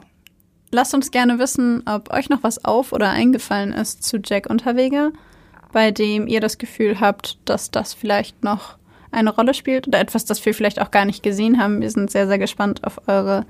Lasst 0.72 0.94
uns 0.94 1.12
gerne 1.12 1.38
wissen, 1.38 1.84
ob 1.86 2.14
euch 2.14 2.30
noch 2.30 2.44
was 2.44 2.64
auf 2.64 2.94
oder 2.94 3.10
eingefallen 3.10 3.74
ist 3.74 4.04
zu 4.04 4.20
Jack 4.24 4.50
Unterweger, 4.50 5.12
bei 5.74 5.92
dem 5.92 6.28
ihr 6.28 6.40
das 6.40 6.58
Gefühl 6.58 7.02
habt, 7.02 7.38
dass 7.44 7.72
das 7.72 7.94
vielleicht 7.94 8.44
noch 8.44 8.78
eine 9.12 9.36
Rolle 9.36 9.54
spielt 9.54 9.90
oder 9.90 10.00
etwas, 10.00 10.24
das 10.24 10.44
wir 10.46 10.54
vielleicht 10.54 10.82
auch 10.82 10.92
gar 10.92 11.04
nicht 11.04 11.24
gesehen 11.24 11.62
haben. 11.62 11.82
Wir 11.82 11.92
sind 11.92 12.10
sehr, 12.10 12.28
sehr 12.28 12.40
gespannt 12.40 12.86
auf 12.86 13.02
eure 13.08 13.46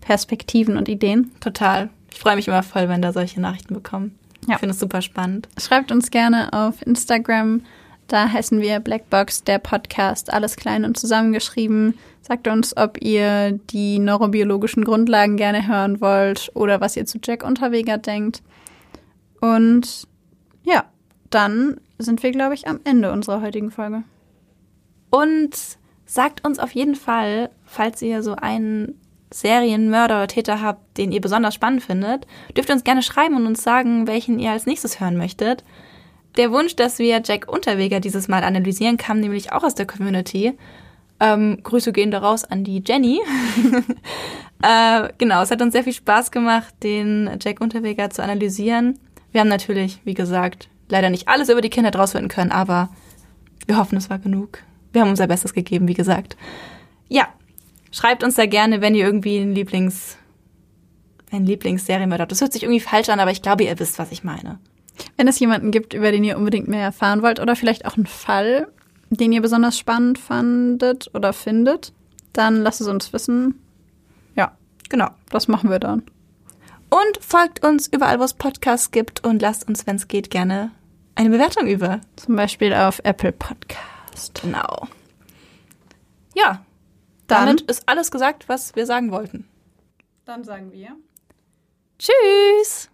Perspektiven 0.00 0.76
und 0.76 0.88
Ideen. 0.88 1.32
Total. 1.40 1.90
Ich 2.12 2.20
freue 2.20 2.36
mich 2.36 2.46
immer 2.46 2.62
voll, 2.62 2.88
wenn 2.88 3.02
da 3.02 3.12
solche 3.12 3.40
Nachrichten 3.40 3.74
bekommen. 3.74 4.16
Ja. 4.46 4.54
Ich 4.54 4.60
finde 4.60 4.74
es 4.74 4.80
super 4.80 5.02
spannend. 5.02 5.48
Schreibt 5.58 5.92
uns 5.92 6.10
gerne 6.10 6.52
auf 6.52 6.84
Instagram. 6.86 7.62
Da 8.08 8.28
heißen 8.32 8.60
wir 8.60 8.80
Blackbox, 8.80 9.44
der 9.44 9.58
Podcast, 9.58 10.32
alles 10.32 10.56
klein 10.56 10.84
und 10.84 10.98
zusammengeschrieben. 10.98 11.94
Sagt 12.22 12.48
uns, 12.48 12.76
ob 12.76 13.00
ihr 13.00 13.52
die 13.70 13.98
neurobiologischen 13.98 14.84
Grundlagen 14.84 15.36
gerne 15.36 15.68
hören 15.68 16.00
wollt 16.00 16.50
oder 16.54 16.80
was 16.80 16.96
ihr 16.96 17.06
zu 17.06 17.18
Jack 17.22 17.44
Unterweger 17.44 17.98
denkt. 17.98 18.42
Und 19.40 20.08
ja, 20.64 20.84
dann 21.30 21.80
sind 21.98 22.22
wir, 22.22 22.32
glaube 22.32 22.54
ich, 22.54 22.66
am 22.66 22.80
Ende 22.84 23.12
unserer 23.12 23.42
heutigen 23.42 23.70
Folge. 23.70 24.02
Und 25.10 25.56
sagt 26.04 26.44
uns 26.44 26.58
auf 26.58 26.72
jeden 26.72 26.96
Fall, 26.96 27.50
falls 27.64 28.02
ihr 28.02 28.22
so 28.22 28.34
einen 28.34 28.99
Serienmörder 29.32 30.16
oder 30.16 30.26
Täter 30.26 30.60
habt, 30.60 30.98
den 30.98 31.12
ihr 31.12 31.20
besonders 31.20 31.54
spannend 31.54 31.82
findet, 31.82 32.26
dürft 32.56 32.68
ihr 32.68 32.74
uns 32.74 32.84
gerne 32.84 33.02
schreiben 33.02 33.36
und 33.36 33.46
uns 33.46 33.62
sagen, 33.62 34.06
welchen 34.06 34.38
ihr 34.38 34.50
als 34.50 34.66
nächstes 34.66 35.00
hören 35.00 35.16
möchtet. 35.16 35.64
Der 36.36 36.52
Wunsch, 36.52 36.76
dass 36.76 36.98
wir 36.98 37.20
Jack 37.24 37.50
Unterweger 37.50 38.00
dieses 38.00 38.28
Mal 38.28 38.44
analysieren, 38.44 38.96
kam 38.96 39.20
nämlich 39.20 39.52
auch 39.52 39.64
aus 39.64 39.74
der 39.74 39.86
Community. 39.86 40.56
Ähm, 41.18 41.58
Grüße 41.62 41.92
gehen 41.92 42.10
daraus 42.10 42.44
an 42.44 42.64
die 42.64 42.82
Jenny. 42.86 43.20
äh, 44.62 45.08
genau, 45.18 45.42
es 45.42 45.50
hat 45.50 45.60
uns 45.60 45.72
sehr 45.72 45.84
viel 45.84 45.92
Spaß 45.92 46.30
gemacht, 46.30 46.74
den 46.82 47.30
Jack 47.40 47.60
Unterweger 47.60 48.10
zu 48.10 48.22
analysieren. 48.22 48.98
Wir 49.32 49.42
haben 49.42 49.48
natürlich, 49.48 50.00
wie 50.04 50.14
gesagt, 50.14 50.68
leider 50.88 51.10
nicht 51.10 51.28
alles 51.28 51.48
über 51.48 51.60
die 51.60 51.70
Kinder 51.70 51.94
rausfinden 51.94 52.28
können, 52.28 52.52
aber 52.52 52.88
wir 53.66 53.76
hoffen, 53.76 53.98
es 53.98 54.08
war 54.08 54.18
genug. 54.18 54.58
Wir 54.92 55.02
haben 55.02 55.10
unser 55.10 55.26
Bestes 55.26 55.52
gegeben, 55.52 55.86
wie 55.88 55.94
gesagt. 55.94 56.36
Ja, 57.08 57.28
Schreibt 57.92 58.22
uns 58.22 58.34
da 58.36 58.46
gerne, 58.46 58.80
wenn 58.80 58.94
ihr 58.94 59.04
irgendwie 59.04 59.40
einen 59.40 59.54
Lieblings, 59.54 60.16
einen 61.30 61.46
Lieblingsserienmörder 61.46 62.22
habt. 62.22 62.32
Das 62.32 62.40
hört 62.40 62.52
sich 62.52 62.62
irgendwie 62.62 62.80
falsch 62.80 63.08
an, 63.08 63.20
aber 63.20 63.30
ich 63.30 63.42
glaube, 63.42 63.64
ihr 63.64 63.78
wisst, 63.78 63.98
was 63.98 64.12
ich 64.12 64.24
meine. 64.24 64.58
Wenn 65.16 65.28
es 65.28 65.38
jemanden 65.38 65.70
gibt, 65.70 65.94
über 65.94 66.12
den 66.12 66.24
ihr 66.24 66.36
unbedingt 66.36 66.68
mehr 66.68 66.82
erfahren 66.82 67.22
wollt 67.22 67.40
oder 67.40 67.56
vielleicht 67.56 67.86
auch 67.86 67.96
einen 67.96 68.06
Fall, 68.06 68.68
den 69.10 69.32
ihr 69.32 69.42
besonders 69.42 69.78
spannend 69.78 70.18
fandet 70.18 71.10
oder 71.14 71.32
findet, 71.32 71.92
dann 72.32 72.56
lasst 72.62 72.80
es 72.80 72.86
uns 72.86 73.12
wissen. 73.12 73.60
Ja, 74.36 74.56
genau, 74.88 75.08
das 75.30 75.48
machen 75.48 75.70
wir 75.70 75.78
dann. 75.78 76.02
Und 76.90 77.18
folgt 77.20 77.64
uns 77.64 77.88
überall, 77.88 78.18
wo 78.20 78.24
es 78.24 78.34
Podcasts 78.34 78.90
gibt 78.90 79.24
und 79.24 79.42
lasst 79.42 79.68
uns, 79.68 79.86
wenn 79.86 79.96
es 79.96 80.08
geht, 80.08 80.30
gerne 80.30 80.70
eine 81.14 81.30
Bewertung 81.30 81.66
über. 81.66 82.00
Zum 82.16 82.36
Beispiel 82.36 82.72
auf 82.72 83.00
Apple 83.04 83.32
Podcast. 83.32 84.40
Genau. 84.42 84.88
Ja, 86.34 86.64
dann 87.30 87.46
Damit 87.46 87.62
ist 87.62 87.88
alles 87.88 88.10
gesagt, 88.10 88.48
was 88.48 88.74
wir 88.74 88.86
sagen 88.86 89.10
wollten. 89.12 89.48
Dann 90.24 90.44
sagen 90.44 90.72
wir. 90.72 90.96
Tschüss! 91.98 92.90